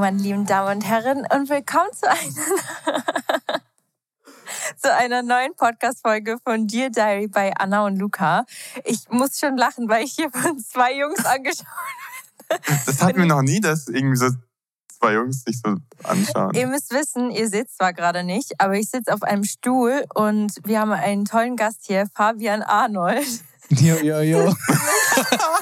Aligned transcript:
Hallo, 0.00 0.12
meine 0.12 0.22
lieben 0.22 0.46
Damen 0.46 0.76
und 0.78 0.80
Herren, 0.82 1.26
und 1.30 1.50
willkommen 1.50 1.90
zu 1.92 2.08
einer, 2.08 3.02
zu 4.78 4.94
einer 4.94 5.22
neuen 5.22 5.54
Podcast-Folge 5.54 6.38
von 6.42 6.66
Dear 6.66 6.88
Diary 6.88 7.28
bei 7.28 7.52
Anna 7.54 7.84
und 7.84 7.98
Luca. 7.98 8.46
Ich 8.84 9.10
muss 9.10 9.38
schon 9.38 9.58
lachen, 9.58 9.90
weil 9.90 10.04
ich 10.04 10.12
hier 10.12 10.30
von 10.30 10.58
zwei 10.58 10.96
Jungs 10.96 11.22
angeschaut 11.26 11.66
Das 12.86 13.02
hatten 13.02 13.18
wir 13.18 13.26
noch 13.26 13.42
nie, 13.42 13.60
dass 13.60 13.88
irgendwie 13.88 14.16
so 14.16 14.30
zwei 14.98 15.12
Jungs 15.14 15.44
sich 15.44 15.60
so 15.62 15.76
anschauen. 16.02 16.54
Ihr 16.54 16.66
müsst 16.66 16.94
wissen, 16.94 17.30
ihr 17.30 17.48
seht 17.50 17.70
zwar 17.70 17.92
gerade 17.92 18.24
nicht, 18.24 18.58
aber 18.58 18.76
ich 18.76 18.88
sitze 18.88 19.12
auf 19.12 19.22
einem 19.22 19.44
Stuhl 19.44 20.06
und 20.14 20.60
wir 20.64 20.80
haben 20.80 20.92
einen 20.92 21.26
tollen 21.26 21.56
Gast 21.56 21.80
hier, 21.82 22.06
Fabian 22.14 22.62
Arnold. 22.62 23.26
Jo, 23.68 23.96
jo, 23.96 24.20
jo. 24.20 24.54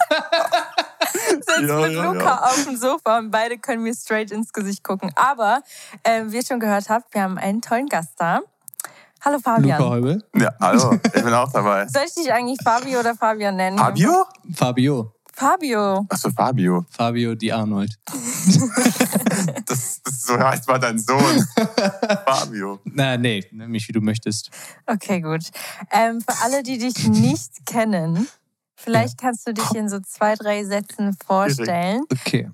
sitzt 1.58 1.70
Ja, 1.70 1.80
mit 1.80 1.92
ja, 1.92 2.04
Luca 2.04 2.24
ja. 2.24 2.42
auf 2.44 2.64
dem 2.64 2.76
Sofa 2.76 3.18
und 3.18 3.30
beide 3.30 3.58
können 3.58 3.82
mir 3.82 3.94
straight 3.94 4.30
ins 4.30 4.52
Gesicht 4.52 4.82
gucken. 4.84 5.10
Aber 5.16 5.62
äh, 6.02 6.24
wie 6.26 6.36
ihr 6.36 6.44
schon 6.44 6.60
gehört 6.60 6.88
habt, 6.88 7.12
wir 7.14 7.22
haben 7.22 7.38
einen 7.38 7.60
tollen 7.60 7.86
Gast 7.86 8.14
da. 8.18 8.40
Hallo 9.24 9.38
Fabian. 9.40 9.78
Luca 9.78 9.90
Heubel. 9.90 10.24
Ja, 10.36 10.52
hallo, 10.60 10.98
ich 11.04 11.22
bin 11.22 11.34
auch 11.34 11.50
dabei. 11.52 11.86
Soll 11.88 12.02
ich 12.06 12.14
dich 12.14 12.32
eigentlich 12.32 12.58
Fabio 12.62 13.00
oder 13.00 13.14
Fabian 13.16 13.56
nennen? 13.56 13.76
Fabio? 13.76 14.26
Fabio. 14.54 15.12
Fabio. 15.34 16.04
Achso, 16.08 16.30
Fabio. 16.30 16.84
Fabio 16.90 17.34
Di 17.34 17.52
Arnold. 17.52 17.94
Das, 19.66 20.00
das 20.02 20.22
so 20.22 20.38
heißt 20.38 20.66
mal 20.66 20.78
dein 20.78 20.98
Sohn. 20.98 21.46
Fabio. 22.26 22.80
Na, 22.84 23.16
nee, 23.16 23.44
nenn 23.52 23.70
mich 23.70 23.86
wie 23.88 23.92
du 23.92 24.00
möchtest. 24.00 24.50
Okay, 24.86 25.20
gut. 25.20 25.50
Ähm, 25.92 26.20
für 26.20 26.42
alle, 26.42 26.62
die 26.62 26.78
dich 26.78 27.06
nicht 27.06 27.66
kennen, 27.66 28.28
vielleicht 28.78 29.18
kannst 29.18 29.46
du 29.46 29.52
dich 29.52 29.74
in 29.74 29.88
so 29.88 30.00
zwei, 30.00 30.34
drei 30.34 30.64
Sätzen 30.64 31.16
vorstellen. 31.26 32.02
Okay. 32.10 32.50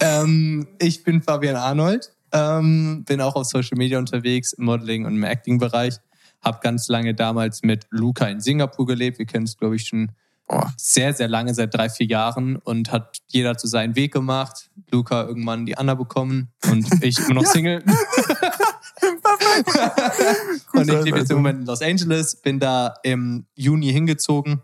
Ähm, 0.00 0.66
ich 0.78 1.04
bin 1.04 1.22
Fabian 1.22 1.56
Arnold. 1.56 2.12
Ähm, 2.32 3.04
bin 3.04 3.20
auch 3.20 3.34
auf 3.34 3.46
Social 3.46 3.78
Media 3.78 3.98
unterwegs, 3.98 4.52
im 4.52 4.64
Modeling 4.64 5.06
und 5.06 5.14
im 5.14 5.24
Acting-Bereich. 5.24 5.96
Hab 6.42 6.60
ganz 6.60 6.88
lange 6.88 7.14
damals 7.14 7.62
mit 7.62 7.86
Luca 7.90 8.26
in 8.26 8.40
Singapur 8.40 8.86
gelebt. 8.86 9.18
Wir 9.18 9.26
kennen 9.26 9.46
es, 9.46 9.56
glaube 9.56 9.76
ich, 9.76 9.86
schon 9.86 10.12
Boah. 10.46 10.72
sehr, 10.76 11.14
sehr 11.14 11.28
lange, 11.28 11.54
seit 11.54 11.74
drei, 11.74 11.88
vier 11.88 12.06
Jahren. 12.06 12.56
Und 12.56 12.92
hat 12.92 13.18
jeder 13.28 13.56
zu 13.56 13.66
seinen 13.66 13.96
Weg 13.96 14.12
gemacht. 14.12 14.70
Luca 14.90 15.24
irgendwann 15.24 15.66
die 15.66 15.78
Anna 15.78 15.94
bekommen 15.94 16.52
und 16.70 17.02
ich 17.02 17.18
immer 17.18 17.34
noch 17.34 17.46
Single. 17.46 17.82
und 20.72 20.90
ich 20.90 21.04
lebe 21.04 21.18
jetzt 21.18 21.30
im 21.30 21.38
Moment 21.38 21.60
in 21.60 21.66
Los 21.66 21.82
Angeles, 21.82 22.36
bin 22.36 22.60
da 22.60 22.94
im 23.02 23.46
Juni 23.54 23.92
hingezogen, 23.92 24.62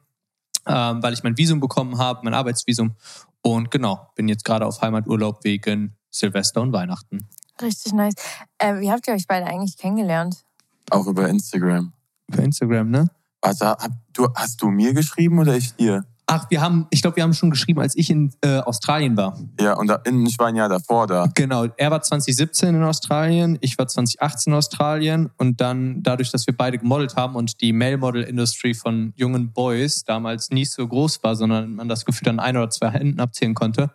ähm, 0.66 1.02
weil 1.02 1.12
ich 1.12 1.22
mein 1.22 1.36
Visum 1.36 1.60
bekommen 1.60 1.98
habe, 1.98 2.20
mein 2.24 2.34
Arbeitsvisum. 2.34 2.96
Und 3.42 3.70
genau, 3.70 4.08
bin 4.14 4.28
jetzt 4.28 4.44
gerade 4.44 4.66
auf 4.66 4.80
Heimaturlaub 4.80 5.44
wegen 5.44 5.96
Silvester 6.10 6.60
und 6.60 6.72
Weihnachten. 6.72 7.27
Richtig 7.60 7.92
nice. 7.92 8.14
Äh, 8.58 8.80
wie 8.80 8.91
habt 8.91 9.06
ihr 9.08 9.14
euch 9.14 9.27
beide 9.27 9.46
eigentlich 9.46 9.77
kennengelernt? 9.77 10.44
Auch 10.91 11.06
über 11.06 11.28
Instagram. 11.28 11.92
Über 12.28 12.42
Instagram, 12.42 12.91
ne? 12.91 13.10
Also, 13.41 13.66
hab, 13.66 13.91
du, 14.12 14.28
hast 14.34 14.62
du 14.62 14.70
mir 14.70 14.94
geschrieben 14.94 15.38
oder 15.38 15.56
ich 15.56 15.74
dir? 15.74 16.04
Ach, 16.34 16.47
wir 16.48 16.62
haben, 16.62 16.86
ich 16.88 17.02
glaube, 17.02 17.16
wir 17.16 17.25
haben 17.25 17.34
schon 17.34 17.50
geschrieben, 17.50 17.78
als 17.78 17.94
ich 17.94 18.08
in 18.08 18.33
äh, 18.41 18.61
Australien 18.61 19.19
war. 19.19 19.38
Ja, 19.61 19.75
und 19.75 19.88
da, 19.88 20.00
ich 20.03 20.38
war 20.38 20.47
ein 20.47 20.56
Jahr 20.56 20.70
davor 20.70 21.06
da. 21.06 21.28
Genau, 21.34 21.66
er 21.76 21.91
war 21.91 22.00
2017 22.00 22.75
in 22.75 22.82
Australien, 22.82 23.59
ich 23.60 23.76
war 23.76 23.87
2018 23.87 24.50
in 24.50 24.56
Australien 24.56 25.31
und 25.37 25.60
dann 25.60 26.03
dadurch, 26.03 26.31
dass 26.31 26.47
wir 26.47 26.56
beide 26.56 26.78
gemodelt 26.78 27.16
haben 27.16 27.37
und 27.37 27.60
die 27.60 27.75
Male-Model-Industry 27.75 28.72
von 28.72 29.12
jungen 29.15 29.53
Boys 29.53 30.04
damals 30.04 30.48
nicht 30.48 30.72
so 30.72 30.88
groß 30.88 31.22
war, 31.22 31.37
sondern 31.37 31.75
man 31.75 31.91
das 31.91 32.06
Gefühl 32.06 32.31
an 32.31 32.41
ein 32.41 32.56
oder 32.56 32.70
zwei 32.70 32.88
Händen 32.88 33.20
abzählen 33.20 33.53
konnte, 33.53 33.91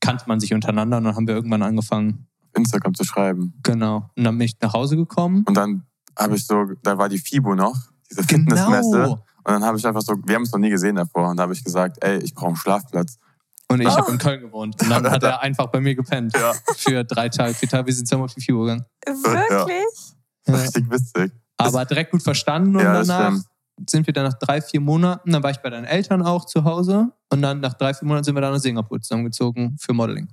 kannte 0.00 0.24
man 0.26 0.40
sich 0.40 0.52
untereinander 0.52 0.98
und 0.98 1.04
dann 1.04 1.16
haben 1.16 1.26
wir 1.26 1.36
irgendwann 1.36 1.62
angefangen, 1.62 2.26
Instagram 2.54 2.92
zu 2.96 3.04
schreiben. 3.04 3.54
genau. 3.62 4.10
Und 4.14 4.24
dann 4.24 4.36
bin 4.36 4.44
ich 4.44 4.60
nach 4.60 4.74
Hause 4.74 4.96
gekommen. 4.96 5.42
Und 5.48 5.56
dann 5.56 5.84
habe 6.18 6.36
ich 6.36 6.46
so, 6.46 6.66
da 6.82 6.98
war 6.98 7.08
die 7.08 7.18
FIBO 7.18 7.54
noch, 7.54 7.76
diese 8.10 8.26
Genau. 8.26 9.24
Und 9.48 9.54
dann 9.54 9.64
habe 9.64 9.78
ich 9.78 9.86
einfach 9.86 10.02
so, 10.02 10.14
wir 10.24 10.34
haben 10.34 10.42
es 10.42 10.52
noch 10.52 10.58
nie 10.58 10.68
gesehen 10.70 10.96
davor. 10.96 11.30
Und 11.30 11.38
da 11.38 11.44
habe 11.44 11.54
ich 11.54 11.64
gesagt, 11.64 11.96
ey, 12.04 12.18
ich 12.18 12.34
brauche 12.34 12.48
einen 12.48 12.56
Schlafplatz. 12.56 13.16
Und 13.70 13.80
ich 13.80 13.88
Ah. 13.88 13.96
habe 13.98 14.12
in 14.12 14.18
Köln 14.18 14.40
gewohnt. 14.42 14.80
Und 14.82 14.90
dann 14.90 15.04
hat 15.10 15.22
er 15.22 15.40
einfach 15.40 15.66
bei 15.68 15.80
mir 15.80 15.94
gepennt. 15.94 16.34
Ja. 16.36 16.52
Für 16.76 17.02
drei 17.04 17.28
Tage, 17.30 17.54
vier 17.54 17.68
Tage. 17.68 17.86
Wir 17.86 17.94
sind 17.94 18.06
zusammen 18.06 18.24
auf 18.24 18.34
die 18.34 18.40
FIBO 18.42 18.60
gegangen. 18.60 18.84
Wirklich? 19.06 19.84
Ja. 20.46 20.54
Richtig 20.54 20.90
witzig. 20.90 21.32
Aber 21.56 21.84
direkt 21.84 22.10
gut 22.12 22.22
verstanden 22.22 22.76
und 22.76 22.82
Ja, 22.82 23.02
danach 23.02 23.30
stimmt. 23.32 23.44
sind 23.90 24.06
wir 24.06 24.14
dann 24.14 24.24
nach 24.26 24.38
drei, 24.38 24.60
vier 24.62 24.80
Monaten, 24.80 25.32
dann 25.32 25.42
war 25.42 25.50
ich 25.50 25.58
bei 25.58 25.70
deinen 25.70 25.84
Eltern 25.84 26.22
auch 26.22 26.44
zu 26.46 26.64
Hause 26.64 27.10
und 27.30 27.42
dann 27.42 27.60
nach 27.60 27.74
drei, 27.74 27.92
vier 27.94 28.06
Monaten 28.06 28.24
sind 28.24 28.34
wir 28.36 28.40
dann 28.40 28.52
nach 28.52 28.60
Singapur 28.60 29.00
zusammengezogen 29.00 29.76
für 29.80 29.92
Modeling. 29.92 30.28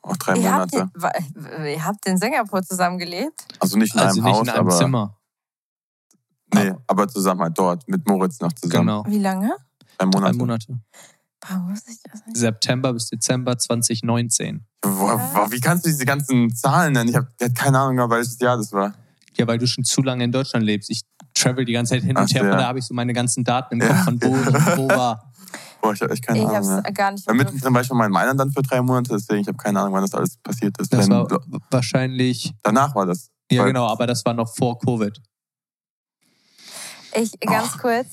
Auch 0.00 0.16
drei 0.16 0.36
Ihr 0.36 0.52
habt, 0.54 0.72
Monate. 0.72 0.90
in, 0.94 1.02
wa- 1.02 1.64
ihr 1.66 1.84
habt 1.84 2.06
in 2.06 2.16
Singapur 2.16 2.62
zusammengelebt? 2.62 3.44
Also 3.60 3.76
nicht 3.76 3.94
in 3.94 4.00
Also 4.00 4.20
einem 4.20 4.24
nicht 4.24 4.34
Haus, 4.38 4.42
in 4.46 4.48
einem 4.54 4.66
aber, 4.68 4.76
Zimmer. 4.78 5.17
Nee, 6.54 6.72
aber 6.86 7.08
zusammen 7.08 7.42
halt 7.42 7.58
dort. 7.58 7.86
Mit 7.88 8.06
Moritz 8.08 8.40
noch 8.40 8.52
zusammen. 8.52 8.86
Genau. 8.86 9.04
Wie 9.06 9.18
lange? 9.18 9.50
Drei 9.98 10.06
Drei 10.06 10.32
Monate. 10.32 10.38
Monate. 10.38 10.78
Warum 11.48 11.70
muss 11.70 11.86
ich 11.88 11.98
das 12.02 12.24
nicht? 12.26 12.36
September 12.36 12.92
bis 12.92 13.08
Dezember 13.10 13.56
2019. 13.58 14.64
Boah, 14.80 15.18
boah, 15.34 15.46
wie 15.50 15.60
kannst 15.60 15.84
du 15.84 15.90
diese 15.90 16.04
ganzen 16.04 16.54
Zahlen 16.54 16.92
nennen? 16.94 17.10
Ich 17.10 17.16
habe 17.16 17.28
keine 17.54 17.78
Ahnung 17.78 18.10
welches 18.10 18.38
Jahr 18.38 18.56
das 18.56 18.72
war. 18.72 18.94
Ja, 19.36 19.46
weil 19.46 19.58
du 19.58 19.66
schon 19.66 19.84
zu 19.84 20.02
lange 20.02 20.24
in 20.24 20.32
Deutschland 20.32 20.64
lebst. 20.64 20.90
Ich 20.90 21.02
travel 21.34 21.64
die 21.64 21.72
ganze 21.72 21.94
Zeit 21.94 22.02
hin 22.02 22.16
und 22.16 22.24
Ach, 22.24 22.34
her, 22.34 22.42
ja. 22.44 22.50
von 22.50 22.58
da 22.58 22.66
habe 22.66 22.78
ich 22.80 22.84
so 22.86 22.94
meine 22.94 23.12
ganzen 23.12 23.44
Daten 23.44 23.74
im 23.80 23.80
Ja. 23.82 23.88
Kopf, 23.88 24.04
von 24.04 24.22
wo 24.22 24.36
ich 24.36 24.46
wo 24.78 24.88
war. 24.88 25.32
Boah, 25.80 25.92
ich 25.92 26.00
habe 26.00 26.12
echt 26.12 26.26
keine 26.26 26.40
Ich 26.40 26.44
Ahnung 26.44 26.56
hab's 26.56 26.66
mehr. 26.68 26.92
gar 26.92 27.12
nicht 27.12 27.24
Ja, 27.26 27.32
mehr. 27.34 27.44
mittendrin 27.44 27.72
war 27.74 27.80
ich 27.82 27.86
schon 27.86 27.96
mal 27.96 28.06
in 28.06 28.12
Mailand 28.12 28.40
dann 28.40 28.50
für 28.52 28.62
drei 28.62 28.82
Monate, 28.82 29.10
deswegen 29.14 29.42
ich 29.42 29.46
habe 29.46 29.56
keine 29.58 29.78
Ahnung, 29.80 29.92
wann 29.94 30.02
das 30.02 30.12
alles 30.14 30.36
passiert 30.38 30.76
ist. 30.80 30.92
Das 30.92 31.06
Dann- 31.08 31.30
war 31.30 31.40
wahrscheinlich, 31.70 32.52
danach 32.64 32.94
war 32.96 33.06
das. 33.06 33.30
ja 33.50 33.64
genau, 33.64 33.86
aber 33.86 34.06
das 34.08 34.24
war 34.24 34.34
noch 34.34 34.52
vor 34.56 34.76
Covid. 34.80 35.20
Ich, 37.14 37.38
ganz 37.40 37.78
kurz, 37.78 38.06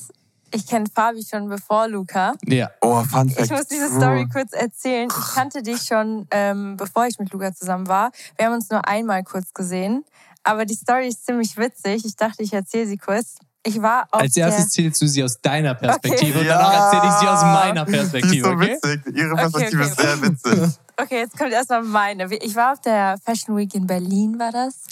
ich 0.51 0.65
kenne 0.67 0.85
Fabi 0.93 1.23
schon 1.29 1.49
bevor 1.49 1.87
Luca. 1.87 2.33
Ja. 2.45 2.69
Oh, 2.81 3.03
Fun 3.03 3.29
Fact. 3.29 3.45
Ich 3.45 3.51
muss 3.51 3.67
diese 3.67 3.89
Story 3.89 4.27
kurz 4.31 4.53
erzählen. 4.53 5.09
Ich 5.09 5.33
kannte 5.35 5.61
dich 5.63 5.81
schon, 5.81 6.27
ähm, 6.31 6.77
bevor 6.77 7.05
ich 7.07 7.19
mit 7.19 7.31
Luca 7.33 7.53
zusammen 7.53 7.87
war. 7.87 8.11
Wir 8.37 8.45
haben 8.47 8.53
uns 8.53 8.69
nur 8.69 8.87
einmal 8.87 9.23
kurz 9.23 9.53
gesehen. 9.53 10.05
Aber 10.43 10.65
die 10.65 10.75
Story 10.75 11.07
ist 11.07 11.25
ziemlich 11.25 11.57
witzig. 11.57 12.05
Ich 12.05 12.15
dachte, 12.15 12.43
ich 12.43 12.53
erzähle 12.53 12.85
sie 12.87 12.97
kurz. 12.97 13.35
Ich 13.67 13.81
war 13.81 14.07
auf 14.11 14.21
Als 14.21 14.37
erstes 14.37 14.65
der... 14.65 14.83
zählst 14.83 15.01
du 15.01 15.07
sie 15.07 15.23
aus 15.23 15.41
deiner 15.41 15.73
Perspektive 15.73 16.39
und 16.39 16.45
Ja. 16.45 16.59
danach 16.59 16.93
erzähle 16.93 17.11
ich 17.11 17.19
sie 17.19 17.27
aus 17.27 17.41
meiner 17.41 17.83
Die 17.85 17.91
ist 17.93 17.97
Perspektive, 18.11 18.45
so 18.47 18.51
okay? 18.53 18.77
witzig. 18.83 19.15
Ihre 19.15 19.31
Okay, 19.31 19.41
Perspektive 19.41 19.81
okay. 19.81 19.91
ist 19.91 19.99
sehr 19.99 20.21
witzig. 20.21 20.79
Okay, 20.97 21.17
jetzt 21.17 21.37
kommt 21.37 21.51
erstmal 21.51 21.81
meine. 21.81 22.31
Ich 22.35 22.55
war 22.55 22.73
auf 22.73 22.81
der 22.81 23.17
Fashion 23.25 23.57
Week 23.57 23.73
in 23.73 23.87
Berlin, 23.87 24.37
war 24.37 24.51
das? 24.51 24.83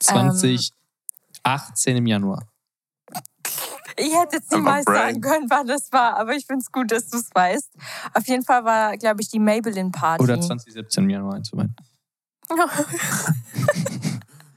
2018 0.00 0.72
im 1.96 2.06
Januar. 2.06 2.42
Ich 3.98 4.14
hätte 4.14 4.36
jetzt 4.36 4.52
niemals 4.52 4.84
sagen 4.84 5.20
können, 5.20 5.48
wann 5.48 5.66
das 5.66 5.90
war, 5.90 6.16
aber 6.18 6.34
ich 6.34 6.46
finde 6.46 6.60
es 6.62 6.70
gut, 6.70 6.92
dass 6.92 7.08
du 7.08 7.16
es 7.18 7.30
weißt. 7.32 7.70
Auf 8.12 8.26
jeden 8.26 8.44
Fall 8.44 8.64
war, 8.64 8.96
glaube 8.96 9.22
ich, 9.22 9.30
die 9.30 9.38
Maybelline 9.38 9.90
Party. 9.90 10.22
Oder 10.22 10.40
2017 10.40 11.04
im 11.04 11.10
Januar 11.10 11.34
einzuweihen. 11.36 11.74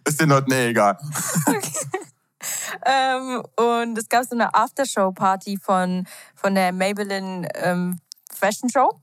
Ist 0.05 0.19
den 0.19 0.29
Leuten 0.29 0.51
eh 0.51 0.69
egal. 0.69 0.97
ähm, 2.85 3.43
und 3.55 3.97
es 3.97 4.09
gab 4.09 4.25
so 4.25 4.35
eine 4.35 4.53
Aftershow-Party 4.53 5.57
von, 5.57 6.05
von 6.35 6.55
der 6.55 6.71
Maybelline 6.73 7.47
ähm, 7.55 7.99
Fashion 8.33 8.69
Show. 8.69 8.99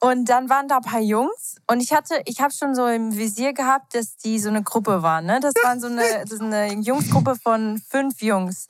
Und 0.00 0.28
dann 0.28 0.48
waren 0.50 0.68
da 0.68 0.78
ein 0.78 0.82
paar 0.82 1.00
Jungs 1.00 1.56
und 1.68 1.80
ich 1.80 1.92
hatte, 1.92 2.20
ich 2.24 2.40
habe 2.40 2.52
schon 2.52 2.74
so 2.74 2.86
im 2.86 3.16
Visier 3.16 3.52
gehabt, 3.52 3.94
dass 3.94 4.16
die 4.16 4.40
so 4.40 4.48
eine 4.48 4.62
Gruppe 4.62 5.02
waren. 5.02 5.26
Ne? 5.26 5.38
Das 5.40 5.54
waren 5.62 5.80
so 5.80 5.86
eine, 5.86 6.02
das 6.22 6.32
ist 6.32 6.40
eine 6.40 6.74
Jungsgruppe 6.74 7.36
von 7.36 7.80
fünf 7.88 8.20
Jungs. 8.22 8.66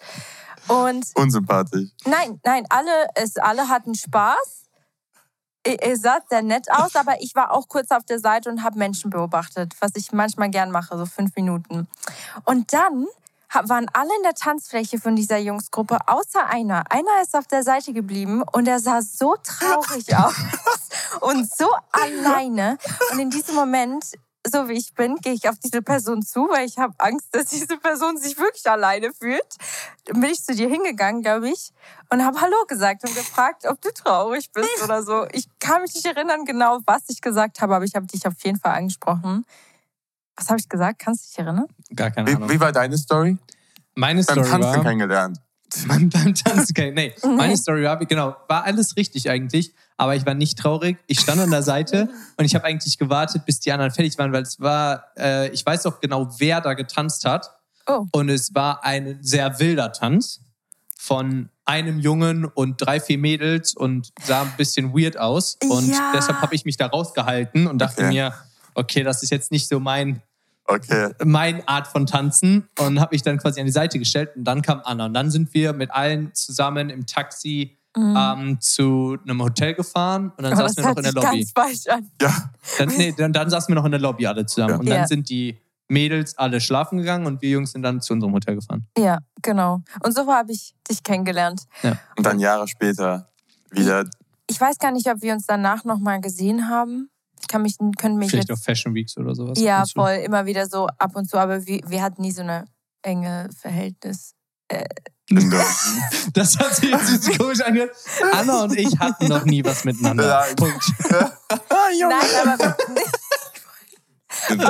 Und 0.68 1.06
Unsympathisch. 1.14 1.90
Nein, 2.04 2.40
nein, 2.44 2.64
alle, 2.70 3.08
es, 3.14 3.36
alle 3.36 3.68
hatten 3.68 3.94
Spaß. 3.94 4.64
Ihr 5.66 5.96
sah 5.96 6.18
sehr 6.30 6.42
nett 6.42 6.70
aus, 6.70 6.94
aber 6.94 7.20
ich 7.20 7.34
war 7.34 7.52
auch 7.52 7.68
kurz 7.68 7.90
auf 7.90 8.04
der 8.04 8.20
Seite 8.20 8.48
und 8.50 8.62
habe 8.62 8.78
Menschen 8.78 9.10
beobachtet, 9.10 9.74
was 9.80 9.92
ich 9.96 10.12
manchmal 10.12 10.50
gern 10.50 10.70
mache, 10.70 10.96
so 10.96 11.06
fünf 11.06 11.34
Minuten. 11.34 11.88
Und 12.44 12.72
dann 12.72 13.06
waren 13.52 13.88
alle 13.92 14.10
in 14.16 14.22
der 14.22 14.34
Tanzfläche 14.34 14.98
von 14.98 15.16
dieser 15.16 15.38
Jungsgruppe, 15.38 15.98
außer 16.06 16.46
einer. 16.46 16.84
Einer 16.90 17.22
ist 17.22 17.36
auf 17.36 17.46
der 17.46 17.62
Seite 17.62 17.92
geblieben 17.92 18.42
und 18.52 18.68
er 18.68 18.80
sah 18.80 19.02
so 19.02 19.36
traurig 19.42 20.14
aus 20.16 20.34
und 21.20 21.50
so 21.52 21.68
alleine. 21.92 22.78
Und 23.12 23.18
in 23.18 23.30
diesem 23.30 23.54
Moment, 23.54 24.04
so 24.50 24.68
wie 24.68 24.74
ich 24.74 24.94
bin, 24.94 25.16
gehe 25.16 25.32
ich 25.32 25.48
auf 25.48 25.56
diese 25.58 25.82
Person 25.82 26.22
zu, 26.22 26.48
weil 26.48 26.66
ich 26.66 26.78
habe 26.78 26.94
Angst, 26.98 27.28
dass 27.32 27.46
diese 27.46 27.76
Person 27.78 28.16
sich 28.16 28.38
wirklich 28.38 28.68
alleine 28.68 29.12
fühlt. 29.12 29.56
Dann 30.04 30.20
bin 30.20 30.30
ich 30.30 30.42
zu 30.42 30.54
dir 30.54 30.68
hingegangen, 30.68 31.22
glaube 31.22 31.48
ich, 31.48 31.72
und 32.10 32.24
habe 32.24 32.40
Hallo 32.40 32.56
gesagt 32.68 33.04
und 33.04 33.14
gefragt, 33.14 33.64
ob 33.66 33.80
du 33.80 33.90
traurig 33.92 34.50
bist 34.52 34.82
oder 34.82 35.02
so. 35.02 35.26
Ich 35.32 35.46
kann 35.58 35.82
mich 35.82 35.94
nicht 35.94 36.06
erinnern 36.06 36.44
genau, 36.44 36.80
was 36.86 37.02
ich 37.08 37.20
gesagt 37.20 37.60
habe, 37.60 37.76
aber 37.76 37.84
ich 37.84 37.94
habe 37.94 38.06
dich 38.06 38.26
auf 38.26 38.34
jeden 38.44 38.58
Fall 38.58 38.74
angesprochen. 38.74 39.44
Was 40.36 40.48
habe 40.48 40.58
ich 40.58 40.68
gesagt? 40.68 40.98
Kannst 40.98 41.24
du 41.24 41.28
dich 41.28 41.38
erinnern? 41.46 41.66
Gar 41.94 42.10
keine 42.10 42.30
Wie, 42.30 42.34
Ahnung. 42.34 42.50
wie 42.50 42.60
war 42.60 42.72
deine 42.72 42.98
Story? 42.98 43.38
Meine 43.94 44.22
Beim 44.22 44.44
Story 44.44 44.50
Tanzen 44.50 44.74
war... 44.74 44.82
kennengelernt. 44.82 45.40
beim, 45.88 46.08
beim 46.10 46.34
Tanzen 46.34 46.74
kein. 46.74 46.94
Nee, 46.94 47.14
meine 47.24 47.56
Story 47.56 47.84
war, 47.84 47.96
genau, 48.04 48.36
war 48.48 48.64
alles 48.64 48.96
richtig 48.96 49.30
eigentlich. 49.30 49.74
Aber 49.98 50.14
ich 50.14 50.26
war 50.26 50.34
nicht 50.34 50.58
traurig. 50.58 50.98
Ich 51.06 51.20
stand 51.20 51.40
an 51.40 51.50
der 51.50 51.62
Seite 51.62 52.08
und 52.36 52.44
ich 52.44 52.54
habe 52.54 52.64
eigentlich 52.64 52.98
gewartet, 52.98 53.44
bis 53.46 53.60
die 53.60 53.72
anderen 53.72 53.90
fertig 53.90 54.18
waren, 54.18 54.32
weil 54.32 54.42
es 54.42 54.60
war, 54.60 55.06
äh, 55.16 55.48
ich 55.50 55.64
weiß 55.64 55.86
auch 55.86 56.00
genau, 56.00 56.28
wer 56.38 56.60
da 56.60 56.74
getanzt 56.74 57.24
hat. 57.24 57.50
Oh. 57.86 58.06
Und 58.12 58.28
es 58.28 58.54
war 58.54 58.84
ein 58.84 59.18
sehr 59.22 59.58
wilder 59.58 59.92
Tanz 59.92 60.40
von 60.98 61.48
einem 61.64 61.98
Jungen 62.00 62.44
und 62.44 62.76
drei, 62.78 63.00
vier 63.00 63.18
Mädels 63.18 63.74
und 63.74 64.12
sah 64.24 64.42
ein 64.42 64.52
bisschen 64.56 64.92
weird 64.92 65.16
aus. 65.18 65.56
Und 65.68 65.88
Ja. 65.88 66.10
deshalb 66.12 66.40
habe 66.42 66.54
ich 66.54 66.64
mich 66.64 66.76
da 66.76 66.86
rausgehalten 66.86 67.66
und 67.66 67.78
dachte 67.78 68.02
Okay. 68.02 68.08
mir, 68.08 68.34
okay, 68.74 69.02
das 69.02 69.22
ist 69.22 69.30
jetzt 69.30 69.50
nicht 69.50 69.68
so 69.68 69.80
mein, 69.80 70.20
Okay. 70.66 71.10
mein 71.24 71.66
Art 71.68 71.86
von 71.86 72.06
Tanzen 72.06 72.68
und 72.78 73.00
habe 73.00 73.14
mich 73.14 73.22
dann 73.22 73.38
quasi 73.38 73.60
an 73.60 73.66
die 73.66 73.72
Seite 73.72 73.98
gestellt 73.98 74.30
und 74.36 74.44
dann 74.44 74.62
kam 74.62 74.80
Anna 74.84 75.06
und 75.06 75.14
dann 75.14 75.30
sind 75.30 75.54
wir 75.54 75.72
mit 75.72 75.90
allen 75.92 76.34
zusammen 76.34 76.90
im 76.90 77.06
Taxi 77.06 77.78
ähm, 77.96 78.60
zu 78.60 79.16
einem 79.22 79.42
Hotel 79.42 79.74
gefahren 79.74 80.32
und 80.36 80.42
dann 80.44 80.52
Aber 80.52 80.68
saßen 80.68 80.84
wir 80.84 80.90
noch 80.90 80.96
in 80.98 81.02
der 81.04 81.12
Lobby. 81.12 81.38
ganz 81.38 81.52
falsch 81.52 81.86
an. 81.88 82.10
Ja. 82.20 82.50
Dann, 82.78 82.88
nee, 82.96 83.12
dann, 83.16 83.32
dann 83.32 83.48
saßen 83.50 83.68
wir 83.68 83.74
noch 83.76 83.84
in 83.86 83.92
der 83.92 84.00
Lobby 84.00 84.26
alle 84.26 84.44
zusammen 84.46 84.70
Ja. 84.74 84.78
und 84.80 84.86
dann 84.88 84.98
Ja. 85.00 85.06
sind 85.06 85.28
die 85.30 85.58
Mädels 85.88 86.36
alle 86.36 86.60
schlafen 86.60 86.98
gegangen 86.98 87.26
und 87.26 87.40
wir 87.42 87.50
Jungs 87.50 87.72
sind 87.72 87.82
dann 87.82 88.00
zu 88.00 88.12
unserem 88.12 88.32
Hotel 88.34 88.56
gefahren. 88.56 88.86
Ja, 88.98 89.18
genau. 89.40 89.82
Und 90.02 90.14
so 90.14 90.26
habe 90.32 90.50
ich 90.52 90.74
dich 90.90 91.02
kennengelernt. 91.02 91.62
Und 92.16 92.26
dann 92.26 92.40
Jahre 92.40 92.66
später 92.66 93.28
wieder. 93.70 94.04
Ich 94.50 94.60
weiß 94.60 94.78
gar 94.78 94.90
nicht, 94.92 95.08
ob 95.08 95.22
wir 95.22 95.32
uns 95.32 95.46
danach 95.46 95.84
nochmal 95.84 96.20
gesehen 96.20 96.68
haben. 96.68 97.08
Ich 97.40 97.46
kann 97.48 97.62
mich, 97.62 97.76
können 97.98 98.16
mich 98.16 98.30
Vielleicht 98.30 98.48
jetzt 98.48 98.58
auf 98.58 98.64
Fashion 98.64 98.94
Weeks 98.94 99.16
oder 99.16 99.34
sowas. 99.36 99.60
Ja, 99.60 99.84
voll, 99.94 100.14
immer 100.24 100.46
wieder 100.46 100.66
so 100.66 100.88
ab 100.98 101.14
und 101.14 101.30
zu, 101.30 101.38
aber 101.38 101.64
wir, 101.66 101.80
wir 101.86 102.02
hatten 102.02 102.22
nie 102.22 102.32
so 102.32 102.42
eine 102.42 102.64
enge 103.02 103.48
Verhältnis. 103.56 104.34
der- 104.70 104.86
Das 106.32 106.56
hat 106.58 106.76
sich 106.76 106.90
jetzt 106.90 107.24
so 107.24 107.32
komisch 107.32 107.60
angehört. 107.60 107.90
Anna 108.32 108.62
und 108.62 108.76
ich 108.78 108.96
hatten 108.98 109.26
noch 109.26 109.44
nie 109.44 109.64
was 109.64 109.84
miteinander. 109.84 110.24
Ja. 110.24 110.44
Punkt. 110.54 110.84
ah. 111.12 111.32
Nein, 111.98 112.12
aber 112.44 112.56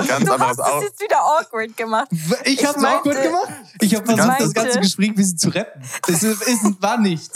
ganz 0.07 0.25
du 0.25 0.33
hast 0.33 0.41
anderes 0.61 0.77
es 0.79 0.83
jetzt 0.85 1.01
wieder 1.03 1.21
awkward 1.21 1.77
gemacht. 1.77 2.09
Ich 2.45 2.61
Ich 2.61 2.65
hab's 2.65 2.77
auch 2.79 3.05
meinte- 3.05 3.21
gemacht. 3.23 3.49
Ich 3.81 3.95
habe 3.95 4.07
versucht, 4.07 4.27
meinte- 4.27 4.45
das 4.45 4.55
ganze 4.55 4.81
Gespräch 4.81 5.09
ein 5.11 5.15
bisschen 5.15 5.39
zu 5.39 5.49
retten. 5.51 5.83
Es, 6.09 6.23
ist, 6.23 6.43
es 6.47 6.59
war 6.81 6.99
nichts. 6.99 7.31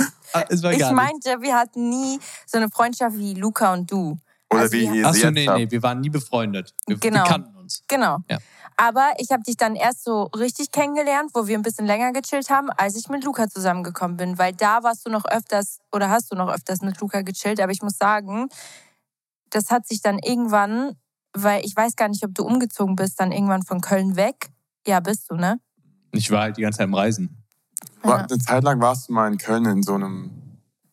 Es 0.49 0.62
war 0.62 0.73
Ich 0.73 0.78
gar 0.78 0.93
nichts. 0.93 1.11
meinte, 1.25 1.43
wir 1.43 1.55
hatten 1.56 1.88
nie 1.90 2.20
so 2.46 2.56
eine 2.58 2.70
Freundschaft 2.70 3.16
wie 3.19 3.34
Luca 3.34 3.73
und 3.73 3.90
du. 3.90 4.19
Oder 4.50 4.61
Also 4.62 4.73
wie 4.73 4.81
wir- 4.82 4.94
ihr 4.94 5.06
Achso, 5.06 5.31
nee, 5.31 5.49
nee, 5.49 5.70
wir 5.70 5.82
waren 5.82 6.00
nie 6.00 6.11
befreundet. 6.11 6.73
Wir, 6.87 6.96
Genau. 6.99 7.25
wir 7.25 7.28
kannten 7.28 7.56
uns. 7.56 7.82
Genau. 7.88 8.19
Ja. 8.28 8.38
Aber 8.76 9.12
ich 9.19 9.31
habe 9.31 9.43
dich 9.43 9.56
dann 9.56 9.76
erst 9.76 10.05
so 10.05 10.25
richtig 10.37 10.70
kennengelernt, 10.72 11.31
wo 11.34 11.46
wir 11.46 11.58
ein 11.58 11.62
bisschen 11.62 11.87
länger 11.87 12.12
gechillt 12.12 12.49
haben, 12.50 12.70
als 12.70 12.96
ich 12.96 13.08
mit 13.08 13.25
Luca 13.25 13.49
zusammengekommen 13.49 14.17
bin. 14.17 14.38
Weil 14.38 14.52
da 14.55 14.82
warst 14.82 15.06
du 15.06 15.11
noch 15.11 15.26
öfters 15.26 15.81
oder 15.93 16.08
hast 16.08 16.32
du 16.32 16.37
noch 16.37 16.49
öfters 16.49 16.81
mit 16.81 16.99
Luca 17.00 17.22
gechillt. 17.22 17.61
Aber 17.61 17.72
ich 17.72 17.82
muss 17.82 17.99
sagen, 17.99 18.49
das 19.50 19.70
hat 19.70 19.87
sich 19.87 20.00
dann 20.00 20.19
irgendwann, 20.19 20.96
weil 21.34 21.64
ich 21.64 21.76
weiß 21.76 21.96
gar 21.96 22.08
nicht, 22.08 22.25
ob 22.25 22.34
du 22.34 22.44
umgezogen 22.44 22.96
bist, 22.96 23.20
dann 23.20 23.32
irgendwann 23.32 23.62
von 23.62 23.81
Köln 23.81 24.17
weg. 24.17 24.50
Ja, 24.87 25.00
bist 25.00 25.31
du, 25.31 25.34
ne? 25.34 25.61
Ich 26.12 26.31
war 26.31 26.43
halt 26.43 26.56
die 26.56 26.62
ganze 26.62 26.78
Zeit 26.78 26.87
im 26.88 26.94
Reisen. 26.94 27.37
Ja. 28.05 28.16
Eine 28.16 28.38
Zeit 28.38 28.64
lang 28.64 28.81
warst 28.81 29.08
du 29.08 29.12
mal 29.12 29.31
in 29.31 29.37
Köln 29.38 29.64
in 29.66 29.82
so 29.82 29.94
einem 29.94 30.31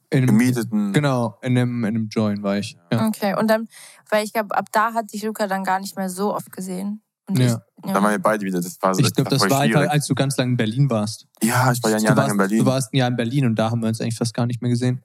In 0.10 0.20
einem, 0.20 0.28
gemieteten. 0.28 0.92
genau, 0.94 1.38
in 1.42 1.58
einem, 1.58 1.84
in 1.86 1.96
einem 1.96 2.08
Join 2.10 2.44
war 2.44 2.58
ich. 2.58 2.78
Ja. 2.92 3.08
Okay, 3.08 3.36
und 3.38 3.48
dann, 3.50 3.68
weil 4.10 4.26
ich 4.26 4.34
glaube, 4.34 4.56
ab 4.58 4.66
da 4.72 4.94
hat 4.94 5.14
dich 5.14 5.24
Luca 5.24 5.48
dann 5.48 5.64
gar 5.64 5.80
nicht 5.80 5.96
mehr 5.96 6.10
so 6.10 6.36
oft 6.36 6.52
gesehen. 6.52 7.02
Und 7.28 7.40
Ja. 7.40 7.62
Ich, 7.84 7.94
Da 7.94 8.02
waren 8.02 8.10
wir 8.12 8.20
beide 8.20 8.44
wieder. 8.44 8.60
Das 8.60 8.78
war 8.82 8.94
so 8.96 9.02
Ich 9.02 9.14
glaube, 9.14 9.30
das 9.30 9.40
voll 9.40 9.50
war 9.52 9.60
einfach, 9.62 9.80
schwierig. 9.82 9.92
als 9.92 10.08
du 10.08 10.16
ganz 10.16 10.36
lange 10.38 10.52
in 10.52 10.58
Berlin 10.58 10.90
warst. 10.90 11.28
Ja, 11.44 11.72
ich 11.72 11.82
war 11.84 11.92
ja 11.92 11.98
ein 11.98 12.02
Du 12.02 12.08
Jahr 12.08 12.16
lang 12.16 12.24
warst, 12.26 12.32
in 12.32 12.38
Berlin. 12.38 12.60
du 12.60 12.66
warst 12.66 12.94
ein 12.94 12.98
Jahr 12.98 13.08
in 13.10 13.16
Berlin 13.16 13.46
und 13.46 13.56
da 13.56 13.70
haben 13.70 13.82
wir 13.82 13.88
uns 13.90 14.02
eigentlich 14.02 14.18
fast 14.18 14.34
gar 14.34 14.46
nicht 14.48 14.62
mehr 14.62 14.72
gesehen. 14.72 15.04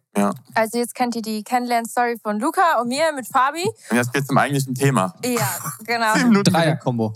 Also 0.55 0.79
jetzt 0.79 0.95
kennt 0.95 1.15
ihr 1.15 1.23
die 1.23 1.43
Kennenlern-Story 1.45 2.17
von 2.23 2.41
Luca 2.41 2.81
und 2.81 2.89
mir 2.89 3.13
mit 3.15 3.27
Fabi. 3.27 3.65
Und 3.91 3.97
jetzt 3.97 4.13
geht's 4.13 4.27
zum 4.27 4.39
eigentlichen 4.39 4.75
Thema. 4.75 5.15
Ja, 5.25 5.49
genau. 5.87 6.43
Dreier-Kombo. 6.43 7.13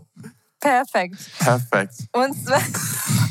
Perfekt. 0.60 1.16
Perfekt. 1.38 1.94
Und 2.12 2.34
zwar, 2.44 2.60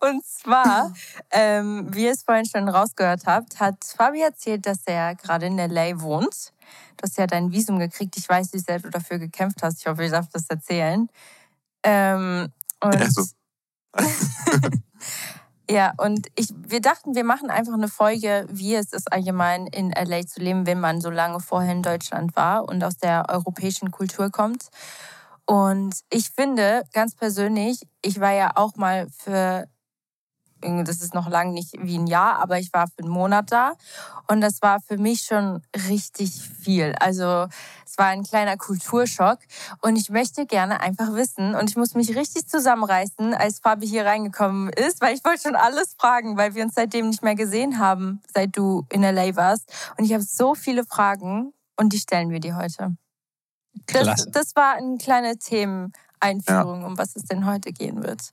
und 0.00 0.24
zwar 0.24 0.92
ähm, 1.30 1.88
wie 1.92 2.04
ihr 2.04 2.12
es 2.12 2.22
vorhin 2.22 2.46
schon 2.46 2.68
rausgehört 2.68 3.26
habt, 3.26 3.60
hat 3.60 3.84
Fabi 3.84 4.22
erzählt, 4.22 4.66
dass 4.66 4.82
er 4.86 5.14
gerade 5.14 5.46
in 5.46 5.58
L.A. 5.58 6.00
wohnt. 6.00 6.52
Du 6.96 7.02
hast 7.02 7.18
ja 7.18 7.26
dein 7.26 7.52
Visum 7.52 7.78
gekriegt. 7.78 8.16
Ich 8.16 8.28
weiß, 8.28 8.52
wie 8.52 8.58
sehr 8.58 8.78
du 8.78 8.90
dafür 8.90 9.18
gekämpft 9.18 9.62
hast. 9.62 9.80
Ich 9.80 9.86
hoffe, 9.86 10.04
ich 10.04 10.10
darf 10.10 10.28
das 10.32 10.48
erzählen. 10.48 11.08
Ähm, 11.82 12.52
und 12.80 12.94
Ja, 12.94 13.10
so. 13.10 13.24
Ja, 15.68 15.94
und 15.96 16.28
ich, 16.36 16.54
wir 16.56 16.80
dachten, 16.80 17.16
wir 17.16 17.24
machen 17.24 17.50
einfach 17.50 17.72
eine 17.72 17.88
Folge, 17.88 18.46
wie 18.48 18.76
es 18.76 18.92
ist 18.92 19.12
allgemein 19.12 19.66
in 19.66 19.90
LA 19.90 20.24
zu 20.24 20.38
leben, 20.38 20.64
wenn 20.64 20.78
man 20.78 21.00
so 21.00 21.10
lange 21.10 21.40
vorher 21.40 21.72
in 21.72 21.82
Deutschland 21.82 22.36
war 22.36 22.68
und 22.68 22.84
aus 22.84 22.98
der 22.98 23.24
europäischen 23.28 23.90
Kultur 23.90 24.30
kommt. 24.30 24.68
Und 25.46 25.94
ich 26.10 26.30
finde, 26.30 26.82
ganz 26.92 27.14
persönlich, 27.14 27.80
ich 28.02 28.20
war 28.20 28.32
ja 28.32 28.52
auch 28.56 28.74
mal 28.74 29.06
für, 29.16 29.68
das 30.60 31.00
ist 31.00 31.14
noch 31.14 31.28
lange 31.28 31.52
nicht 31.52 31.74
wie 31.78 31.98
ein 31.98 32.08
Jahr, 32.08 32.40
aber 32.40 32.58
ich 32.58 32.72
war 32.72 32.88
für 32.88 33.04
einen 33.04 33.12
Monat 33.12 33.52
da. 33.52 33.74
Und 34.26 34.40
das 34.40 34.60
war 34.60 34.80
für 34.80 34.98
mich 34.98 35.22
schon 35.22 35.62
richtig 35.88 36.32
viel. 36.32 36.96
Also 36.98 37.46
es 37.86 37.96
war 37.96 38.06
ein 38.06 38.24
kleiner 38.24 38.56
Kulturschock. 38.56 39.38
Und 39.82 39.94
ich 39.94 40.10
möchte 40.10 40.46
gerne 40.46 40.80
einfach 40.80 41.14
wissen, 41.14 41.54
und 41.54 41.70
ich 41.70 41.76
muss 41.76 41.94
mich 41.94 42.16
richtig 42.16 42.48
zusammenreißen, 42.48 43.32
als 43.32 43.60
Fabi 43.60 43.86
hier 43.86 44.04
reingekommen 44.04 44.70
ist, 44.70 45.00
weil 45.00 45.14
ich 45.14 45.24
wollte 45.24 45.42
schon 45.42 45.56
alles 45.56 45.94
fragen, 45.96 46.36
weil 46.36 46.56
wir 46.56 46.64
uns 46.64 46.74
seitdem 46.74 47.10
nicht 47.10 47.22
mehr 47.22 47.36
gesehen 47.36 47.78
haben, 47.78 48.20
seit 48.34 48.56
du 48.56 48.84
in 48.90 49.02
LA 49.02 49.36
warst. 49.36 49.72
Und 49.96 50.04
ich 50.04 50.12
habe 50.12 50.24
so 50.24 50.56
viele 50.56 50.84
Fragen 50.84 51.52
und 51.76 51.92
die 51.92 52.00
stellen 52.00 52.30
wir 52.30 52.40
dir 52.40 52.56
heute. 52.56 52.96
Das, 53.86 54.26
das 54.30 54.56
war 54.56 54.74
eine 54.74 54.98
kleine 54.98 55.36
Themeneinführung, 55.38 56.84
um 56.84 56.98
was 56.98 57.16
es 57.16 57.24
denn 57.24 57.46
heute 57.46 57.72
gehen 57.72 58.02
wird. 58.02 58.32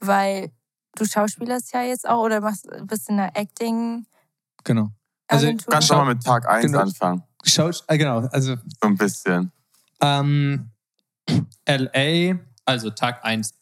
Weil 0.00 0.50
du 0.96 1.04
schauspielerst 1.04 1.72
ja 1.72 1.82
jetzt 1.82 2.08
auch 2.08 2.22
oder 2.24 2.40
machst, 2.40 2.68
bist 2.84 3.08
in 3.08 3.16
der 3.18 3.36
Acting. 3.36 4.06
Genau. 4.64 4.90
Also, 5.26 5.46
Agentur. 5.46 5.72
Kannst 5.72 5.90
du 5.90 5.94
mal 5.94 6.04
mit 6.06 6.22
Tag 6.22 6.48
1 6.48 6.66
Genau. 6.66 6.80
anfangen. 6.80 7.22
Schaut, 7.44 7.84
äh, 7.86 7.98
genau, 7.98 8.20
also 8.32 8.56
So 8.56 8.88
ein 8.88 8.96
bisschen. 8.96 9.52
Ähm, 10.00 10.70
LA, 11.68 12.38
also 12.64 12.90
Tag 12.90 13.24
1. 13.24 13.54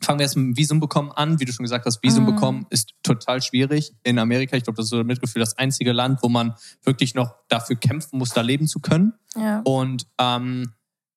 Fangen 0.00 0.18
wir 0.18 0.24
erst 0.24 0.36
mit 0.36 0.44
dem 0.46 0.56
Visum 0.56 0.80
bekommen 0.80 1.12
an. 1.12 1.38
Wie 1.40 1.44
du 1.44 1.52
schon 1.52 1.64
gesagt 1.64 1.84
hast, 1.86 2.02
Visum 2.02 2.22
Mhm. 2.24 2.26
bekommen 2.26 2.66
ist 2.70 2.94
total 3.02 3.42
schwierig. 3.42 3.92
In 4.02 4.18
Amerika, 4.18 4.56
ich 4.56 4.64
glaube, 4.64 4.76
das 4.78 4.86
ist 4.86 4.90
so 4.90 5.04
mitgefühlt 5.04 5.42
das 5.42 5.58
einzige 5.58 5.92
Land, 5.92 6.20
wo 6.22 6.28
man 6.28 6.54
wirklich 6.84 7.14
noch 7.14 7.34
dafür 7.48 7.76
kämpfen 7.76 8.18
muss, 8.18 8.30
da 8.30 8.40
leben 8.40 8.66
zu 8.66 8.80
können. 8.80 9.12
ja. 9.36 9.60
Und 9.60 10.06
ähm, 10.18 10.72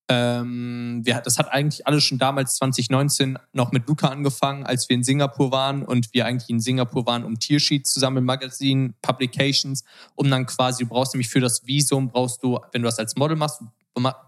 ähm, 0.09 1.01
wir, 1.05 1.21
das 1.21 1.39
hat 1.39 1.51
eigentlich 1.51 1.87
alles 1.87 2.03
schon 2.03 2.17
damals 2.17 2.55
2019 2.55 3.39
noch 3.53 3.71
mit 3.71 3.87
Luca 3.87 4.09
angefangen, 4.09 4.65
als 4.65 4.89
wir 4.89 4.95
in 4.97 5.03
Singapur 5.03 5.51
waren 5.51 5.81
und 5.83 6.13
wir 6.13 6.25
eigentlich 6.25 6.49
in 6.49 6.59
Singapur 6.59 7.05
waren, 7.05 7.23
um 7.23 7.39
Tiersheets 7.39 7.93
zusammen 7.93 8.17
im 8.17 8.25
Magazin, 8.25 8.95
Publications, 9.01 9.83
um 10.15 10.29
dann 10.29 10.45
quasi, 10.45 10.83
du 10.83 10.89
brauchst 10.89 11.13
nämlich 11.13 11.29
für 11.29 11.39
das 11.39 11.65
Visum, 11.65 12.09
brauchst 12.09 12.43
du, 12.43 12.59
wenn 12.73 12.81
du 12.81 12.87
das 12.87 12.99
als 12.99 13.15
Model 13.15 13.37
machst, 13.37 13.61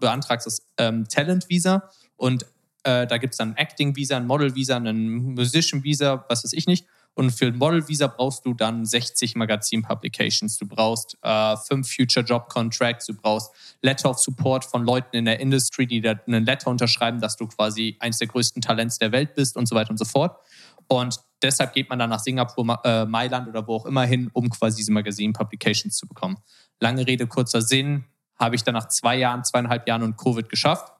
beantragst 0.00 0.46
das 0.46 0.62
ähm, 0.78 1.06
Talent-Visa 1.08 1.90
und 2.16 2.46
äh, 2.86 3.06
da 3.06 3.18
gibt 3.18 3.34
es 3.34 3.38
dann 3.38 3.50
ein 3.50 3.56
Acting-Visa, 3.56 4.16
ein 4.16 4.26
Model-Visa, 4.26 4.76
ein 4.76 5.34
Musician-Visa, 5.34 6.24
was 6.28 6.44
weiß 6.44 6.52
ich 6.52 6.66
nicht. 6.66 6.86
Und 7.14 7.30
für 7.30 7.46
ein 7.46 7.56
Model-Visa 7.56 8.06
brauchst 8.08 8.44
du 8.44 8.54
dann 8.54 8.84
60 8.84 9.36
Magazin-Publications. 9.36 10.58
Du 10.58 10.66
brauchst 10.66 11.16
äh, 11.22 11.56
fünf 11.56 11.92
Future-Job-Contracts. 11.92 13.06
Du 13.06 13.14
brauchst 13.14 13.52
Letter 13.82 14.10
of 14.10 14.18
Support 14.18 14.64
von 14.66 14.84
Leuten 14.84 15.16
in 15.16 15.24
der 15.24 15.40
Industry, 15.40 15.86
die 15.86 16.00
da 16.00 16.14
einen 16.26 16.44
Letter 16.44 16.70
unterschreiben, 16.70 17.18
dass 17.18 17.36
du 17.36 17.48
quasi 17.48 17.96
eins 18.00 18.18
der 18.18 18.28
größten 18.28 18.62
Talents 18.62 18.98
der 18.98 19.12
Welt 19.12 19.34
bist 19.34 19.56
und 19.56 19.66
so 19.66 19.74
weiter 19.74 19.90
und 19.90 19.98
so 19.98 20.04
fort. 20.04 20.38
Und 20.88 21.18
deshalb 21.42 21.72
geht 21.72 21.88
man 21.88 21.98
dann 21.98 22.10
nach 22.10 22.20
Singapur, 22.20 22.80
äh, 22.84 23.04
Mailand 23.06 23.48
oder 23.48 23.66
wo 23.66 23.76
auch 23.76 23.86
immer 23.86 24.04
hin, 24.04 24.30
um 24.32 24.50
quasi 24.50 24.76
diese 24.76 24.92
Magazin-Publications 24.92 25.96
zu 25.96 26.06
bekommen. 26.06 26.36
Lange 26.78 27.06
Rede, 27.06 27.26
kurzer 27.26 27.62
Sinn, 27.62 28.04
habe 28.38 28.54
ich 28.54 28.62
dann 28.62 28.74
nach 28.74 28.88
zwei 28.88 29.16
Jahren, 29.16 29.42
zweieinhalb 29.42 29.88
Jahren 29.88 30.02
und 30.02 30.16
Covid 30.16 30.48
geschafft. 30.48 30.92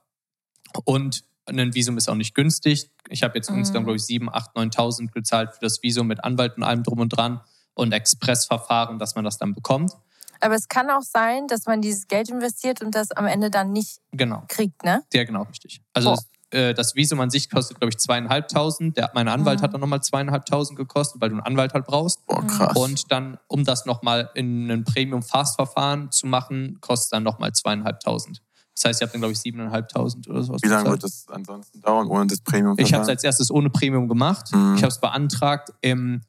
Und 0.85 1.25
ein 1.47 1.75
Visum 1.75 1.97
ist 1.97 2.09
auch 2.09 2.15
nicht 2.15 2.35
günstig. 2.35 2.91
Ich 3.09 3.23
habe 3.23 3.37
jetzt 3.37 3.51
Mhm. 3.51 3.59
insgesamt, 3.59 3.87
glaube 3.87 3.97
ich, 3.97 4.05
7, 4.05 4.29
8, 4.33 4.55
9.000 4.57 5.13
gezahlt 5.13 5.53
für 5.53 5.61
das 5.61 5.83
Visum 5.83 6.07
mit 6.07 6.25
Anwalt 6.25 6.57
und 6.57 6.63
allem 6.65 6.83
drum 6.83 6.99
und 7.01 7.11
dran 7.11 7.41
und 7.75 7.93
Expressverfahren, 7.93 8.99
dass 8.99 9.15
man 9.15 9.25
das 9.25 9.39
dann 9.39 9.55
bekommt. 9.55 9.93
Aber 10.41 10.55
es 10.55 10.69
kann 10.69 10.91
auch 10.91 11.03
sein, 11.03 11.47
dass 11.47 11.67
man 11.67 11.81
dieses 11.81 12.09
Geld 12.09 12.29
investiert 12.29 12.83
und 12.83 12.95
das 12.95 13.11
am 13.13 13.27
Ende 13.27 13.51
dann 13.51 13.73
nicht 13.73 13.99
Genau, 14.13 14.43
kriegt, 14.49 14.85
ne? 14.85 15.03
ja, 15.13 15.25
genau, 15.25 15.43
richtig. 15.45 15.81
Also 15.95 16.11
Boah. 16.11 16.17
das, 16.51 16.61
äh, 16.61 16.75
das 16.75 16.95
Visum 16.95 17.21
an 17.21 17.31
sich 17.31 17.49
kostet, 17.49 17.79
glaube 17.81 17.91
ich, 17.91 17.99
zweieinhalbtausend. 17.99 18.97
Der, 18.99 19.11
mein 19.15 19.29
Anwalt 19.29 19.61
Mhm. 19.61 19.63
hat 19.65 19.73
dann 19.75 19.81
nochmal 19.81 20.03
zweieinhalbtausend 20.03 20.77
gekostet, 20.79 21.21
weil 21.23 21.31
du 21.31 21.37
einen 21.37 21.45
Anwalt 21.45 21.73
halt 21.73 21.87
brauchst. 21.87 22.27
Boah, 22.27 22.47
krass. 22.47 22.77
Und 22.77 23.11
dann, 23.11 23.39
um 23.49 23.65
das 23.65 23.87
nochmal 23.87 24.31
in 24.35 24.71
ein 24.71 24.85
Premium-Fast-Verfahren 24.85 26.11
zu 26.13 26.27
machen, 26.27 26.79
kostet 26.81 27.15
dann 27.15 27.23
nochmal 27.23 27.53
zweieinhalbtausend. 27.53 28.43
Das 28.77 28.85
heißt, 28.85 29.01
ihr 29.01 29.07
habt 29.07 29.15
dann, 29.15 29.23
glaube 29.23 29.33
ich, 29.33 29.41
siebeneinhalbtausend 29.41 30.29
oder 30.29 30.43
sowas. 30.43 30.61
Wie 30.63 30.69
lange 30.69 30.91
wird 30.91 31.03
das 31.03 31.27
ansonsten 31.29 31.81
dauern 31.81 32.07
ohne 32.09 32.27
das 32.27 32.41
Premium? 32.43 32.77
Ich 32.79 32.93
habe 32.93 33.03
es 33.03 33.09
als 33.09 33.25
erstes 33.25 33.51
ohne 33.51 33.71
Premium 33.71 34.07
gemacht. 34.07 34.53
Mhm. 34.53 34.75
Ich 34.77 34.83
habe 34.83 34.93
es 34.93 35.01
beantragt 35.01 35.71
im 35.81 36.21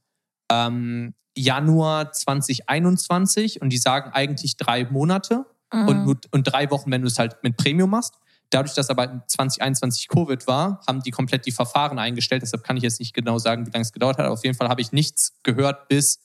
ähm, 0.49 1.13
Januar 1.37 2.11
2021 2.13 3.61
und 3.61 3.69
die 3.69 3.77
sagen 3.77 4.11
eigentlich 4.13 4.57
drei 4.57 4.85
Monate 4.85 5.45
Mhm. 5.73 5.87
und, 5.89 6.05
nur- 6.05 6.17
und 6.31 6.43
drei 6.45 6.71
Wochen, 6.71 6.89
wenn 6.91 7.01
du 7.01 7.07
es 7.07 7.19
halt 7.19 7.35
mit 7.43 7.57
Premium 7.57 7.89
machst. 7.89 8.13
Dadurch, 8.51 8.73
dass 8.73 8.89
aber 8.89 9.25
2021 9.27 10.07
Covid 10.07 10.47
war, 10.47 10.79
haben 10.87 11.01
die 11.03 11.11
komplett 11.11 11.45
die 11.45 11.51
Verfahren 11.51 11.99
eingestellt. 11.99 12.41
Deshalb 12.41 12.63
kann 12.63 12.77
ich 12.77 12.83
jetzt 12.83 13.01
nicht 13.01 13.13
genau 13.13 13.37
sagen, 13.37 13.65
wie 13.67 13.71
lange 13.71 13.81
es 13.81 13.91
gedauert 13.91 14.17
hat. 14.17 14.23
Aber 14.25 14.33
auf 14.33 14.45
jeden 14.45 14.55
Fall 14.55 14.69
habe 14.69 14.79
ich 14.79 14.93
nichts 14.93 15.33
gehört 15.43 15.89
bis 15.89 16.21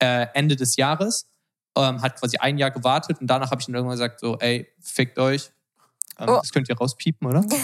äh, 0.00 0.26
Ende 0.34 0.56
des 0.56 0.76
Jahres. 0.76 1.30
Ähm, 1.78 2.02
hat 2.02 2.20
quasi 2.20 2.36
ein 2.36 2.58
Jahr 2.58 2.70
gewartet 2.70 3.20
und 3.22 3.26
danach 3.26 3.50
habe 3.50 3.60
ich 3.62 3.66
dann 3.66 3.74
irgendwann 3.74 3.96
gesagt, 3.96 4.20
so, 4.20 4.36
ey, 4.38 4.68
fickt 4.80 5.18
euch. 5.18 5.50
Ähm, 6.18 6.28
Oh. 6.28 6.36
Das 6.36 6.52
könnt 6.52 6.68
ihr 6.68 6.76
rauspiepen, 6.76 7.26
oder? 7.28 7.44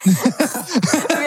wir, 0.04 0.14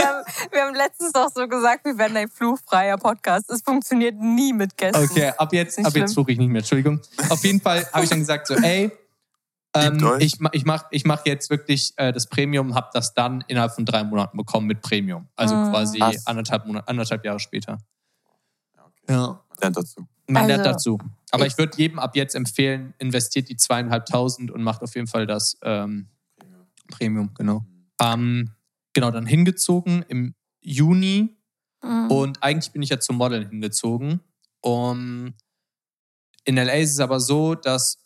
haben, 0.08 0.26
wir 0.52 0.62
haben 0.64 0.76
letztens 0.76 1.12
doch 1.12 1.30
so 1.34 1.48
gesagt, 1.48 1.84
wir 1.86 1.98
werden 1.98 2.16
ein 2.16 2.30
fluchfreier 2.30 2.98
Podcast. 2.98 3.50
Es 3.52 3.62
funktioniert 3.62 4.16
nie 4.18 4.54
mit 4.54 4.78
Gästen. 4.78 5.04
Okay, 5.04 5.34
ab 5.38 5.52
jetzt, 5.54 5.78
Nicht 5.78 5.88
ab 5.88 5.96
jetzt 5.96 6.14
fluche 6.14 6.32
ich 6.32 6.38
nicht 6.38 6.48
mehr, 6.50 6.60
Entschuldigung. 6.60 7.02
Auf 7.30 7.44
jeden 7.44 7.60
Fall 7.60 7.86
habe 7.92 8.04
ich 8.06 8.10
dann 8.10 8.20
gesagt, 8.20 8.48
so, 8.48 8.56
ey, 8.56 8.92
ähm, 9.74 10.16
ich, 10.20 10.38
ich 10.54 10.66
mache 10.66 10.86
ich 10.92 11.06
mach 11.06 11.26
jetzt 11.26 11.50
wirklich 11.50 11.94
äh, 11.98 12.12
das 12.14 12.28
Premium, 12.28 12.74
habe 12.76 12.90
das 12.94 13.14
dann 13.14 13.44
innerhalb 13.48 13.74
von 13.74 13.86
drei 13.86 14.04
Monaten 14.04 14.38
bekommen 14.38 14.68
mit 14.68 14.82
Premium. 14.82 15.28
Also 15.36 15.56
Mhm. 15.56 15.70
quasi 15.72 16.04
anderthalb, 16.26 16.66
Monat, 16.66 16.88
anderthalb 16.88 17.24
Jahre 17.26 17.40
später. 17.40 17.78
Ja, 18.76 18.84
okay. 18.86 19.04
Ja. 19.14 19.40
Lernt 19.62 19.78
dazu. 19.78 20.08
Man 20.34 20.44
Also, 20.44 20.48
lernt 20.56 20.66
dazu. 20.66 20.98
Aber 21.32 21.46
ich- 21.46 21.54
ich 21.54 21.58
würde 21.58 21.78
jedem 21.78 22.00
ab 22.00 22.16
jetzt 22.16 22.36
empfehlen, 22.36 22.94
investiert 23.00 23.50
die 23.50 23.56
zweieinhalbtausend 23.58 24.52
und 24.52 24.64
macht 24.64 24.82
auf 24.82 24.96
jeden 24.96 25.08
Fall 25.08 25.26
das 25.28 25.58
ähm, 25.64 26.08
Premium, 26.90 27.34
genau. 27.34 27.66
Ähm, 28.02 28.52
genau, 28.94 29.12
dann 29.12 29.26
hingezogen 29.26 30.04
im 30.08 30.36
Juni 30.62 31.38
Mhm. 31.84 32.12
und 32.12 32.44
eigentlich 32.44 32.72
bin 32.72 32.82
ich 32.82 32.90
ja 32.90 33.00
zum 33.00 33.18
Modeln 33.18 33.50
hingezogen. 33.50 34.20
Um, 34.64 35.34
in 36.46 36.58
LA 36.58 36.74
ist 36.74 36.92
es 36.92 37.00
aber 37.00 37.20
so, 37.20 37.56
dass 37.56 37.98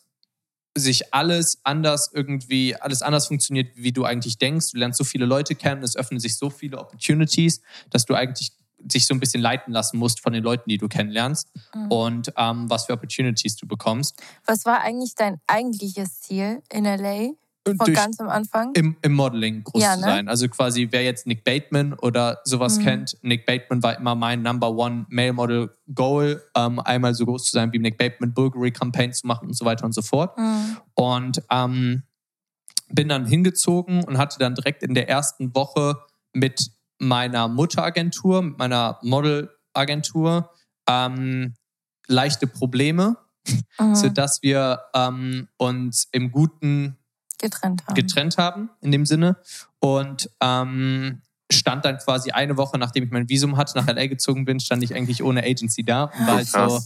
sich 0.76 1.12
alles 1.14 1.60
anders 1.64 2.10
irgendwie, 2.14 2.74
alles 2.76 3.02
anders 3.02 3.26
funktioniert, 3.28 3.76
wie 3.76 3.92
du 3.92 4.04
eigentlich 4.04 4.38
denkst. 4.38 4.72
Du 4.72 4.78
lernst 4.78 4.98
so 4.98 5.04
viele 5.04 5.24
Leute 5.26 5.54
kennen, 5.54 5.82
es 5.82 5.96
öffnen 5.96 6.20
sich 6.20 6.36
so 6.36 6.48
viele 6.50 6.78
Opportunities, 6.78 7.60
dass 7.90 8.04
du 8.06 8.14
eigentlich 8.14 8.52
dich 8.78 9.06
so 9.06 9.14
ein 9.14 9.20
bisschen 9.20 9.40
leiten 9.40 9.72
lassen 9.72 9.98
musst 9.98 10.20
von 10.20 10.32
den 10.32 10.42
Leuten, 10.44 10.68
die 10.70 10.78
du 10.78 10.88
kennenlernst 10.88 11.50
Mhm. 11.74 11.86
und 11.90 12.32
ähm, 12.36 12.68
was 12.70 12.86
für 12.86 12.92
Opportunities 12.92 13.56
du 13.56 13.66
bekommst. 13.66 14.20
Was 14.46 14.64
war 14.64 14.80
eigentlich 14.82 15.14
dein 15.14 15.40
eigentliches 15.46 16.20
Ziel 16.20 16.62
in 16.72 16.84
LA? 16.84 17.30
Und 17.68 17.78
Von 17.78 17.86
durch- 17.86 17.96
ganz 17.98 18.20
am 18.20 18.28
Anfang? 18.28 18.70
im, 18.74 18.96
im 19.02 19.12
Modeling 19.14 19.64
groß 19.64 19.82
Ja, 19.82 19.94
zu 19.94 20.00
ne? 20.02 20.06
sein. 20.06 20.28
Also 20.28 20.48
quasi, 20.48 20.86
wer 20.92 21.02
jetzt 21.02 21.26
Nick 21.26 21.42
Bateman 21.42 21.94
oder 21.94 22.38
sowas 22.44 22.78
Mhm. 22.78 22.82
kennt, 22.84 23.16
Nick 23.22 23.44
Bateman 23.44 23.82
war 23.82 23.98
immer 23.98 24.14
mein 24.14 24.42
Number 24.42 24.70
One 24.70 25.04
Male 25.08 25.32
Model 25.32 25.76
Goal, 25.92 26.40
ähm, 26.56 26.78
einmal 26.78 27.12
so 27.14 27.24
groß 27.26 27.42
zu 27.46 27.50
sein 27.50 27.72
wie 27.72 27.80
Nick 27.80 27.98
Bateman, 27.98 28.32
Bulgari 28.32 28.70
Campaign 28.70 29.12
zu 29.12 29.26
machen 29.26 29.48
und 29.48 29.54
so 29.56 29.64
weiter 29.64 29.84
und 29.84 29.92
so 29.94 30.02
fort. 30.02 30.38
Mhm. 30.38 30.76
Und 30.94 31.42
ähm, 31.50 32.02
bin 32.88 33.08
dann 33.08 33.26
hingezogen 33.26 34.04
und 34.04 34.16
hatte 34.16 34.38
dann 34.38 34.54
direkt 34.54 34.84
in 34.84 34.94
der 34.94 35.08
ersten 35.08 35.52
Woche 35.56 35.96
mit 36.32 36.70
meiner 36.98 37.48
Mutteragentur, 37.48 38.42
mit 38.42 38.58
meiner 38.58 38.98
Modelagentur, 39.02 40.50
ähm, 40.88 41.54
leichte 42.06 42.46
Probleme, 42.46 43.16
Mhm. 43.78 43.94
sodass 43.94 44.42
wir 44.42 44.80
ähm, 44.92 45.46
uns 45.56 46.08
im 46.10 46.32
Guten 46.32 46.96
Getrennt 47.38 47.86
haben. 47.86 47.94
getrennt 47.94 48.38
haben, 48.38 48.70
in 48.80 48.90
dem 48.90 49.06
Sinne. 49.06 49.36
Und 49.78 50.28
ähm, 50.40 51.22
stand 51.52 51.84
dann 51.84 51.98
quasi 51.98 52.32
eine 52.32 52.56
Woche, 52.56 52.76
nachdem 52.78 53.04
ich 53.04 53.10
mein 53.12 53.28
Visum 53.28 53.56
hatte, 53.56 53.78
nach 53.78 53.86
LA 53.86 54.06
gezogen 54.08 54.44
bin, 54.46 54.58
stand 54.58 54.82
ich 54.82 54.94
eigentlich 54.96 55.22
ohne 55.22 55.44
Agency 55.44 55.84
da 55.84 56.04
und 56.04 56.26
war 56.26 56.34
halt 56.36 56.48
so. 56.48 56.80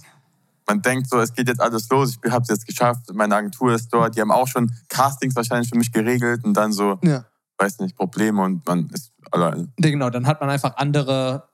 Man 0.69 0.83
denkt 0.83 1.09
so, 1.09 1.19
es 1.19 1.33
geht 1.33 1.49
jetzt 1.49 1.61
alles 1.61 1.89
los, 1.89 2.19
ich 2.23 2.31
habe 2.31 2.43
es 2.43 2.49
jetzt 2.49 2.67
geschafft, 2.67 3.11
meine 3.15 3.35
Agentur 3.37 3.73
ist 3.75 3.89
dort, 3.89 4.15
die 4.15 4.21
haben 4.21 4.31
auch 4.31 4.47
schon 4.47 4.71
Castings 4.89 5.35
wahrscheinlich 5.35 5.69
für 5.71 5.79
mich 5.79 5.91
geregelt 5.91 6.45
und 6.45 6.53
dann 6.55 6.73
so, 6.73 6.99
ja. 7.03 7.25
Weiß 7.61 7.81
nicht, 7.81 7.97
Probleme 7.97 8.43
und 8.43 8.67
man 8.67 8.89
ist 8.91 9.13
alleine. 9.31 9.69
Genau, 9.77 10.11
dann 10.11 10.27
hat 10.27 10.41
man 10.41 10.51
einfach 10.51 10.77
andere, 10.77 11.49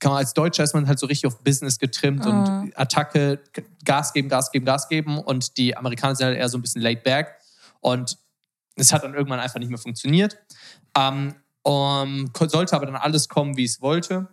kann 0.00 0.10
man 0.12 0.18
als 0.18 0.32
Deutscher 0.34 0.64
ist 0.64 0.74
man 0.74 0.88
halt 0.88 0.98
so 0.98 1.06
richtig 1.06 1.26
auf 1.26 1.38
Business 1.44 1.78
getrimmt 1.78 2.24
Mhm. 2.24 2.30
und 2.30 2.72
Attacke, 2.78 3.40
Gas 3.84 4.12
geben, 4.12 4.28
Gas 4.28 4.50
geben, 4.50 4.64
Gas 4.64 4.88
geben 4.88 5.18
und 5.18 5.56
die 5.58 5.76
Amerikaner 5.76 6.14
sind 6.16 6.26
halt 6.26 6.38
eher 6.38 6.48
so 6.48 6.58
ein 6.58 6.62
bisschen 6.62 6.82
laid 6.82 7.04
back 7.04 7.36
und 7.80 8.18
es 8.76 8.92
hat 8.92 9.04
dann 9.04 9.14
irgendwann 9.14 9.40
einfach 9.40 9.58
nicht 9.60 9.68
mehr 9.68 9.78
funktioniert. 9.78 10.38
Ähm, 10.96 11.34
um, 11.62 12.30
sollte 12.40 12.74
aber 12.74 12.86
dann 12.86 12.96
alles 12.96 13.28
kommen, 13.28 13.56
wie 13.56 13.64
es 13.64 13.80
wollte. 13.80 14.28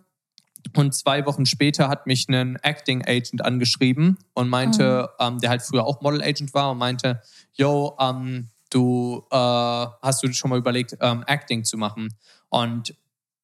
Und 0.76 0.94
zwei 0.94 1.24
Wochen 1.26 1.46
später 1.46 1.88
hat 1.88 2.06
mich 2.06 2.28
ein 2.28 2.56
Acting 2.56 3.02
Agent 3.06 3.44
angeschrieben 3.44 4.18
und 4.34 4.48
meinte, 4.48 5.08
ähm, 5.20 5.38
der 5.38 5.50
halt 5.50 5.62
früher 5.62 5.84
auch 5.84 6.00
Model 6.00 6.22
Agent 6.22 6.52
war 6.54 6.72
und 6.72 6.78
meinte, 6.78 7.22
yo, 7.52 7.96
ähm, 8.00 8.48
du 8.70 9.24
äh, 9.30 9.36
hast 9.36 10.22
du 10.22 10.32
schon 10.32 10.50
mal 10.50 10.58
überlegt, 10.58 10.96
ähm, 11.00 11.24
Acting 11.26 11.64
zu 11.64 11.76
machen? 11.76 12.14
Und 12.48 12.94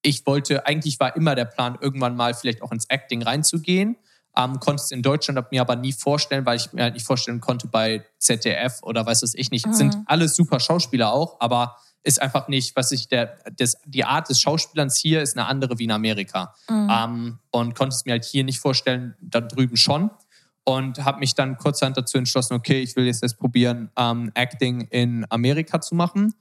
ich 0.03 0.25
wollte, 0.27 0.67
eigentlich 0.67 0.99
war 1.01 1.17
immer 1.17 1.35
der 1.35 1.45
Plan, 1.45 1.77
irgendwann 1.81 2.17
mal 2.17 2.35
vielleicht 2.35 2.63
auch 2.63 2.73
ins 2.73 2.87
Acting 2.87 3.23
reinzugehen. 3.23 3.97
Ähm, 4.37 4.61
konnte 4.61 4.83
es 4.83 4.91
in 4.91 5.03
Deutschland 5.03 5.51
mir 5.51 5.63
aber 5.63 5.77
nie 5.77 5.93
vorstellen, 5.93 6.45
weil 6.45 6.57
ich 6.57 6.73
mir 6.73 6.83
halt 6.83 6.95
nicht 6.95 7.07
vorstellen 7.07 7.41
konnte 7.41 7.69
bei 7.69 8.05
ZDF 8.19 8.83
oder 8.83 9.05
weiß 9.07 9.23
was 9.23 9.35
ich 9.35 9.51
nicht. 9.51 9.67
Mhm. 9.67 9.73
Sind 9.73 9.97
alles 10.07 10.37
super 10.37 10.61
Schauspieler 10.61 11.13
auch, 11.13 11.41
aber 11.41 11.77
ist 12.03 12.23
einfach 12.23 12.47
nicht, 12.47 12.77
was 12.77 12.93
ich, 12.93 13.09
der, 13.09 13.39
das, 13.57 13.77
die 13.85 14.05
Art 14.05 14.29
des 14.29 14.41
Schauspielerns 14.41 14.97
hier 14.97 15.23
ist 15.23 15.37
eine 15.37 15.47
andere 15.47 15.79
wie 15.79 15.85
in 15.85 15.91
Amerika. 15.91 16.55
Mhm. 16.69 16.91
Ähm, 16.91 17.39
und 17.51 17.75
konnte 17.75 17.95
es 17.95 18.05
mir 18.05 18.13
halt 18.13 18.25
hier 18.25 18.45
nicht 18.45 18.61
vorstellen, 18.61 19.17
da 19.21 19.41
drüben 19.41 19.77
schon. 19.77 20.11
Und 20.69 21.05
habe 21.05 21.21
mich 21.21 21.35
dann 21.35 21.57
kurzerhand 21.57 21.97
dazu 21.97 22.19
entschlossen, 22.19 22.55
okay, 22.55 22.81
ich 22.81 22.97
will 22.97 23.07
jetzt 23.07 23.23
erst 23.23 23.39
probieren, 23.39 23.91
ähm, 23.97 24.33
Acting 24.35 24.81
in 24.91 25.25
Amerika 25.31 25.81
zu 25.81 25.95
machen. 25.95 26.35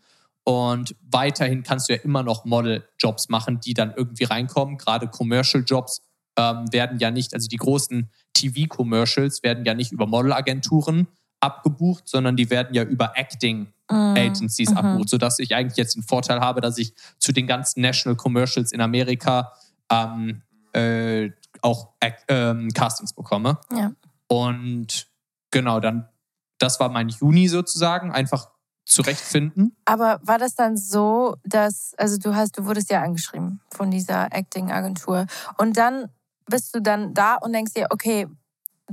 Und 0.44 0.96
weiterhin 1.12 1.62
kannst 1.64 1.90
du 1.90 1.94
ja 1.94 2.02
immer 2.02 2.24
noch 2.24 2.44
Model-Jobs 2.44 3.30
machen, 3.30 3.60
die 3.60 3.76
dann 3.76 3.94
irgendwie 3.96 4.24
reinkommen. 4.24 4.78
Gerade 4.78 5.08
Commercial-Jobs 5.08 6.02
ähm, 6.38 6.66
werden 6.72 6.98
ja 7.00 7.12
nicht, 7.12 7.34
also 7.34 7.48
die 7.48 7.58
großen 7.58 8.10
TV-Commercials 8.34 9.44
werden 9.44 9.64
ja 9.64 9.76
nicht 9.76 9.92
über 9.92 10.08
Modelagenturen 10.08 11.08
abgebucht, 11.40 12.08
sondern 12.08 12.36
die 12.36 12.50
werden 12.50 12.74
ja 12.74 12.84
über 12.84 13.16
Acting 13.16 13.68
Mhm. 13.92 14.16
Agencies 14.18 14.72
Mhm. 14.72 14.78
abbucht, 14.78 15.10
sodass 15.10 15.40
ich 15.40 15.54
eigentlich 15.56 15.78
jetzt 15.78 15.96
den 15.96 16.04
Vorteil 16.04 16.40
habe, 16.40 16.62
dass 16.62 16.78
ich 16.78 16.94
zu 17.20 17.32
den 17.32 17.46
ganzen 17.48 17.82
National 17.82 18.16
Commercials 18.16 18.72
in 18.72 18.82
Amerika 18.82 19.54
ähm, 19.92 20.42
äh, 20.74 21.30
auch 21.62 21.90
ähm, 22.28 22.72
Castings 22.74 23.14
bekomme. 23.14 23.60
Ja. 23.72 23.92
Und 24.28 25.08
genau, 25.52 25.80
dann, 25.80 26.10
das 26.60 26.80
war 26.80 26.90
mein 26.90 27.10
Juni 27.10 27.48
sozusagen, 27.48 28.12
einfach 28.12 28.52
zurechtfinden. 28.86 29.76
Aber 29.86 30.20
war 30.24 30.38
das 30.38 30.56
dann 30.56 30.78
so, 30.78 31.38
dass, 31.44 31.94
also 31.98 32.18
du 32.18 32.36
hast, 32.36 32.58
du 32.58 32.66
wurdest 32.66 32.92
ja 32.92 33.02
angeschrieben 33.02 33.62
von 33.72 33.92
dieser 33.92 34.32
Acting-Agentur 34.32 35.26
und 35.58 35.78
dann 35.78 36.10
bist 36.46 36.76
du 36.76 36.82
dann 36.82 37.14
da 37.14 37.36
und 37.36 37.54
denkst 37.54 37.74
dir, 37.74 37.88
okay, 37.90 38.28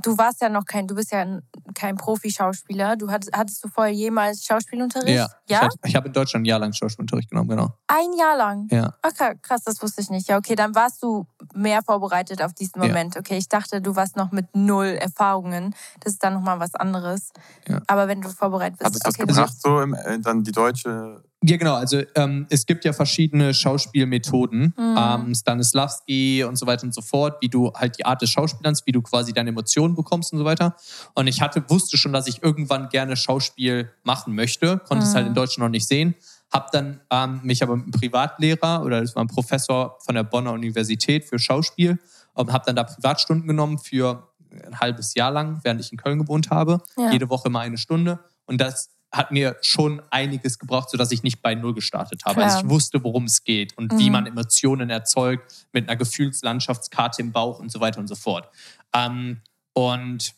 du 0.01 0.17
warst 0.17 0.41
ja 0.41 0.49
noch 0.49 0.65
kein, 0.65 0.87
du 0.87 0.95
bist 0.95 1.13
ja 1.13 1.21
ein- 1.21 1.43
kein 1.75 1.97
Profi-Schauspieler. 1.97 2.97
Du 2.97 3.11
hattest, 3.11 3.33
hattest 3.37 3.63
du 3.65 3.69
vorher 3.69 3.93
jemals 3.93 4.45
Schauspielunterricht? 4.45 5.17
Ja. 5.17 5.29
Ich, 5.47 5.51
Ja? 5.53 5.61
hatte- 5.63 5.77
ich 5.85 5.95
habe 5.97 6.07
in 6.09 6.13
Deutschland 6.13 6.43
ein 6.45 6.47
Jahr 6.47 6.59
lang 6.59 6.73
Schauspielunterricht 6.73 7.29
genommen, 7.31 7.49
genau. 7.49 7.75
Ein 7.89 8.13
Jahr 8.19 8.37
lang. 8.37 8.69
Ja. 8.71 8.95
Okay, 9.03 9.35
krass, 9.43 9.63
das 9.65 9.83
wusste 9.83 10.01
ich 10.01 10.11
nicht. 10.11 10.29
Ja, 10.29 10.39
okay, 10.39 10.55
dann 10.55 10.75
warst 10.75 11.03
du 11.03 11.27
mehr 11.55 11.83
vorbereitet 11.83 12.43
auf 12.43 12.53
diesen 12.55 12.81
Ja. 12.83 12.89
Moment. 12.89 13.17
Okay, 13.17 13.37
ich 13.37 13.49
dachte, 13.49 13.81
du 13.83 13.95
warst 13.97 14.17
noch 14.17 14.33
mit 14.33 14.47
null 14.55 14.87
Erfahrungen. 15.01 15.75
Das 16.01 16.15
ist 16.15 16.23
dann 16.25 16.35
nochmal 16.35 16.59
was 16.61 16.75
anderes. 16.75 17.31
Ja. 17.69 17.81
Aber 17.87 18.09
wenn 18.09 18.21
du 18.23 18.29
vorbereitet 18.31 18.79
bist, 18.79 18.87
Hat 18.87 18.95
es 18.95 19.01
das 19.01 19.15
okay, 19.15 19.27
gebracht, 19.27 19.55
so 19.61 19.81
im, 19.81 19.95
äh, 19.95 20.19
dann 20.21 20.43
die 20.43 20.53
deutsche 20.53 21.23
Ja, 21.45 21.57
genau. 21.57 21.75
Also 21.75 22.03
ähm, 22.15 22.47
es 22.51 22.67
gibt 22.67 22.85
ja 22.85 22.93
verschiedene 22.93 23.53
Schauspielmethoden, 23.53 24.75
Mhm. 24.77 24.97
ähm, 24.99 25.35
Stanislavski 25.35 26.45
und 26.45 26.57
so 26.57 26.67
weiter 26.67 26.85
und 26.85 26.95
so 26.95 27.01
fort, 27.03 27.39
wie 27.41 27.49
du 27.49 27.73
halt 27.75 27.99
die 27.99 28.05
Art 28.07 28.23
des 28.23 28.31
Schauspielers, 28.31 28.87
wie 28.87 28.93
du 28.93 29.03
quasi 29.03 29.33
deine 29.33 29.51
Emotionen 29.51 29.95
bekommst 29.95 30.33
und 30.33 30.39
so 30.39 30.45
weiter. 30.45 30.77
Und 31.15 31.27
ich 31.27 31.41
hatte, 31.41 31.65
wusste 31.69 31.97
schon, 31.97 32.13
dass 32.13 32.27
ich 32.29 32.43
irgendwann 32.43 32.89
gerne 32.89 33.17
Schauspiel 33.17 33.91
machen 34.05 34.35
möchte, 34.35 34.79
konnte 34.79 35.05
es 35.05 35.11
Mhm. 35.13 35.17
halt 35.17 35.27
in 35.29 35.35
Deutschland 35.35 35.67
noch 35.67 35.71
nicht 35.73 35.87
sehen. 35.89 36.15
Hab 36.53 36.71
dann 36.71 37.01
ähm, 37.11 37.41
mich 37.43 37.63
aber 37.63 37.77
mit 37.77 37.85
einem 37.87 37.93
Privatlehrer 37.93 38.85
oder 38.85 39.01
das 39.01 39.17
war 39.17 39.25
ein 39.25 39.29
Professor 39.29 39.97
von 40.05 40.15
der 40.15 40.23
Bonner 40.23 40.53
Universität 40.53 41.25
für 41.25 41.39
Schauspiel 41.39 41.99
und 42.35 42.53
habe 42.53 42.65
dann 42.67 42.77
da 42.77 42.85
Privatstunden 42.85 43.49
genommen 43.49 43.79
für 43.79 44.29
ein 44.67 44.79
halbes 44.79 45.15
Jahr 45.15 45.31
lang, 45.31 45.61
während 45.65 45.81
ich 45.81 45.91
in 45.91 45.99
Köln 45.99 46.19
gewohnt 46.19 46.51
habe. 46.51 46.83
Ja. 46.99 47.11
Jede 47.11 47.31
Woche 47.31 47.49
immer 47.49 47.61
eine 47.61 47.79
Stunde. 47.79 48.21
Und 48.45 48.61
das 48.61 48.91
hat 49.13 49.31
mir 49.31 49.57
schon 49.61 50.01
einiges 50.11 50.59
gebraucht, 50.59 50.89
sodass 50.91 51.13
ich 51.13 51.23
nicht 51.23 51.43
bei 51.43 51.55
Null 51.55 51.75
gestartet 51.75 52.25
habe. 52.25 52.37
Klar. 52.37 52.47
Also 52.47 52.65
ich 52.65 52.71
wusste, 52.71 53.05
worum 53.05 53.25
es 53.25 53.45
geht 53.45 53.77
und 53.77 53.93
wie 53.99 54.07
Mhm. 54.07 54.13
man 54.13 54.27
Emotionen 54.27 54.89
erzeugt 54.91 55.67
mit 55.73 55.89
einer 55.89 55.97
Gefühlslandschaftskarte 55.97 57.21
im 57.23 57.31
Bauch 57.33 57.59
und 57.59 57.71
so 57.71 57.81
weiter 57.81 58.01
und 58.01 58.09
so 58.09 58.15
fort. 58.15 58.49
Ähm, 58.95 59.41
und 59.75 60.35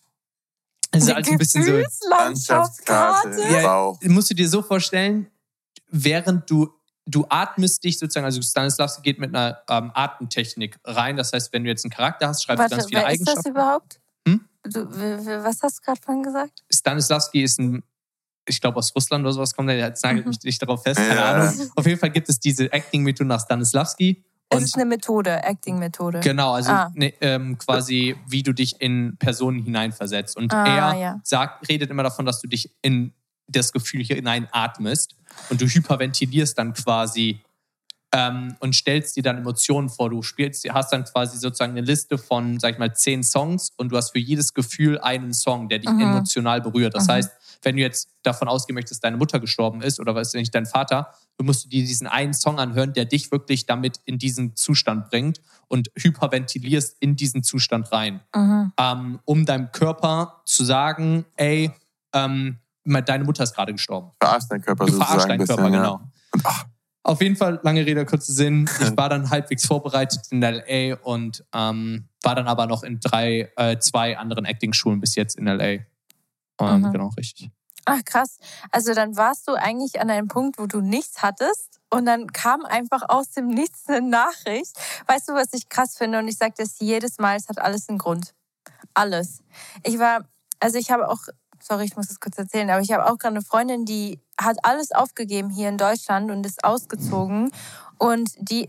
es 0.91 1.05
ist 1.05 1.15
halt 1.15 1.29
ein 1.29 1.39
bisschen 1.39 1.63
so. 1.65 1.71
Landschaftskarte 2.09 3.31
Gefühlslandschaftskarte. 3.31 3.57
im 3.59 3.63
Bauch. 3.63 4.01
musst 4.03 4.31
du 4.31 4.35
dir 4.35 4.49
so 4.49 4.63
vorstellen, 4.63 5.29
während 5.91 6.51
du 6.51 6.73
du 7.07 7.27
atmest 7.29 7.85
dich 7.85 7.99
sozusagen, 7.99 8.25
also 8.25 8.41
Stanislavski 8.41 9.03
geht 9.03 9.19
mit 9.19 9.29
einer 9.35 9.59
ähm, 9.69 9.91
Atemtechnik 9.95 10.79
rein. 10.85 11.19
Das 11.19 11.35
heißt, 11.35 11.53
wenn 11.53 11.63
du 11.63 11.69
jetzt 11.69 11.85
einen 11.85 11.91
Charakter 11.93 12.29
hast, 12.29 12.43
schreibst 12.43 12.61
Warte, 12.61 12.77
du 12.77 12.77
ganz 12.81 12.89
viele 12.89 13.03
wer 13.03 13.11
ist 13.13 13.21
das 13.21 13.29
Eigenschaften. 13.29 13.51
überhaupt? 13.51 14.01
Hm? 14.27 14.49
Du, 14.63 15.45
was 15.45 15.63
hast 15.63 15.79
du 15.81 15.83
gerade 15.85 16.01
vorhin 16.01 16.23
gesagt? 16.23 16.65
Stanislavski 16.73 17.43
ist 17.43 17.59
ein, 17.61 17.83
ich 18.47 18.61
glaube 18.61 18.79
aus 18.79 18.95
Russland 18.95 19.25
oder 19.25 19.33
sowas 19.33 19.55
kommt, 19.55 19.69
der 19.69 19.79
jetzt 19.79 20.03
nagelt 20.05 20.25
Mhm. 20.25 20.31
mich 20.31 20.43
nicht 20.43 20.61
darauf 20.63 20.83
fest, 20.83 21.01
keine 21.01 21.21
Ja. 21.21 21.33
Ahnung. 21.33 21.71
Auf 21.77 21.87
jeden 21.87 21.99
Fall 21.99 22.11
gibt 22.11 22.29
es 22.29 22.39
diese 22.41 22.73
Acting-Methode 22.73 23.27
nach 23.29 23.41
Stanislavski. 23.41 24.25
Es 24.51 24.59
Und 24.59 24.65
ist 24.65 24.75
eine 24.77 24.85
Methode, 24.85 25.43
Acting-Methode. 25.43 26.21
Genau, 26.21 26.53
also 26.53 26.71
Ah. 26.73 26.91
ne, 26.95 27.15
ähm, 27.21 27.57
quasi, 27.59 28.15
wie 28.29 28.43
du 28.43 28.53
dich 28.53 28.81
in 28.81 29.17
Personen 29.19 29.63
hineinversetzt. 29.63 30.37
Und 30.37 30.53
Ah, 30.53 30.65
er 30.67 30.99
ja. 31.01 31.21
sagt, 31.25 31.69
redet 31.69 31.91
immer 31.91 32.03
davon, 32.03 32.27
dass 32.27 32.41
du 32.41 32.47
dich 32.49 32.71
in 32.83 33.13
das 33.49 33.73
Gefühl 33.73 34.03
hier 34.03 34.17
hineinatmest 34.17 35.17
und 35.49 35.61
du 35.61 35.67
hyperventilierst 35.67 36.57
dann 36.59 36.73
quasi 36.75 37.41
ähm, 38.13 38.55
und 38.61 38.77
stellst 38.77 39.17
dir 39.17 39.25
dann 39.25 39.39
Emotionen 39.39 39.89
vor. 39.89 40.09
Du 40.09 40.23
spielst, 40.23 40.65
hast 40.73 40.93
dann 40.93 41.05
quasi 41.05 41.37
sozusagen 41.37 41.73
eine 41.73 41.81
Liste 41.81 42.17
von, 42.17 42.61
sag 42.61 42.75
ich 42.75 42.79
mal, 42.79 42.95
zehn 42.95 43.25
Songs 43.25 43.73
und 43.77 43.89
du 43.91 43.97
hast 43.97 44.11
für 44.13 44.21
jedes 44.21 44.55
Gefühl 44.55 45.01
einen 45.01 45.35
Song, 45.35 45.69
der 45.69 45.81
dich 45.81 45.91
Mhm. 45.91 46.01
emotional 46.01 46.61
berührt. 46.61 46.95
Das 46.95 47.09
Mhm. 47.09 47.13
heißt, 47.13 47.33
wenn 47.65 47.77
du 47.77 47.83
jetzt 47.83 48.09
davon 48.23 48.49
ausgehen 48.49 48.75
möchtest, 48.75 48.93
dass 48.93 49.01
deine 49.01 49.17
Mutter 49.17 49.41
gestorben 49.41 49.83
ist 49.83 50.01
oder 50.01 50.15
was 50.15 50.35
nicht 50.35 50.55
dein 50.55 50.67
Vater, 50.67 51.13
du 51.39 51.45
musst 51.45 51.65
du 51.65 51.69
dir 51.69 51.85
diesen 51.85 52.07
einen 52.07 52.35
Song 52.35 52.59
anhören, 52.59 52.93
der 52.93 53.05
dich 53.05 53.31
wirklich 53.33 53.67
damit 53.67 54.01
in 54.05 54.19
diesen 54.19 54.57
Zustand 54.57 55.11
bringt 55.11 55.41
und 55.69 55.91
hyperventilierst 55.97 56.97
in 57.01 57.17
diesen 57.17 57.43
Zustand 57.43 57.91
rein, 57.93 58.21
ähm, 58.79 59.21
um 59.25 59.47
deinem 59.47 59.73
Körper 59.73 60.43
zu 60.45 60.65
sagen, 60.65 61.25
ey, 61.37 61.71
ähm, 62.13 62.59
deine 62.85 63.25
Mutter 63.25 63.45
ist 63.45 63.55
gerade 63.55 63.73
gestorben. 63.73 64.13
Verarscht 64.21 64.51
deinen 64.51 64.63
Körper 64.63 64.87
Du 64.87 65.01
ein 65.01 65.29
deinen 65.29 65.39
bisschen. 65.39 65.57
Körper, 65.57 65.71
ja. 65.73 65.83
genau. 65.83 65.95
Und 66.33 66.43
ach, 66.45 66.67
Auf 67.03 67.21
jeden 67.21 67.37
Fall, 67.37 67.61
lange 67.63 67.85
Rede, 67.85 68.05
kurzer 68.07 68.33
Sinn. 68.33 68.69
Ich 68.81 68.97
war 68.97 69.09
dann 69.09 69.31
halbwegs 69.31 69.67
vorbereitet 69.67 70.21
in 70.31 70.41
LA 70.41 70.97
und 71.03 71.45
ähm, 71.55 72.09
war 72.23 72.35
dann 72.35 72.47
aber 72.47 72.67
noch 72.67 72.83
in 72.83 73.01
drei, 73.01 73.53
äh, 73.57 73.79
zwei 73.79 74.17
anderen 74.17 74.45
Acting-Schulen 74.45 75.01
bis 75.01 75.15
jetzt 75.15 75.37
in 75.37 75.47
LA. 75.47 75.81
Ähm, 76.61 76.83
Mhm. 76.83 76.93
Genau, 76.93 77.11
richtig. 77.17 77.51
Ach 77.87 78.03
krass. 78.05 78.39
Also 78.71 78.95
dann 78.95 79.17
warst 79.17 79.47
du 79.47 79.53
eigentlich 79.53 80.01
an 80.01 80.09
einem 80.11 80.29
Punkt, 80.29 80.59
wo 80.59 80.67
du 80.67 80.81
nichts 80.81 81.23
hattest 81.23 81.81
und 81.91 82.07
dann 82.07 82.33
kam 82.33 82.65
einfach 82.65 83.03
aus 83.09 83.31
dem 83.33 83.49
Nichts 83.49 83.89
eine 83.89 84.01
Nachricht. 84.01 84.73
Weißt 85.07 85.29
du, 85.29 85.35
was 85.35 85.53
ich 85.53 85.69
krass 85.69 85.99
finde? 85.99 86.19
Und 86.19 86.29
ich 86.29 86.39
sage 86.39 86.55
das 86.57 86.79
jedes 86.81 87.19
Mal, 87.19 87.37
es 87.37 87.49
hat 87.49 87.59
alles 87.59 87.89
einen 87.89 87.99
Grund. 87.99 88.35
Alles. 88.95 89.43
Ich 89.83 89.99
war, 89.99 90.25
also 90.61 90.79
ich 90.79 90.91
habe 90.91 91.09
auch, 91.09 91.21
sorry, 91.61 91.85
ich 91.85 91.97
muss 91.97 92.09
das 92.09 92.21
kurz 92.21 92.39
erzählen, 92.39 92.71
aber 92.71 92.81
ich 92.81 92.91
habe 92.93 93.05
auch 93.07 93.19
gerade 93.19 93.37
eine 93.37 93.45
Freundin, 93.45 93.85
die 93.85 94.19
hat 94.41 94.57
alles 94.63 94.93
aufgegeben 94.93 95.51
hier 95.51 95.69
in 95.69 95.77
Deutschland 95.79 96.31
und 96.31 96.47
ist 96.47 96.65
ausgezogen. 96.65 97.51
Und 97.99 98.31
die, 98.39 98.67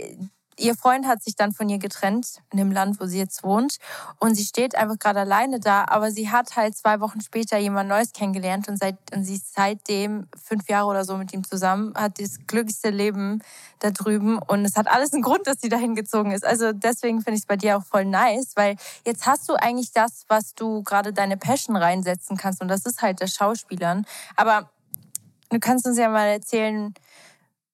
ihr 0.58 0.76
Freund 0.76 1.06
hat 1.06 1.24
sich 1.24 1.36
dann 1.36 1.52
von 1.52 1.70
ihr 1.70 1.78
getrennt, 1.78 2.40
in 2.52 2.58
dem 2.58 2.72
Land, 2.72 3.00
wo 3.00 3.06
sie 3.06 3.18
jetzt 3.18 3.44
wohnt. 3.44 3.78
Und 4.20 4.36
sie 4.36 4.44
steht 4.44 4.76
einfach 4.76 4.98
gerade 5.00 5.22
alleine 5.22 5.60
da, 5.60 5.86
aber 5.88 6.12
sie 6.12 6.30
hat 6.30 6.56
halt 6.56 6.78
zwei 6.78 7.00
Wochen 7.00 7.22
später 7.22 7.58
jemand 7.58 7.90
Neues 7.90 8.14
kennengelernt 8.14 8.68
und, 8.68 8.78
seit, 8.78 8.98
und 9.14 9.24
sie 9.24 9.36
ist 9.36 9.54
seitdem 9.54 10.28
fünf 10.42 10.70
Jahre 10.70 10.88
oder 10.88 11.06
so 11.06 11.18
mit 11.18 11.34
ihm 11.34 11.44
zusammen, 11.44 11.94
hat 11.96 12.20
das 12.20 12.40
glücklichste 12.48 12.90
Leben 12.90 13.42
da 13.80 13.92
drüben 13.92 14.38
und 14.40 14.66
es 14.66 14.76
hat 14.76 14.88
alles 14.88 15.14
einen 15.14 15.22
Grund, 15.22 15.48
dass 15.48 15.62
sie 15.62 15.70
dahin 15.70 15.96
gezogen 15.96 16.32
ist. 16.32 16.46
Also 16.46 16.72
deswegen 16.72 17.22
finde 17.22 17.36
ich 17.36 17.42
es 17.42 17.48
bei 17.48 17.58
dir 17.58 17.78
auch 17.78 17.84
voll 17.84 18.06
nice, 18.06 18.54
weil 18.56 18.76
jetzt 19.06 19.26
hast 19.26 19.50
du 19.50 19.54
eigentlich 19.56 19.92
das, 19.92 20.26
was 20.28 20.56
du 20.56 20.84
gerade 20.84 21.14
deine 21.14 21.38
Passion 21.38 21.76
reinsetzen 21.76 22.38
kannst 22.38 22.62
und 22.62 22.68
das 22.68 22.86
ist 22.86 23.02
halt 23.02 23.22
das 23.22 23.34
Schauspielern. 23.34 24.06
Aber 24.36 24.70
du 25.50 25.60
kannst 25.60 25.86
uns 25.86 25.98
ja 25.98 26.10
mal 26.10 26.28
erzählen, 26.28 26.94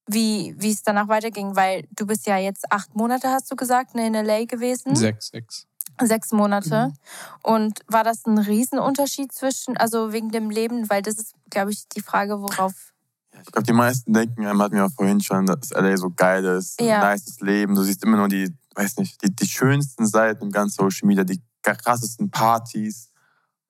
wie, 0.08 0.56
wie 0.58 0.72
es 0.72 0.84
danach 0.84 1.08
weiterging, 1.08 1.56
weil 1.56 1.88
du 1.92 2.06
bist 2.06 2.28
ja 2.28 2.38
jetzt 2.38 2.72
acht 2.72 2.96
Monate, 2.96 3.30
hast 3.30 3.52
du 3.52 3.56
gesagt, 3.56 3.96
ne, 3.96 4.08
in 4.08 4.14
LA 4.14 4.46
gewesen. 4.46 4.96
Sechs, 4.96 5.30
sechs. 5.30 5.68
Sechs 6.02 6.32
Monate. 6.32 6.88
Mhm. 6.88 6.94
Und 7.44 7.80
war 7.88 8.04
das 8.04 8.26
ein 8.26 8.38
Riesenunterschied 8.38 9.32
zwischen, 9.32 9.78
also 9.78 10.12
wegen 10.14 10.32
dem 10.32 10.50
Leben, 10.50 10.90
weil 10.90 11.02
das 11.02 11.16
ist, 11.16 11.34
glaube 11.50 11.72
ich, 11.72 11.88
die 11.90 12.02
Frage, 12.02 12.42
worauf. 12.42 12.94
ich 13.34 13.52
glaube, 13.52 13.66
die 13.66 13.74
meisten 13.74 14.14
denken, 14.14 14.44
ähm, 14.44 14.62
hatten 14.62 14.76
wir 14.76 14.86
auch 14.86 14.92
vorhin 14.92 15.22
schon, 15.22 15.46
dass 15.46 15.70
LA 15.72 15.98
so 15.98 16.10
geil 16.10 16.44
ist, 16.46 16.82
Ja. 16.82 17.02
ein 17.04 17.14
nices 17.14 17.40
Leben. 17.42 17.76
Du 17.76 17.84
siehst 17.84 18.04
immer 18.04 18.18
nur 18.18 18.28
die, 18.30 18.50
weiß 18.76 18.98
nicht, 18.98 19.22
die, 19.24 19.36
die 19.36 19.48
schönsten 19.48 20.08
Seiten 20.08 20.46
im 20.46 20.52
ganzen 20.52 20.76
Social 20.78 21.08
Media, 21.08 21.24
die 21.24 21.42
krassesten 21.62 22.32
Partys. 22.32 23.11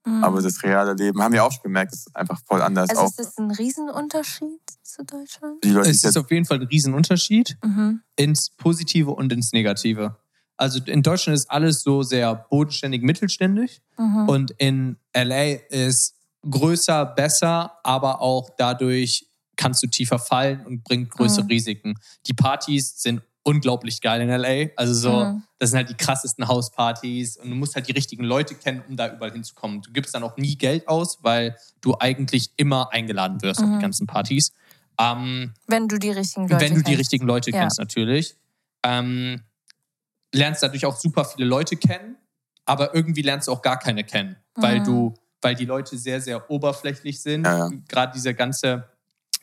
Mhm. 0.06 0.24
Aber 0.24 0.42
das 0.42 0.64
reale 0.64 0.94
Leben 0.94 1.22
haben 1.22 1.34
wir 1.34 1.44
auch 1.44 1.52
schon 1.52 1.64
gemerkt, 1.64 1.94
ist 1.94 2.16
einfach 2.16 2.40
voll 2.48 2.62
anders. 2.62 2.90
also 2.90 3.02
auch 3.04 3.08
ist 3.10 3.20
das 3.20 3.38
ein 3.38 3.52
Riesenunterschied 3.52 4.60
zu 4.84 5.04
Deutschland? 5.04 5.64
die 5.64 5.70
Leute, 5.70 5.90
die 5.90 5.96
Es 5.96 6.04
ist 6.04 6.18
auf 6.18 6.30
jeden 6.32 6.46
Fall 6.46 6.60
ein 6.60 6.68
Riesenunterschied 6.68 7.58
Mhm. 7.64 8.02
ins 8.16 8.50
Positive 8.50 9.12
und 9.12 9.32
ins 9.32 9.52
Negative. 9.54 10.18
Also 10.58 10.80
in 10.86 11.02
Deutschland 11.04 11.36
ist 11.38 11.50
alles 11.50 11.82
so 11.84 12.04
sehr 12.04 12.36
bodenständig, 12.36 13.02
mittelständig. 13.04 13.82
Mhm. 13.98 14.30
Und 14.30 14.52
in 14.58 14.98
LA 15.14 15.54
ist 15.70 16.16
größer, 16.50 17.06
besser, 17.06 17.74
aber 17.84 18.22
auch 18.22 18.50
dadurch 18.58 19.28
kannst 19.56 19.84
du 19.84 19.88
tiefer 19.88 20.18
fallen 20.20 20.66
und 20.66 20.84
bringt 20.84 21.12
größere 21.12 21.44
Mhm. 21.44 21.50
Risiken. 21.52 21.96
Die 22.26 22.34
Partys 22.34 23.00
sind 23.02 23.22
unglaublich 23.43 24.01
geil 24.01 24.21
in 24.21 24.30
LA. 24.30 24.71
Also 24.75 24.93
so, 24.93 25.25
Mhm. 25.25 25.43
das 25.58 25.71
sind 25.71 25.77
halt 25.77 25.89
die 25.89 25.95
krassesten 25.95 26.47
Hauspartys 26.47 27.38
und 27.38 27.49
du 27.49 27.56
musst 27.56 27.75
halt 27.75 27.88
die 27.88 27.91
richtigen 27.91 28.23
Leute 28.23 28.56
kennen, 28.56 28.84
um 28.88 28.95
da 28.95 29.12
überall 29.13 29.32
hinzukommen. 29.32 29.82
Du 29.82 29.91
gibst 29.91 30.13
dann 30.13 30.23
auch 30.23 30.38
nie 30.38 30.56
Geld 30.58 30.88
aus, 30.88 31.19
weil 31.23 31.56
du 31.82 31.95
eigentlich 31.99 32.51
immer 32.58 32.91
eingeladen 32.93 33.41
wirst 33.41 33.62
auf 33.63 33.69
Mhm. 33.69 33.73
die 33.75 33.82
ganzen 33.82 34.08
Partys. 34.08 34.51
Ähm, 34.99 35.54
Wenn 35.67 35.88
du 35.88 35.97
die 35.97 36.12
richtigen 36.12 36.47
Leute 36.47 36.62
wenn 36.65 36.73
du 36.75 36.80
die 36.82 36.84
kennst. 36.91 36.99
richtigen 36.99 37.25
Leute 37.25 37.51
Ja. 37.51 37.60
kennst, 37.62 37.80
natürlich. 37.80 38.36
Ähm, 38.84 39.41
lernst 40.34 40.63
dadurch 40.63 40.86
auch 40.86 40.95
super 40.95 41.25
viele 41.25 41.45
Leute 41.47 41.75
kennen, 41.75 42.17
aber 42.65 42.93
irgendwie 42.93 43.21
lernst 43.21 43.47
du 43.47 43.51
auch 43.51 43.62
gar 43.62 43.80
keine 43.80 44.04
kennen, 44.04 44.36
weil 44.56 44.80
Mhm. 44.80 44.84
du, 44.84 45.13
weil 45.41 45.56
die 45.56 45.65
Leute 45.65 45.97
sehr, 45.97 46.21
sehr 46.21 46.49
oberflächlich 46.51 47.21
sind. 47.21 47.45
Ja, 47.45 47.58
ja. 47.69 47.71
Gerade 47.88 48.13
dieser 48.13 48.34
ganze, 48.34 48.88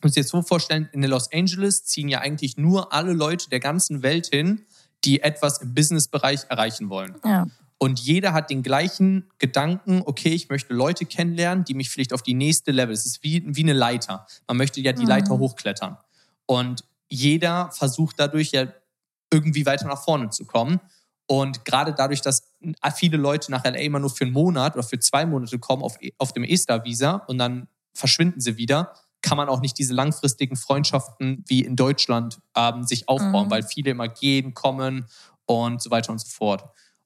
muss 0.03 0.15
jetzt 0.15 0.29
so 0.29 0.41
vorstellen, 0.41 0.89
in 0.91 1.03
Los 1.03 1.31
Angeles 1.31 1.85
ziehen 1.85 2.09
ja 2.09 2.19
eigentlich 2.19 2.57
nur 2.57 2.93
alle 2.93 3.13
Leute 3.13 3.49
der 3.49 3.59
ganzen 3.59 4.01
Welt 4.01 4.27
hin, 4.27 4.65
die 5.03 5.21
etwas 5.21 5.59
im 5.59 5.73
Businessbereich 5.73 6.45
erreichen 6.49 6.89
wollen. 6.89 7.15
Ja. 7.25 7.47
Und 7.77 7.99
jeder 7.99 8.33
hat 8.33 8.49
den 8.49 8.61
gleichen 8.61 9.29
Gedanken, 9.37 10.03
okay, 10.05 10.29
ich 10.29 10.49
möchte 10.49 10.73
Leute 10.73 11.05
kennenlernen, 11.05 11.63
die 11.63 11.73
mich 11.73 11.89
vielleicht 11.89 12.11
auf 12.11 12.21
die 12.21 12.33
nächste 12.33 12.71
Level. 12.71 12.93
Es 12.93 13.05
ist 13.05 13.23
wie, 13.23 13.41
wie 13.45 13.63
eine 13.63 13.73
Leiter. 13.73 14.27
Man 14.47 14.57
möchte 14.57 14.81
ja 14.81 14.91
die 14.91 15.03
Mhm. 15.03 15.07
Leiter 15.07 15.37
hochklettern. 15.39 15.97
Und 16.45 16.83
jeder 17.07 17.71
versucht 17.71 18.19
dadurch 18.19 18.51
ja 18.51 18.67
irgendwie 19.31 19.65
weiter 19.65 19.87
nach 19.87 20.03
vorne 20.03 20.29
zu 20.29 20.43
kommen. 20.45 20.81
Und 21.25 21.63
gerade 21.63 21.93
dadurch, 21.93 22.21
dass 22.21 22.51
viele 22.95 23.15
Leute 23.17 23.51
nach 23.51 23.63
LA 23.63 23.79
immer 23.79 23.99
nur 23.99 24.09
für 24.09 24.25
einen 24.25 24.33
Monat 24.33 24.73
oder 24.75 24.83
für 24.83 24.99
zwei 24.99 25.25
Monate 25.25 25.59
kommen 25.59 25.83
auf, 25.83 25.97
auf 26.17 26.33
dem 26.33 26.43
ESTA-Visa 26.43 27.11
und 27.27 27.37
dann 27.37 27.67
verschwinden 27.93 28.41
sie 28.41 28.57
wieder, 28.57 28.93
kann 29.29 29.37
man 29.37 29.47
auch 29.49 29.61
nicht 29.61 29.77
diese 29.77 29.93
langfristigen 29.93 30.55
Freundschaften 30.55 31.43
wie 31.47 31.61
in 31.63 31.75
Deutschland 31.75 32.39
ähm, 32.55 32.83
sich 32.83 33.07
aufbauen, 33.07 33.45
Mhm. 33.45 33.51
weil 33.51 33.63
viele 33.63 33.91
immer 33.91 34.07
gehen, 34.07 34.53
kommen 34.53 35.05
und 35.45 35.81
so 35.81 35.91
weiter 35.91 36.11
und 36.11 36.19
so 36.19 36.27
fort. 36.27 36.63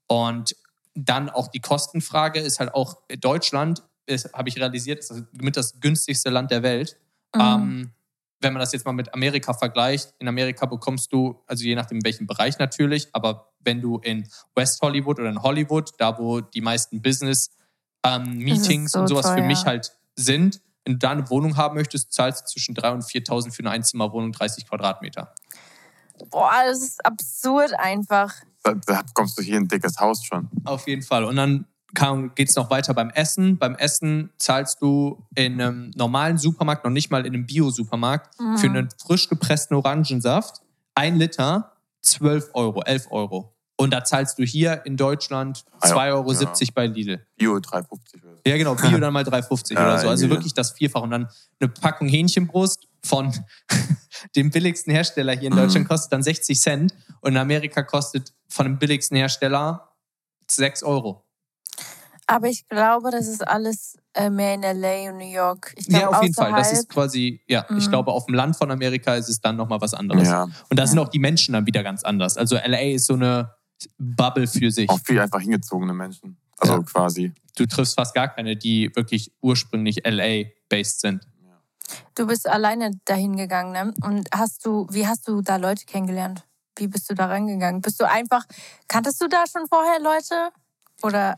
Und 0.07 0.55
dann 0.95 1.29
auch 1.29 1.47
die 1.49 1.59
Kostenfrage 1.59 2.39
ist 2.39 2.59
halt 2.59 2.73
auch 2.73 2.97
Deutschland, 3.19 3.83
ist, 4.05 4.33
habe 4.33 4.49
ich 4.49 4.57
realisiert, 4.57 4.99
ist 4.99 5.11
das 5.11 5.23
mit 5.33 5.57
das 5.57 5.79
günstigste 5.79 6.29
Land 6.29 6.51
der 6.51 6.61
Welt. 6.63 6.97
Mhm. 7.35 7.41
Ähm, 7.41 7.91
wenn 8.41 8.53
man 8.53 8.59
das 8.59 8.73
jetzt 8.73 8.85
mal 8.85 8.91
mit 8.91 9.13
Amerika 9.13 9.53
vergleicht, 9.53 10.13
in 10.19 10.27
Amerika 10.27 10.65
bekommst 10.65 11.13
du, 11.13 11.41
also 11.47 11.63
je 11.63 11.75
nachdem 11.75 11.97
in 11.99 12.03
welchem 12.05 12.27
Bereich 12.27 12.59
natürlich, 12.59 13.07
aber 13.13 13.53
wenn 13.59 13.81
du 13.81 13.99
in 13.99 14.27
West 14.55 14.81
Hollywood 14.81 15.19
oder 15.19 15.29
in 15.29 15.41
Hollywood, 15.41 15.91
da 15.97 16.17
wo 16.19 16.41
die 16.41 16.59
meisten 16.61 17.01
Business-Meetings 17.01 18.91
so 18.91 18.99
und 18.99 19.07
sowas 19.07 19.29
für 19.29 19.37
teuer. 19.37 19.45
mich 19.47 19.65
halt 19.65 19.93
sind, 20.15 20.61
wenn 20.85 20.93
du 20.93 20.99
da 20.99 21.11
eine 21.11 21.29
Wohnung 21.29 21.55
haben 21.57 21.75
möchtest, 21.75 22.11
zahlst 22.13 22.41
du 22.41 22.45
zwischen 22.51 22.75
3.000 22.75 22.93
und 22.93 23.03
4.000 23.03 23.51
für 23.51 23.59
eine 23.61 23.71
Einzimmerwohnung, 23.71 24.31
30 24.31 24.67
Quadratmeter. 24.67 25.33
Boah, 26.29 26.51
das 26.67 26.81
ist 26.81 27.05
absurd 27.05 27.73
einfach. 27.77 28.33
da, 28.63 28.73
da 28.73 29.01
bekommst 29.01 29.37
du 29.37 29.41
hier 29.43 29.57
ein 29.57 29.67
dickes 29.67 29.97
Haus 29.99 30.23
schon. 30.23 30.49
Auf 30.63 30.87
jeden 30.87 31.01
Fall. 31.01 31.23
Und 31.25 31.35
dann 31.35 31.65
geht 32.35 32.49
es 32.49 32.55
noch 32.55 32.69
weiter 32.69 32.93
beim 32.93 33.09
Essen. 33.11 33.57
Beim 33.57 33.75
Essen 33.75 34.31
zahlst 34.37 34.81
du 34.81 35.23
in 35.35 35.61
einem 35.61 35.91
normalen 35.95 36.37
Supermarkt, 36.37 36.83
noch 36.85 36.91
nicht 36.91 37.11
mal 37.11 37.25
in 37.25 37.33
einem 37.33 37.45
Bio-Supermarkt, 37.45 38.39
Mhm. 38.39 38.57
für 38.57 38.67
einen 38.67 38.89
frisch 39.05 39.29
gepressten 39.29 39.75
Orangensaft 39.77 40.61
ein 40.95 41.15
Liter 41.17 41.71
12 42.01 42.49
Euro, 42.53 42.81
11 42.83 43.07
Euro. 43.11 43.52
Und 43.83 43.91
da 43.91 44.03
zahlst 44.03 44.39
du 44.39 44.43
hier 44.43 44.81
in 44.85 44.97
Deutschland 44.97 45.63
Ah 45.79 45.89
ja, 45.89 45.95
2,70 45.95 46.13
Euro 46.13 46.71
bei 46.75 46.87
Lidl. 46.87 47.25
Bio 47.37 47.55
3,50 47.57 48.23
oder 48.23 48.35
so. 48.35 48.41
Ja, 48.47 48.57
genau, 48.57 48.75
Bio 48.75 48.97
dann 48.99 49.13
mal 49.13 49.23
3,50 49.23 49.73
Ja, 49.73 49.83
oder 49.83 49.97
so. 49.99 50.09
Also 50.09 50.29
wirklich 50.29 50.53
das 50.53 50.71
Vierfach. 50.71 51.01
Und 51.01 51.11
dann 51.11 51.27
eine 51.59 51.69
Packung 51.69 52.07
Hähnchenbrust 52.07 52.87
von 53.03 53.33
dem 54.35 54.49
billigsten 54.51 54.93
Hersteller 54.93 55.33
hier 55.33 55.47
in 55.49 55.53
Mhm. 55.53 55.57
Deutschland 55.57 55.87
kostet 55.87 56.13
dann 56.13 56.23
60 56.23 56.59
Cent. 56.59 56.93
Und 57.21 57.33
in 57.33 57.37
Amerika 57.37 57.83
kostet 57.83 58.33
von 58.47 58.65
dem 58.65 58.77
billigsten 58.79 59.17
Hersteller 59.17 59.89
6 60.49 60.83
Euro. 60.83 61.25
Aber 62.25 62.47
ich 62.47 62.65
glaube, 62.69 63.11
das 63.11 63.27
ist 63.27 63.45
alles 63.45 63.97
äh, 64.13 64.29
mehr 64.29 64.53
in 64.53 64.61
LA 64.61 65.09
und 65.11 65.17
New 65.17 65.29
York. 65.29 65.73
Ich 65.75 65.87
Ja, 65.87 65.99
glaube, 65.99 66.17
auf 66.17 66.23
jeden 66.23 66.33
Fall. 66.33 66.53
Das 66.53 66.71
ist 66.71 66.87
quasi, 66.87 67.41
ja, 67.47 67.65
ich 67.77 67.87
Mhm. 67.87 67.89
glaube, 67.89 68.11
auf 68.13 68.27
dem 68.27 68.35
Land 68.35 68.55
von 68.55 68.71
Amerika 68.71 69.15
ist 69.15 69.27
es 69.27 69.41
dann 69.41 69.57
nochmal 69.57 69.81
was 69.81 69.93
anderes. 69.93 70.29
Ja. 70.29 70.43
Und 70.69 70.79
da 70.79 70.87
sind 70.87 70.97
Ja. 70.97 71.03
auch 71.03 71.09
die 71.09 71.19
Menschen 71.19 71.53
dann 71.53 71.65
wieder 71.65 71.83
ganz 71.83 72.03
anders. 72.03 72.37
Also 72.37 72.55
LA 72.55 72.93
ist 72.93 73.07
so 73.07 73.15
eine 73.15 73.51
Bubble 73.97 74.47
für 74.47 74.71
sich. 74.71 74.89
Auch 74.89 74.99
viel 75.03 75.19
einfach 75.19 75.41
hingezogene 75.41 75.93
Menschen. 75.93 76.37
Also 76.57 76.73
Ja. 76.75 76.83
quasi. 76.83 77.33
Du 77.55 77.65
triffst 77.65 77.95
fast 77.95 78.13
gar 78.15 78.29
keine, 78.29 78.55
die 78.55 78.91
wirklich 78.95 79.31
ursprünglich 79.41 80.05
LA-based 80.05 81.01
sind. 81.01 81.27
Du 82.15 82.25
bist 82.27 82.47
alleine 82.47 82.91
dahin 83.05 83.35
gegangen, 83.35 83.71
ne? 83.71 83.93
Und 84.01 84.29
hast 84.33 84.65
du, 84.65 84.87
wie 84.89 85.05
hast 85.05 85.27
du 85.27 85.41
da 85.41 85.57
Leute 85.57 85.85
kennengelernt? 85.85 86.45
Wie 86.77 86.87
bist 86.87 87.09
du 87.09 87.13
da 87.13 87.25
rangegangen? 87.27 87.81
Bist 87.81 87.99
du 87.99 88.09
einfach, 88.09 88.45
kanntest 88.87 89.21
du 89.21 89.27
da 89.27 89.43
schon 89.51 89.67
vorher 89.67 89.99
Leute? 89.99 90.49
Oder, 91.03 91.37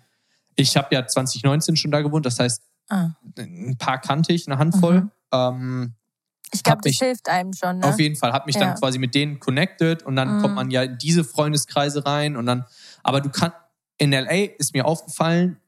Ich 0.55 0.77
habe 0.77 0.93
ja 0.95 1.05
2019 1.05 1.75
schon 1.75 1.91
da 1.91 2.01
gewohnt, 2.01 2.25
das 2.25 2.39
heißt, 2.39 2.61
ah, 2.89 3.09
ein 3.37 3.75
paar 3.77 3.99
kannte 3.99 4.31
ich, 4.31 4.47
eine 4.47 4.57
Handvoll. 4.57 5.01
Mhm. 5.01 5.11
Ähm, 5.33 5.93
ich 6.53 6.63
glaube, 6.63 6.81
das 6.83 6.91
mich- 6.91 6.99
hilft 6.99 7.27
einem 7.29 7.53
schon, 7.53 7.79
ne? 7.79 7.85
Auf 7.87 7.99
jeden 7.99 8.15
Fall, 8.15 8.31
habe 8.33 8.45
mich 8.45 8.55
dann 8.55 8.69
Ja. 8.69 8.73
quasi 8.75 8.97
mit 8.99 9.13
denen 9.15 9.39
connected 9.39 10.03
und 10.03 10.15
dann 10.15 10.37
Mhm. 10.37 10.41
kommt 10.41 10.55
man 10.55 10.71
ja 10.71 10.83
in 10.83 10.97
diese 10.97 11.23
Freundeskreise 11.23 12.05
rein 12.05 12.37
und 12.37 12.45
dann, 12.45 12.65
aber 13.03 13.21
du 13.21 13.29
kannst, 13.29 13.57
in 13.97 14.11
LA 14.13 14.55
ist 14.57 14.73
mir 14.73 14.85
aufgefallen, 14.85 15.59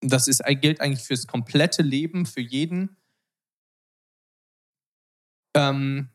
das 0.00 0.28
ist, 0.28 0.42
gilt 0.60 0.80
eigentlich 0.80 1.02
fürs 1.04 1.26
komplette 1.26 1.82
Leben, 1.82 2.24
für 2.26 2.40
jeden. 2.40 2.96
Ähm, 5.54 6.08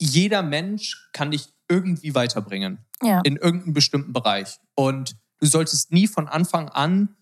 jeder 0.00 0.42
Mensch 0.42 1.10
kann 1.12 1.30
dich 1.30 1.52
irgendwie 1.68 2.14
weiterbringen 2.14 2.84
Ja. 3.02 3.20
in 3.24 3.36
irgendeinem 3.36 3.72
bestimmten 3.74 4.12
Bereich. 4.12 4.58
Und 4.74 5.16
du 5.40 5.46
solltest 5.46 5.92
nie 5.92 6.06
von 6.06 6.28
Anfang 6.28 6.68
an 6.68 7.16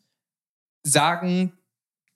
sagen, 0.83 1.53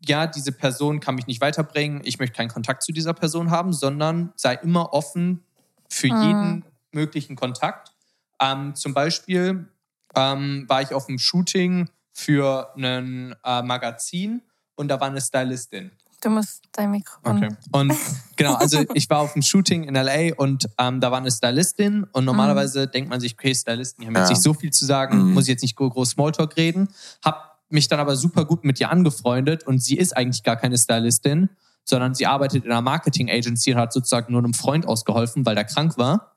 ja, 0.07 0.27
diese 0.27 0.53
Person 0.53 1.01
kann 1.01 1.15
mich 1.15 1.27
nicht 1.27 1.41
weiterbringen, 1.41 2.01
ich 2.05 2.19
möchte 2.19 2.37
keinen 2.37 2.49
Kontakt 2.49 2.83
zu 2.83 2.93
dieser 2.93 3.13
Person 3.15 3.51
haben, 3.51 3.73
sondern 3.73 4.33
sei 4.37 4.55
immer 4.55 4.93
offen 4.93 5.45
für 5.89 6.09
Mhm. 6.09 6.23
jeden 6.23 6.65
möglichen 6.93 7.37
Kontakt. 7.37 7.93
Ähm, 8.41 8.75
zum 8.75 8.95
Beispiel 8.95 9.69
ähm, 10.17 10.65
war 10.69 10.83
ich 10.83 10.95
auf 10.95 11.09
einem 11.09 11.19
Shooting 11.19 11.89
für 12.13 12.73
ein 12.77 13.35
äh, 13.45 13.63
Magazin 13.63 14.43
und 14.75 14.89
da 14.89 15.01
war 15.01 15.09
eine 15.09 15.21
Stylistin. 15.21 15.91
Du 16.23 16.29
musst 16.31 16.63
dein 16.73 16.91
Mikrofon. 16.91 17.57
Und 17.73 17.95
genau, 18.37 18.55
also 18.55 18.85
ich 18.95 19.09
war 19.09 19.21
auf 19.21 19.35
einem 19.35 19.43
Shooting 19.43 19.85
in 19.85 19.95
LA 19.95 20.35
und 20.37 20.69
ähm, 20.79 21.01
da 21.01 21.11
war 21.11 21.19
eine 21.19 21.31
Stylistin 21.31 22.05
und 22.13 22.25
normalerweise 22.25 22.87
denkt 22.89 23.09
man 23.09 23.21
sich, 23.21 23.35
okay, 23.35 23.55
Stylisten, 23.55 24.03
die 24.03 24.07
haben 24.07 24.17
jetzt 24.17 24.29
Ja. 24.29 24.35
nicht 24.35 24.43
so 24.43 24.53
viel 24.53 24.71
zu 24.71 24.85
sagen, 24.85 25.29
Mhm. 25.29 25.33
muss 25.35 25.45
ich 25.45 25.49
jetzt 25.51 25.63
nicht 25.63 25.77
groß 25.77 26.11
Smalltalk 26.11 26.57
reden. 26.57 26.89
Hab 27.25 27.50
mich 27.73 27.89
dann 27.89 28.01
aber 28.01 28.17
super 28.17 28.45
gut 28.45 28.65
mit 28.65 28.81
ihr 28.81 28.91
angefreundet 28.91 29.67
und 29.67 29.83
sie 29.83 29.97
ist 29.97 30.17
eigentlich 30.17 30.43
gar 30.43 30.57
keine 30.57 30.77
Stylistin, 30.79 31.51
sondern 31.85 32.15
sie 32.15 32.27
arbeitet 32.27 32.65
in 32.65 32.71
einer 32.71 32.83
Marketing 32.83 33.31
Agency 33.31 33.73
und 33.73 33.79
hat 33.81 33.93
sozusagen 33.93 34.33
nur 34.33 34.43
einem 34.43 34.55
Freund 34.55 34.87
ausgeholfen, 34.87 35.45
weil 35.47 35.55
der 35.55 35.65
krank 35.65 35.99
war. 35.99 36.37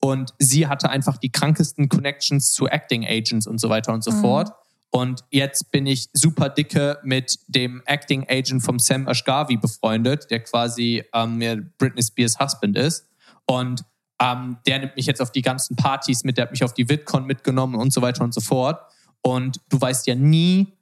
Und 0.00 0.34
sie 0.38 0.66
hatte 0.66 0.90
einfach 0.90 1.16
die 1.16 1.30
krankesten 1.30 1.88
Connections 1.88 2.52
zu 2.52 2.66
Acting 2.66 3.04
Agents 3.06 3.46
und 3.46 3.58
so 3.58 3.68
weiter 3.68 3.92
und 3.92 4.02
so 4.02 4.10
Mhm. 4.10 4.20
fort. 4.20 4.52
Und 4.90 5.24
jetzt 5.30 5.70
bin 5.70 5.86
ich 5.86 6.08
super 6.12 6.48
dicke 6.50 6.98
mit 7.02 7.38
dem 7.46 7.82
Acting 7.86 8.26
Agent 8.28 8.62
vom 8.62 8.78
Sam 8.78 9.08
Ashgawi 9.08 9.56
befreundet, 9.56 10.30
der 10.30 10.40
quasi 10.40 11.02
ähm, 11.14 11.72
Britney 11.78 12.02
Spears 12.02 12.38
Husband 12.38 12.76
ist. 12.76 13.06
Und 13.46 13.84
ähm, 14.20 14.58
der 14.66 14.80
nimmt 14.80 14.96
mich 14.96 15.06
jetzt 15.06 15.22
auf 15.22 15.32
die 15.32 15.42
ganzen 15.42 15.76
Partys 15.76 16.24
mit, 16.24 16.36
der 16.36 16.44
hat 16.44 16.50
mich 16.52 16.62
auf 16.62 16.74
die 16.74 16.88
VidCon 16.88 17.24
mitgenommen 17.24 17.76
und 17.76 17.92
so 17.92 18.02
weiter 18.02 18.22
und 18.22 18.34
so 18.34 18.40
fort. 18.40 18.80
Und 19.22 19.60
du 19.68 19.80
weißt 19.80 20.06
ja 20.06 20.14
nie, 20.14 20.72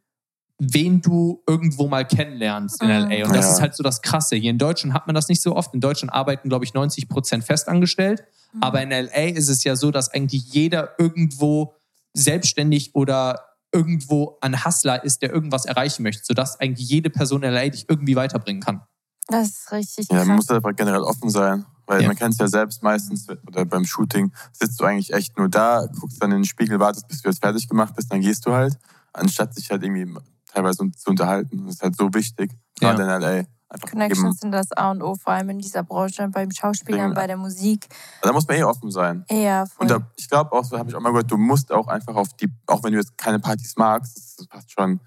wen 0.58 1.00
du 1.00 1.42
irgendwo 1.46 1.88
mal 1.88 2.06
kennenlernst 2.06 2.82
in. 2.82 2.88
LA. 2.88 3.24
Und 3.26 3.34
das 3.34 3.46
Ja. 3.46 3.52
ist 3.52 3.60
halt 3.60 3.74
so 3.74 3.82
das 3.82 4.02
Krasse. 4.02 4.36
Hier 4.36 4.50
in 4.50 4.58
Deutschland 4.58 4.92
hat 4.94 5.06
man 5.06 5.14
das 5.14 5.28
nicht 5.28 5.40
so 5.40 5.56
oft. 5.56 5.72
In 5.74 5.80
Deutschland 5.80 6.12
arbeiten, 6.12 6.48
glaube 6.48 6.64
ich, 6.64 6.74
90 6.74 7.08
Prozent 7.08 7.44
festangestellt. 7.44 8.24
Mhm. 8.52 8.62
Aber 8.62 8.82
in 8.82 8.90
LA 8.90 9.28
ist 9.36 9.48
es 9.48 9.64
ja 9.64 9.74
so, 9.76 9.90
dass 9.90 10.10
eigentlich 10.12 10.52
jeder 10.52 10.90
irgendwo 10.98 11.74
selbstständig 12.12 12.94
oder 12.94 13.46
irgendwo 13.72 14.36
ein 14.40 14.64
Hustler 14.64 15.02
ist, 15.04 15.22
der 15.22 15.32
irgendwas 15.32 15.64
erreichen 15.64 16.02
möchte, 16.02 16.24
sodass 16.24 16.58
eigentlich 16.60 16.88
jede 16.88 17.08
Person 17.08 17.42
in 17.42 17.52
LA 17.52 17.68
dich 17.68 17.86
irgendwie 17.88 18.16
weiterbringen 18.16 18.60
kann. 18.62 18.82
Das 19.28 19.48
ist 19.48 19.72
richtig 19.72 20.08
Ja, 20.10 20.24
man 20.24 20.36
muss 20.36 20.50
einfach 20.50 20.74
generell 20.74 21.02
offen 21.02 21.30
sein. 21.30 21.64
Weil 21.90 22.02
Ja. 22.02 22.06
man 22.06 22.16
kennt 22.16 22.34
es 22.34 22.38
ja 22.38 22.46
selbst 22.46 22.84
meistens, 22.84 23.26
oder 23.48 23.64
beim 23.64 23.84
Shooting 23.84 24.32
sitzt 24.52 24.80
du 24.80 24.84
eigentlich 24.84 25.12
echt 25.12 25.36
nur 25.36 25.48
da, 25.48 25.86
guckst 25.98 26.22
dann 26.22 26.30
in 26.30 26.38
den 26.38 26.44
Spiegel, 26.44 26.78
wartest, 26.78 27.08
bis 27.08 27.20
du 27.20 27.28
jetzt 27.28 27.40
fertig 27.42 27.68
gemacht 27.68 27.96
bist, 27.96 28.12
dann 28.12 28.20
gehst 28.20 28.46
du 28.46 28.52
halt, 28.52 28.78
anstatt 29.12 29.56
sich 29.56 29.68
halt 29.72 29.82
irgendwie 29.82 30.06
teilweise 30.46 30.88
zu 30.92 31.10
unterhalten. 31.10 31.64
Das 31.66 31.74
ist 31.74 31.82
halt 31.82 31.96
so 31.96 32.14
wichtig, 32.14 32.52
Ja. 32.80 32.92
gerade 32.92 33.02
in 33.02 33.08
LA. 33.08 33.44
Einfach 33.72 33.88
Connections 33.90 34.22
eben, 34.24 34.32
sind 34.34 34.52
das 34.52 34.70
A 34.70 34.92
und 34.92 35.02
O, 35.02 35.16
vor 35.16 35.32
allem 35.32 35.50
in 35.50 35.58
dieser 35.58 35.82
Branche, 35.82 36.28
beim 36.28 36.52
Schauspielern, 36.52 37.12
bei 37.12 37.26
der 37.26 37.36
Musik. 37.36 37.88
da 38.22 38.32
muss 38.32 38.46
man 38.46 38.56
eh 38.56 38.62
offen 38.62 38.92
sein. 38.92 39.24
Ja, 39.28 39.66
voll. 39.66 39.82
Und 39.82 39.90
da, 39.90 40.00
ich 40.16 40.28
glaube 40.28 40.52
auch, 40.52 40.64
so 40.64 40.78
habe 40.78 40.88
ich 40.90 40.94
auch 40.94 41.00
mal 41.00 41.10
gehört, 41.10 41.30
du 41.32 41.38
musst 41.38 41.72
auch 41.72 41.88
einfach 41.88 42.14
auf 42.14 42.28
die, 42.34 42.48
auch 42.68 42.84
wenn 42.84 42.92
du 42.92 42.98
jetzt 42.98 43.18
keine 43.18 43.40
Partys 43.40 43.74
magst, 43.76 44.16
das, 44.16 44.36
das 44.36 44.46
passt 44.46 44.70
schon, 44.70 45.00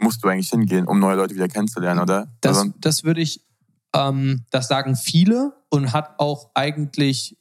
musst 0.00 0.22
du 0.22 0.28
eigentlich 0.28 0.50
hingehen, 0.50 0.86
um 0.86 1.00
neue 1.00 1.16
Leute 1.16 1.34
wieder 1.34 1.48
kennenzulernen, 1.48 2.00
oder? 2.00 2.28
Das, 2.40 2.58
Also, 2.58 2.72
das 2.78 3.02
würde 3.02 3.20
ich, 3.20 3.44
ähm, 3.96 4.44
das 4.52 4.68
sagen 4.68 4.94
viele 4.94 5.54
und 5.70 5.92
hat 5.92 6.18
auch 6.18 6.50
eigentlich 6.54 7.36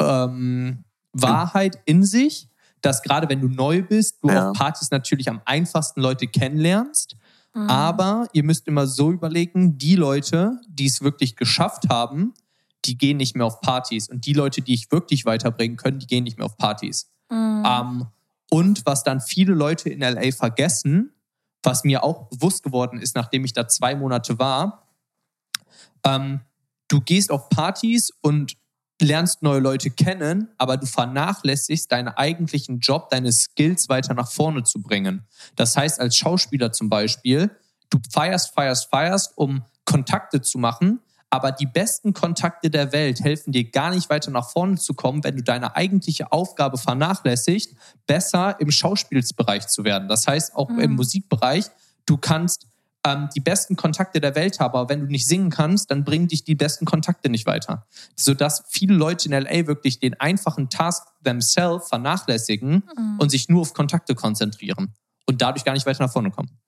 ähm, 0.00 0.84
Wahrheit 1.12 1.78
in 1.84 2.04
sich, 2.04 2.48
dass 2.80 3.02
gerade 3.02 3.28
wenn 3.28 3.40
du 3.40 3.48
neu 3.48 3.82
bist, 3.82 4.18
du 4.22 4.28
Ja. 4.28 4.50
auf 4.50 4.56
Partys 4.58 4.90
natürlich 4.90 5.28
am 5.28 5.40
einfachsten 5.44 6.00
Leute 6.00 6.26
kennenlernst. 6.26 7.16
Mhm. 7.54 7.68
Aber 7.68 8.28
ihr 8.32 8.44
müsst 8.44 8.68
immer 8.68 8.86
so 8.86 9.10
überlegen, 9.10 9.76
die 9.76 9.96
Leute, 9.96 10.60
die 10.68 10.86
es 10.86 11.02
wirklich 11.02 11.36
geschafft 11.36 11.88
haben, 11.88 12.32
die 12.84 12.96
gehen 12.96 13.16
nicht 13.18 13.36
mehr 13.36 13.44
auf 13.46 13.60
Partys. 13.60 14.08
Und 14.08 14.24
die 14.24 14.32
Leute, 14.32 14.62
die 14.62 14.72
ich 14.74 14.90
wirklich 14.90 15.26
weiterbringen 15.26 15.76
können, 15.76 15.98
die 15.98 16.06
gehen 16.06 16.24
nicht 16.24 16.38
mehr 16.38 16.46
auf 16.46 16.56
Partys. 16.56 17.10
Mhm. 17.30 17.64
Ähm, 17.66 18.06
und 18.50 18.86
was 18.86 19.04
dann 19.04 19.20
viele 19.20 19.52
Leute 19.54 19.90
in 19.90 20.00
LA 20.00 20.32
vergessen, 20.32 21.12
was 21.62 21.84
mir 21.84 22.02
auch 22.02 22.28
bewusst 22.28 22.62
geworden 22.62 22.98
ist, 23.00 23.14
nachdem 23.14 23.44
ich 23.44 23.52
da 23.52 23.68
zwei 23.68 23.94
Monate 23.94 24.38
war, 24.38 24.86
ähm, 26.04 26.40
du 26.90 27.00
gehst 27.00 27.30
auf 27.30 27.48
Partys 27.48 28.10
und 28.20 28.56
lernst 29.00 29.42
neue 29.42 29.60
Leute 29.60 29.90
kennen, 29.90 30.48
aber 30.58 30.76
du 30.76 30.84
vernachlässigst 30.86 31.90
deinen 31.90 32.08
eigentlichen 32.08 32.80
Job, 32.80 33.08
deine 33.08 33.32
Skills 33.32 33.88
weiter 33.88 34.12
nach 34.12 34.30
vorne 34.30 34.62
zu 34.64 34.82
bringen. 34.82 35.26
Das 35.56 35.76
heißt, 35.76 35.98
als 36.00 36.16
Schauspieler 36.16 36.72
zum 36.72 36.90
Beispiel, 36.90 37.50
du 37.88 37.98
feierst, 38.12 38.52
feierst, 38.54 38.90
feierst, 38.90 39.32
um 39.38 39.64
Kontakte 39.86 40.42
zu 40.42 40.58
machen, 40.58 41.00
aber 41.30 41.52
die 41.52 41.66
besten 41.66 42.12
Kontakte 42.12 42.70
der 42.70 42.92
Welt 42.92 43.20
helfen 43.20 43.52
dir 43.52 43.70
gar 43.70 43.90
nicht 43.94 44.10
weiter 44.10 44.32
nach 44.32 44.50
vorne 44.50 44.76
zu 44.76 44.94
kommen, 44.94 45.24
wenn 45.24 45.36
du 45.36 45.42
deine 45.44 45.76
eigentliche 45.76 46.32
Aufgabe 46.32 46.76
vernachlässigst, 46.76 47.74
besser 48.06 48.56
im 48.60 48.70
Schauspielsbereich 48.70 49.68
zu 49.68 49.84
werden. 49.84 50.08
Das 50.08 50.26
heißt, 50.26 50.56
auch 50.56 50.68
im 50.70 50.90
Mhm. 50.90 50.96
Musikbereich, 50.96 51.66
du 52.04 52.18
kannst 52.18 52.66
ähm, 53.06 53.28
die 53.34 53.40
besten 53.40 53.76
Kontakte 53.76 54.20
der 54.20 54.34
Welt 54.34 54.60
haben, 54.60 54.74
aber 54.74 54.88
wenn 54.88 55.00
du 55.00 55.06
nicht 55.06 55.26
singen 55.26 55.50
kannst, 55.50 55.90
dann 55.90 56.04
bringen 56.04 56.28
dich 56.28 56.44
die 56.44 56.54
besten 56.54 56.84
Kontakte 56.84 57.30
nicht 57.30 57.46
weiter. 57.46 57.86
Sodass 58.16 58.64
viele 58.68 58.94
Leute 58.94 59.28
in 59.28 59.32
LA 59.32 59.66
wirklich 59.66 60.00
den 60.00 60.20
einfachen 60.20 60.68
Task 60.68 61.06
themselves 61.24 61.88
vernachlässigen 61.88 62.82
Mhm. 62.96 63.18
und 63.18 63.30
sich 63.30 63.48
nur 63.48 63.62
auf 63.62 63.72
Kontakte 63.74 64.14
konzentrieren 64.14 64.94
und 65.26 65.40
dadurch 65.40 65.64
gar 65.64 65.72
nicht 65.72 65.86
weiter 65.86 66.04
nach 66.04 66.12
vorne 66.12 66.30
kommen. 66.30 66.58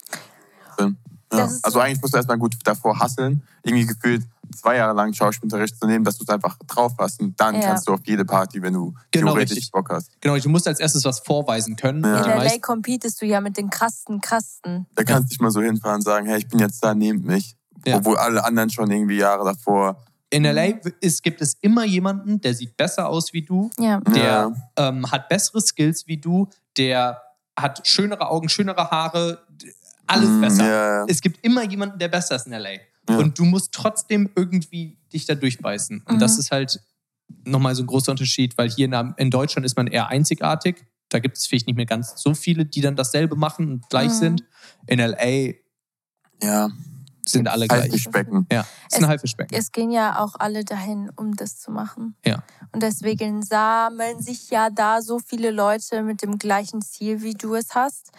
Ja. 1.38 1.44
Also 1.44 1.70
so- 1.70 1.80
eigentlich 1.80 2.00
musst 2.00 2.14
du 2.14 2.18
erstmal 2.18 2.38
gut 2.38 2.54
davor 2.64 2.98
hasseln, 2.98 3.42
irgendwie 3.62 3.86
gefühlt 3.86 4.22
zwei 4.54 4.76
Jahre 4.76 4.94
lang 4.94 5.12
Schauspielunterricht 5.14 5.78
zu 5.78 5.86
nehmen, 5.86 6.04
dass 6.04 6.18
du 6.18 6.24
es 6.24 6.28
einfach 6.28 6.56
drauf 6.66 6.92
hast 6.98 7.20
und 7.20 7.38
dann 7.40 7.54
Ja. 7.54 7.60
kannst 7.68 7.88
du 7.88 7.94
auf 7.94 8.00
jede 8.04 8.24
Party, 8.24 8.60
wenn 8.60 8.74
du 8.74 8.94
Genau, 9.10 9.28
theoretisch 9.32 9.56
richtig. 9.56 9.72
Bock 9.72 9.88
hast. 9.90 10.10
Genau, 10.20 10.36
du 10.36 10.48
musst 10.50 10.68
als 10.68 10.78
erstes 10.80 11.04
was 11.04 11.20
vorweisen 11.20 11.76
können. 11.76 12.04
Ja. 12.04 12.22
In 12.24 12.42
LA 12.42 12.58
competest 12.58 13.22
du 13.22 13.26
ja 13.26 13.40
mit 13.40 13.56
den 13.56 13.70
krassen 13.70 14.20
Kasten. 14.20 14.86
Da 14.94 15.04
kannst 15.04 15.30
du 15.30 15.32
nicht 15.32 15.40
mal 15.40 15.50
so 15.50 15.62
hinfahren 15.62 15.96
und 15.96 16.02
sagen, 16.02 16.26
hey, 16.26 16.38
ich 16.38 16.48
bin 16.48 16.58
jetzt 16.58 16.84
da, 16.84 16.94
nehmt 16.94 17.24
mich. 17.24 17.56
Ja. 17.86 17.96
Obwohl 17.96 18.16
alle 18.18 18.44
anderen 18.44 18.70
schon 18.70 18.90
irgendwie 18.90 19.16
Jahre 19.16 19.44
davor. 19.44 20.04
in 20.30 20.44
LA 20.44 20.80
ist, 21.00 21.22
gibt 21.22 21.42
es 21.42 21.58
immer 21.60 21.84
jemanden, 21.84 22.40
der 22.40 22.54
sieht 22.54 22.74
besser 22.76 23.06
aus 23.08 23.34
wie 23.34 23.42
du, 23.42 23.70
Ja. 23.78 24.00
der 24.00 24.22
Ja. 24.24 24.52
ähm, 24.76 25.10
hat 25.10 25.28
bessere 25.28 25.60
Skills 25.60 26.06
wie 26.06 26.16
du, 26.16 26.48
der 26.78 27.20
hat 27.54 27.86
schönere 27.86 28.30
Augen, 28.30 28.48
schönere 28.48 28.90
Haare, 28.90 29.42
alles 30.12 30.28
Mm, 30.28 30.40
besser. 30.40 30.66
Ja. 30.68 31.04
Es 31.08 31.20
gibt 31.20 31.44
immer 31.44 31.64
jemanden, 31.64 31.98
der 31.98 32.08
besser 32.08 32.36
ist 32.36 32.46
in 32.46 32.52
LA. 32.52 32.70
Ja. 33.08 33.16
Und 33.18 33.38
du 33.38 33.44
musst 33.44 33.72
trotzdem 33.72 34.30
irgendwie 34.36 34.98
dich 35.12 35.26
da 35.26 35.34
durchbeißen. 35.34 36.02
Und 36.06 36.14
Mhm. 36.16 36.18
das 36.20 36.38
ist 36.38 36.50
halt 36.52 36.80
nochmal 37.44 37.74
so 37.74 37.82
ein 37.82 37.86
großer 37.86 38.12
Unterschied, 38.12 38.56
weil 38.58 38.68
hier 38.70 38.86
in, 38.86 39.14
in 39.16 39.30
Deutschland 39.30 39.64
ist 39.66 39.76
man 39.76 39.86
eher 39.88 40.08
einzigartig. 40.08 40.84
Da 41.08 41.18
gibt 41.18 41.36
es 41.36 41.46
vielleicht 41.46 41.66
nicht 41.66 41.76
mehr 41.76 41.86
ganz 41.86 42.14
so 42.16 42.34
viele, 42.34 42.64
die 42.64 42.80
dann 42.80 42.94
dasselbe 42.96 43.36
machen 43.36 43.68
und 43.70 43.88
gleich 43.90 44.08
Mhm. 44.10 44.18
sind. 44.18 44.44
In 44.86 44.98
LA 45.00 45.54
ja. 46.42 46.70
sind 47.26 47.48
alle 47.48 47.66
gleich. 47.68 47.84
Haifischbecken. 47.84 48.46
Ja, 48.50 48.60
ist 48.90 48.96
ein 48.98 49.02
Es- 49.04 49.08
Haifischbecken. 49.08 49.56
Es 49.56 49.72
gehen 49.72 49.90
ja 49.90 50.18
auch 50.18 50.34
alle 50.38 50.64
dahin, 50.64 51.10
um 51.16 51.34
das 51.36 51.58
zu 51.60 51.70
machen. 51.70 52.16
Ja. 52.24 52.42
Und 52.72 52.82
deswegen 52.82 53.42
sammeln 53.42 54.20
sich 54.20 54.50
ja 54.50 54.70
da 54.70 55.02
so 55.02 55.18
viele 55.18 55.50
Leute 55.50 56.02
mit 56.02 56.22
dem 56.22 56.38
gleichen 56.38 56.82
Ziel, 56.82 57.22
wie 57.22 57.34
du 57.34 57.54
es 57.54 57.74
hast. 57.74 58.10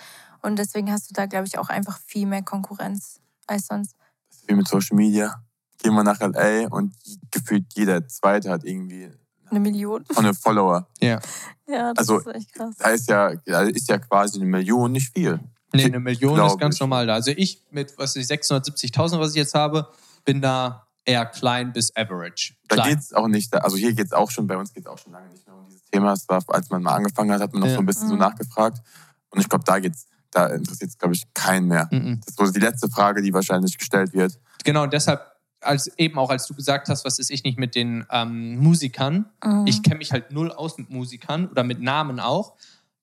Und 0.43 0.57
deswegen 0.59 0.91
hast 0.91 1.09
du 1.09 1.13
da, 1.13 1.25
glaube 1.25 1.47
ich, 1.47 1.57
auch 1.57 1.69
einfach 1.69 1.97
viel 1.99 2.27
mehr 2.27 2.43
Konkurrenz 2.43 3.19
als 3.47 3.67
sonst. 3.67 3.95
Das 4.29 4.39
ist 4.39 4.47
wie 4.49 4.53
mit 4.55 4.67
Social 4.67 4.95
Media. 4.95 5.41
Gehen 5.81 5.93
wir 5.95 6.03
nach 6.03 6.19
LA 6.19 6.67
und 6.69 6.93
gefühlt 7.31 7.65
jeder 7.75 8.07
Zweite 8.07 8.49
hat 8.51 8.63
irgendwie 8.63 9.09
Eine 9.49 9.59
Million. 9.59 10.03
eine 10.15 10.33
Follower. 10.33 10.87
Ja. 11.01 11.19
Ja, 11.67 11.93
das 11.93 12.09
Also, 12.09 12.19
ist 12.19 12.35
echt 12.35 12.53
krass. 12.53 12.75
Da 12.77 12.89
ist 12.89 13.09
ja, 13.09 13.33
da 13.45 13.61
ist 13.63 13.89
ja 13.89 13.97
quasi 13.97 14.37
eine 14.39 14.45
Million 14.49 14.91
nicht 14.91 15.13
viel. 15.13 15.39
Nee, 15.73 15.85
eine 15.85 15.99
Million 15.99 16.39
ist 16.45 16.59
ganz 16.59 16.75
ich. 16.75 16.81
normal 16.81 17.07
da. 17.07 17.13
Also 17.15 17.31
ich 17.31 17.63
mit, 17.71 17.97
was 17.97 18.15
weiß 18.15 18.29
ich, 18.29 18.39
670.000, 18.39 19.19
was 19.19 19.31
ich 19.31 19.37
jetzt 19.37 19.55
habe, 19.55 19.89
bin 20.25 20.41
da 20.41 20.87
eher 21.05 21.25
klein 21.25 21.73
bis 21.73 21.93
average. 21.95 22.53
Da 22.67 22.75
Klein. 22.75 22.89
geht's 22.95 23.13
auch 23.13 23.27
nicht, 23.27 23.53
also 23.55 23.75
hier 23.75 23.93
geht's 23.93 24.13
auch 24.13 24.29
schon, 24.31 24.45
bei 24.47 24.55
uns 24.55 24.71
geht's 24.73 24.87
auch 24.87 24.97
schon 24.97 25.11
lange 25.13 25.27
nicht 25.29 25.45
mehr 25.47 25.55
um 25.55 25.65
dieses 25.67 25.83
Thema. 25.85 26.13
Es 26.13 26.27
war, 26.29 26.41
als 26.47 26.69
man 26.69 26.83
mal 26.83 26.93
angefangen 26.95 27.31
hat, 27.31 27.41
hat 27.41 27.53
man 27.53 27.61
noch 27.61 27.67
Ja. 27.69 27.75
so 27.75 27.79
ein 27.81 27.85
bisschen 27.85 28.07
so 28.07 28.13
Mhm. 28.13 28.19
nachgefragt. 28.19 28.81
Und 29.31 29.39
ich 29.41 29.49
glaube, 29.49 29.63
da 29.65 29.79
geht's, 29.79 30.05
da 30.33 30.47
interessiert 30.47 30.89
es, 30.91 30.97
glaube 30.97 31.13
ich, 31.15 31.23
keinen 31.33 31.67
mehr. 31.67 31.87
Mhm. 31.91 32.19
Das 32.25 32.29
ist 32.29 32.37
so 32.37 32.51
die 32.51 32.59
letzte 32.59 32.89
Frage, 32.89 33.21
die 33.21 33.33
wahrscheinlich 33.33 33.77
gestellt 33.77 34.13
wird. 34.13 34.39
Genau, 34.63 34.83
und 34.83 34.93
deshalb, 34.93 35.21
als 35.61 35.87
eben 35.97 36.17
auch 36.17 36.29
als 36.29 36.45
du 36.47 36.53
gesagt 36.53 36.89
hast, 36.89 37.05
was 37.05 37.19
ist 37.19 37.29
ich 37.31 37.43
nicht 37.43 37.57
mit 37.57 37.75
den 37.75 38.05
ähm, 38.11 38.57
Musikern, 38.57 39.25
Mhm. 39.43 39.67
ich 39.67 39.83
kenne 39.83 39.97
mich 39.97 40.11
halt 40.11 40.31
null 40.31 40.51
aus 40.51 40.77
mit 40.77 40.89
Musikern 40.89 41.47
oder 41.47 41.63
mit 41.63 41.81
Namen 41.81 42.19
auch. 42.19 42.53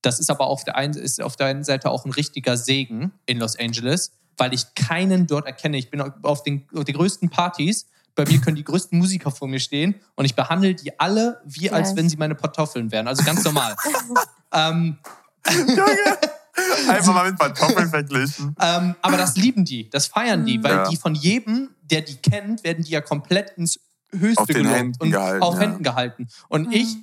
Das 0.02 0.18
ist 0.18 0.30
aber 0.30 0.46
auf 0.46 0.64
der 0.64 0.76
einen, 0.76 0.94
ist 0.94 1.20
auf 1.22 1.36
der 1.36 1.46
einen 1.46 1.62
Seite 1.64 1.90
auch 1.90 2.04
ein 2.04 2.10
richtiger 2.12 2.56
Segen 2.56 3.12
in 3.26 3.38
Los 3.38 3.58
Angeles, 3.58 4.12
weil 4.38 4.54
ich 4.54 4.74
keinen 4.74 5.26
dort 5.26 5.46
erkenne. 5.46 5.76
Ich 5.76 5.90
bin 5.90 6.00
auf 6.00 6.42
den, 6.42 6.66
auf 6.74 6.84
den 6.84 6.94
größten 6.94 7.28
Partys. 7.28 7.86
Bei 8.14 8.24
mir 8.24 8.40
können 8.40 8.56
die 8.56 8.64
größten 8.64 8.98
Musiker 8.98 9.30
vor 9.30 9.46
mir 9.46 9.60
stehen 9.60 9.94
und 10.16 10.24
ich 10.24 10.34
behandle 10.34 10.74
die 10.74 10.98
alle 10.98 11.40
wie 11.44 11.70
als 11.70 11.88
Nice. 11.90 11.96
wenn 11.96 12.08
sie 12.08 12.16
meine 12.16 12.34
Kartoffeln 12.34 12.90
wären. 12.90 13.06
Also 13.08 13.22
ganz 13.24 13.44
normal. 13.44 13.76
ähm, 14.52 14.98
Einfach 16.88 17.14
mal 17.14 17.30
mit 17.30 17.38
Kartoffeln 17.38 17.88
verglichen. 17.90 18.54
ähm, 18.60 18.94
aber 19.02 19.16
das 19.16 19.36
lieben 19.36 19.64
die, 19.64 19.88
das 19.90 20.06
feiern 20.06 20.44
die, 20.44 20.62
weil 20.62 20.72
Ja. 20.76 20.88
die 20.88 20.96
von 20.96 21.14
jedem, 21.14 21.70
der 21.82 22.02
die 22.02 22.16
kennt, 22.16 22.64
werden 22.64 22.84
die 22.84 22.90
ja 22.92 23.00
komplett 23.00 23.56
ins 23.56 23.78
Höchste 24.12 24.42
Auf 24.42 24.48
gelobt 24.48 24.74
Händen 24.74 25.02
und 25.02 25.10
gehalten, 25.12 25.42
auf 25.42 25.54
ja. 25.54 25.60
Händen 25.60 25.82
gehalten. 25.84 26.28
Und 26.48 26.66
Mhm. 26.66 26.72
ich, 26.72 26.96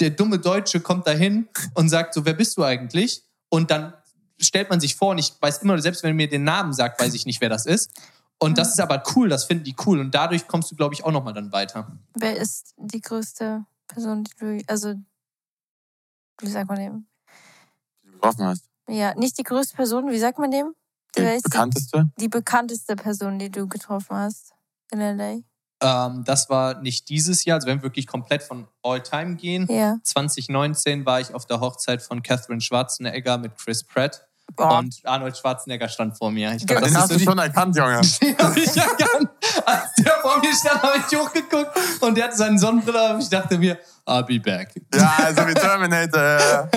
der 0.00 0.10
dumme 0.10 0.38
Deutsche, 0.38 0.80
kommt 0.80 1.06
dahin 1.06 1.48
und 1.74 1.90
sagt 1.90 2.14
so, 2.14 2.24
wer 2.24 2.32
bist 2.32 2.56
du 2.56 2.64
eigentlich? 2.64 3.22
Und 3.50 3.70
dann 3.70 3.92
stellt 4.40 4.70
man 4.70 4.80
sich 4.80 4.96
vor 4.96 5.10
und 5.10 5.18
ich 5.18 5.34
weiß 5.40 5.58
immer, 5.58 5.78
selbst 5.80 6.02
wenn 6.02 6.10
er 6.10 6.14
mir 6.14 6.28
den 6.28 6.44
Namen 6.44 6.72
sagt, 6.72 6.98
weiß 7.00 7.12
ich 7.14 7.26
nicht, 7.26 7.40
wer 7.42 7.48
das 7.50 7.66
ist. 7.66 7.90
Und 8.38 8.56
das 8.58 8.70
ist 8.70 8.80
aber 8.80 9.02
cool, 9.14 9.28
das 9.28 9.44
finden 9.44 9.64
die 9.64 9.74
cool. 9.86 10.00
Und 10.00 10.14
dadurch 10.14 10.46
kommst 10.46 10.70
du, 10.70 10.76
glaube 10.76 10.94
ich, 10.94 11.04
auch 11.04 11.12
nochmal 11.12 11.32
dann 11.34 11.52
weiter. 11.52 11.90
Wer 12.14 12.36
ist 12.36 12.74
die 12.78 13.00
größte 13.02 13.64
Person, 13.88 14.24
die 14.24 14.32
du, 14.38 14.62
also, 14.66 14.94
wie 16.40 16.48
sagt 16.48 16.68
man 16.68 16.78
dem? 16.78 17.06
Die 18.02 18.08
du 18.08 18.12
getroffen 18.14 18.44
hast. 18.44 18.64
Ja, 18.88 19.14
nicht 19.14 19.38
die 19.38 19.42
größte 19.42 19.76
Person, 19.76 20.10
wie 20.10 20.18
sagt 20.18 20.38
man 20.38 20.50
dem? 20.50 20.74
Die 21.16 21.22
ist 21.22 21.44
bekannteste? 21.44 22.10
die 22.20 22.28
bekannteste 22.28 22.94
Person, 22.94 23.38
die 23.38 23.50
du 23.50 23.66
getroffen 23.66 24.16
hast 24.16 24.52
in 24.92 25.00
L.A.? 25.00 25.40
Ähm, 25.82 26.24
das 26.24 26.48
war 26.48 26.80
nicht 26.80 27.08
dieses 27.08 27.44
Jahr, 27.44 27.56
also 27.56 27.66
wenn 27.66 27.78
wir 27.78 27.84
wirklich 27.84 28.06
komplett 28.06 28.42
von 28.42 28.66
All 28.82 29.02
Time 29.02 29.36
gehen. 29.36 29.66
Ja. 29.70 29.98
2019 30.02 31.04
war 31.04 31.20
ich 31.20 31.34
auf 31.34 31.46
der 31.46 31.60
Hochzeit 31.60 32.02
von 32.02 32.22
Catherine 32.22 32.60
Schwarzenegger 32.60 33.38
mit 33.38 33.56
Chris 33.56 33.84
Pratt. 33.84 34.26
Boah. 34.54 34.78
Und 34.78 34.94
Arnold 35.04 35.36
Schwarzenegger 35.36 35.88
stand 35.88 36.16
vor 36.16 36.30
mir. 36.30 36.52
Ich 36.52 36.62
Ja, 36.62 36.66
glaube, 36.66 36.86
Den 36.86 36.94
das 36.94 37.02
hast 37.02 37.10
du 37.12 37.18
so 37.18 37.24
schon 37.24 37.38
erkannt, 37.38 37.76
Junge. 37.76 38.00
die 38.22 38.36
hab 38.38 38.56
ich 38.56 38.76
erkannt. 38.76 39.28
Als 39.66 39.92
der 39.98 40.12
vor 40.22 40.38
mir 40.40 40.54
stand, 40.54 40.82
habe 40.82 40.98
ich 40.98 41.18
hochgeguckt 41.18 41.70
und 42.00 42.16
der 42.16 42.24
hatte 42.24 42.36
seine 42.36 42.58
Sonnenbrille 42.58 43.14
auf. 43.16 43.20
Ich 43.20 43.28
dachte 43.28 43.58
mir, 43.58 43.78
I'll 44.06 44.22
be 44.22 44.38
back. 44.40 44.70
Ja, 44.94 45.12
also 45.18 45.46
wie 45.48 45.54
Terminator. 45.54 46.68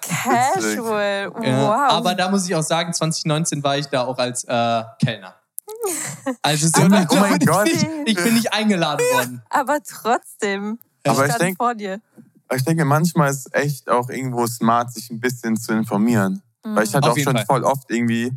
Casual. 0.00 1.32
Wow. 1.34 1.44
Ja, 1.44 1.88
aber 1.90 2.14
da 2.14 2.30
muss 2.30 2.46
ich 2.48 2.54
auch 2.54 2.62
sagen, 2.62 2.92
2019 2.92 3.62
war 3.62 3.76
ich 3.76 3.86
da 3.88 4.04
auch 4.04 4.18
als 4.18 4.44
äh, 4.44 4.82
Kellner. 5.04 5.34
Also 6.42 6.68
so 6.68 6.82
Aber 6.82 7.04
oh 7.10 7.16
mein 7.16 7.38
Gott. 7.40 7.66
Ich, 7.68 7.84
ich 8.06 8.14
bin 8.16 8.34
nicht 8.34 8.52
eingeladen 8.52 9.00
worden. 9.12 9.42
Aber 9.50 9.78
trotzdem. 9.82 10.78
Aber 11.04 11.22
ich 11.24 11.30
stand 11.32 11.42
denk- 11.42 11.56
vor 11.56 11.74
dir. 11.74 12.00
Aber 12.48 12.56
ich 12.56 12.64
denke, 12.64 12.84
manchmal 12.84 13.30
ist 13.30 13.46
es 13.46 13.52
echt 13.52 13.88
auch 13.90 14.08
irgendwo 14.08 14.46
smart, 14.46 14.92
sich 14.92 15.10
ein 15.10 15.18
bisschen 15.18 15.56
zu 15.56 15.72
informieren. 15.72 16.42
Weil 16.62 16.84
ich 16.84 16.94
hatte 16.94 17.10
Auf 17.10 17.18
auch 17.18 17.22
schon 17.22 17.36
Fall. 17.36 17.46
voll 17.46 17.64
oft 17.64 17.90
irgendwie 17.90 18.32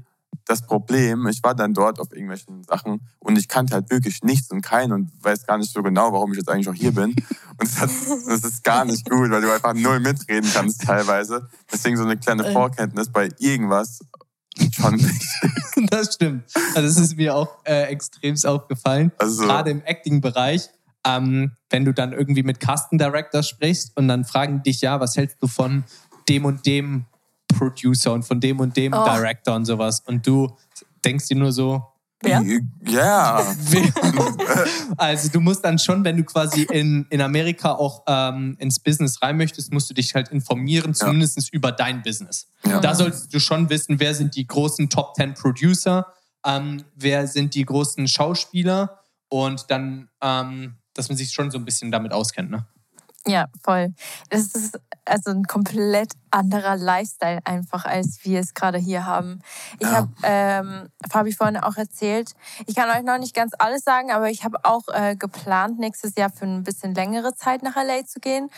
das 0.46 0.62
Problem, 0.62 1.26
ich 1.28 1.42
war 1.44 1.56
dann 1.56 1.74
dort 1.74 2.00
auf 2.00 2.12
irgendwelchen 2.12 2.64
Sachen 2.64 3.02
und 3.20 3.38
ich 3.38 3.48
kannte 3.48 3.74
halt 3.74 3.90
wirklich 3.90 4.22
nichts 4.22 4.52
und 4.52 4.62
keinen 4.62 4.92
und 4.92 5.12
weiß 5.24 5.46
gar 5.46 5.58
nicht 5.58 5.72
so 5.72 5.82
genau, 5.82 6.14
warum 6.14 6.32
ich 6.32 6.38
jetzt 6.38 6.50
eigentlich 6.50 6.70
auch 6.70 6.74
hier 6.74 6.92
bin. 6.92 7.16
Und 7.58 7.82
das, 7.82 8.26
das 8.28 8.44
ist 8.44 8.64
gar 8.66 8.84
nicht 8.84 9.10
gut, 9.10 9.32
weil 9.32 9.42
du 9.42 9.50
einfach 9.50 9.74
null 9.74 10.02
mitreden 10.02 10.50
kannst 10.54 10.82
teilweise. 10.84 11.48
Deswegen 11.72 11.96
so 11.96 12.04
eine 12.04 12.18
kleine 12.18 12.46
Äh. 12.46 12.52
Vorkenntnis 12.52 13.10
bei 13.10 13.30
irgendwas 13.40 14.02
schon 14.74 15.00
wichtig. 15.00 15.30
Das 15.90 16.16
stimmt. 16.16 16.44
Also 16.76 16.88
das 16.88 16.98
ist 16.98 17.16
mir 17.18 17.34
auch 17.36 17.50
äh, 17.64 17.84
extremst 17.84 18.46
aufgefallen. 18.46 19.12
Also, 19.20 19.44
Gerade 19.44 19.72
im 19.72 19.82
Acting-Bereich, 19.84 20.70
ähm, 21.06 21.52
wenn 21.70 21.86
du 21.86 21.94
dann 21.94 22.12
irgendwie 22.14 22.44
mit 22.44 22.60
Casting 22.60 22.98
Directors 22.98 23.48
sprichst 23.50 23.96
und 23.96 24.08
dann 24.08 24.26
fragen 24.26 24.62
die 24.64 24.72
dich, 24.72 24.82
ja, 24.82 25.00
was 25.00 25.16
hältst 25.16 25.38
du 25.42 25.48
von 25.48 25.84
dem 26.28 26.46
und 26.46 26.66
dem 26.66 27.06
Producer 27.58 28.14
und 28.14 28.24
von 28.24 28.40
dem 28.40 28.60
und 28.60 28.76
dem 28.78 28.94
Oh. 28.94 29.04
Director 29.06 29.56
und 29.56 29.66
sowas. 29.66 30.02
Und 30.06 30.26
du 30.28 30.56
denkst 31.04 31.28
dir 31.28 31.38
nur 31.38 31.52
so, 31.52 31.84
Ja. 32.24 32.42
ja. 32.88 33.44
also 34.98 35.30
du 35.30 35.40
musst 35.40 35.64
dann 35.64 35.78
schon, 35.78 36.04
wenn 36.04 36.18
du 36.18 36.24
quasi 36.24 36.64
in, 36.64 37.06
in 37.10 37.22
Amerika 37.22 37.74
auch 37.74 38.04
ähm, 38.08 38.56
ins 38.60 38.80
Business 38.80 39.22
rein 39.22 39.38
möchtest, 39.38 39.72
musst 39.74 39.90
du 39.90 39.94
dich 39.94 40.16
halt 40.16 40.30
informieren, 40.30 40.94
zumindest 40.94 41.54
über 41.54 41.72
dein 41.72 42.02
Business. 42.02 42.48
Ja. 42.66 42.80
Da 42.80 42.96
solltest 42.96 43.34
du 43.34 43.40
schon 43.40 43.70
wissen, 43.70 44.00
wer 44.00 44.14
sind 44.14 44.36
die 44.36 44.48
großen 44.48 44.90
Top 44.90 45.16
10 45.16 45.34
Producer, 45.36 46.08
ähm, 46.46 46.84
wer 46.96 47.28
sind 47.28 47.54
die 47.56 47.66
großen 47.66 48.08
Schauspieler 48.08 49.00
und 49.30 49.70
dann, 49.70 50.10
ähm, 50.22 50.76
dass 50.94 51.10
man 51.10 51.18
sich 51.18 51.32
schon 51.34 51.52
so 51.52 51.58
ein 51.58 51.66
bisschen 51.66 51.92
damit 51.92 52.12
auskennt. 52.14 52.50
Ne? 52.50 52.66
Ja, 53.28 53.48
voll. 53.64 53.94
Es 54.30 54.54
ist 54.54 54.80
also 55.06 55.32
ein 55.32 55.44
komplett 55.46 56.14
anderer 56.30 56.76
Lifestyle 56.76 57.40
einfach, 57.44 57.86
als 57.86 58.20
wir 58.24 58.40
es 58.40 58.54
gerade 58.54 58.78
hier 58.78 59.06
haben. 59.06 59.42
Ich 59.80 59.88
Ja. 59.88 59.96
habe 59.96 60.10
ähm, 60.24 60.90
Fabi 61.10 61.32
vorhin 61.34 61.58
auch 61.58 61.76
erzählt, 61.78 62.34
ich 62.68 62.76
kann 62.76 62.90
euch 62.90 63.04
noch 63.04 63.18
nicht 63.18 63.34
ganz 63.36 63.54
alles 63.58 63.84
sagen, 63.84 64.12
aber 64.12 64.30
ich 64.30 64.44
habe 64.44 64.60
auch 64.64 64.84
äh, 64.94 65.16
geplant, 65.16 65.80
nächstes 65.80 66.16
Jahr 66.16 66.30
für 66.30 66.46
ein 66.46 66.64
bisschen 66.64 66.94
längere 66.94 67.34
Zeit 67.36 67.64
nach 67.64 67.76
LA 67.76 68.06
zu 68.06 68.20
gehen. 68.20 68.50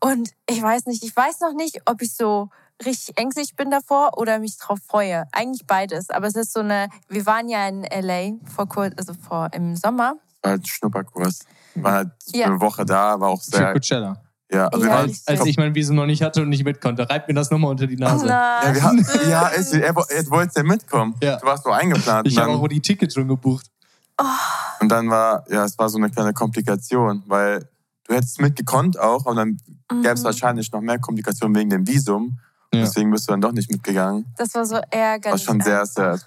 Und 0.00 0.30
ich 0.48 0.60
weiß 0.60 0.86
nicht, 0.86 1.04
ich 1.04 1.14
weiß 1.14 1.40
noch 1.40 1.52
nicht, 1.54 1.82
ob 1.86 2.02
ich 2.02 2.16
so 2.16 2.48
richtig 2.84 3.16
ängstlich 3.18 3.54
bin 3.54 3.70
davor 3.70 4.18
oder 4.18 4.40
mich 4.40 4.58
drauf 4.58 4.80
freue. 4.84 5.26
Eigentlich 5.30 5.64
beides. 5.66 6.10
Aber 6.10 6.26
es 6.26 6.34
ist 6.34 6.52
so 6.52 6.60
eine, 6.60 6.88
wir 7.08 7.24
waren 7.26 7.48
ja 7.48 7.68
in 7.68 7.84
LA 7.84 8.32
vor 8.52 8.68
kurz, 8.68 8.94
also 8.98 9.14
vor 9.14 9.48
im 9.52 9.76
Sommer. 9.76 10.14
War 10.42 10.50
halt 10.52 10.62
ein 10.62 10.66
Schnupperkurs. 10.66 11.40
War 11.76 11.92
halt 11.92 12.10
Ja. 12.32 12.46
eine 12.46 12.60
Woche 12.60 12.84
da, 12.84 13.18
war 13.20 13.28
auch 13.28 13.42
Für 13.42 13.56
sehr. 13.56 13.72
Coachella. 13.72 14.16
Ja, 14.50 14.66
also 14.68 14.84
Ja, 14.86 15.04
ich- 15.04 15.22
Als 15.26 15.46
ich 15.46 15.56
mein 15.56 15.74
Visum 15.74 15.96
noch 15.96 16.04
nicht 16.04 16.20
hatte 16.22 16.42
und 16.42 16.50
nicht 16.50 16.64
mit 16.64 16.80
konnte, 16.80 17.08
reibt 17.08 17.26
mir 17.28 17.34
das 17.34 17.50
nochmal 17.50 17.70
unter 17.70 17.86
die 17.86 17.96
Nase. 17.96 18.26
nein. 18.26 18.62
Ja, 18.66 18.74
wir 18.74 18.82
haben, 18.82 19.06
ja 19.28 19.46
ist, 19.48 19.72
er, 19.72 19.94
er 19.96 20.30
wollte 20.30 20.52
ja 20.56 20.62
mitkommen. 20.62 21.14
Ja. 21.22 21.36
Du 21.36 21.46
warst 21.46 21.64
so 21.64 21.70
eingeplant. 21.70 22.26
Ich 22.28 22.36
und, 22.36 22.42
habe 22.42 22.52
dann, 22.52 22.60
auch 22.60 22.68
die 22.68 22.80
Tickets 22.80 23.14
schon 23.14 23.28
gebucht. 23.28 23.66
und 24.80 24.88
dann 24.90 25.08
war, 25.08 25.44
ja, 25.50 25.64
es 25.64 25.78
war 25.78 25.88
so 25.88 25.96
eine 25.96 26.10
kleine 26.10 26.32
Komplikation, 26.34 27.22
weil 27.26 27.66
du 28.06 28.14
hättest 28.14 28.40
mitgekonnt 28.40 28.98
auch, 29.00 29.24
aber 29.26 29.36
dann 29.36 29.56
gäbe 29.88 30.08
es 30.12 30.20
Mhm. 30.20 30.24
wahrscheinlich 30.24 30.70
noch 30.70 30.80
mehr 30.82 30.98
Komplikationen 30.98 31.56
wegen 31.56 31.70
dem 31.70 31.86
Visum. 31.86 32.38
Ja. 32.74 32.80
Deswegen 32.82 33.10
bist 33.10 33.28
du 33.28 33.32
dann 33.32 33.40
doch 33.40 33.52
nicht 33.52 33.70
mitgegangen. 33.70 34.26
Das 34.36 34.54
war 34.54 34.64
so 34.66 34.74
War 34.76 34.82
ärgerlich. 34.90 35.42
schon 35.42 35.60
sehr, 35.60 35.80
einfach. 35.80 36.18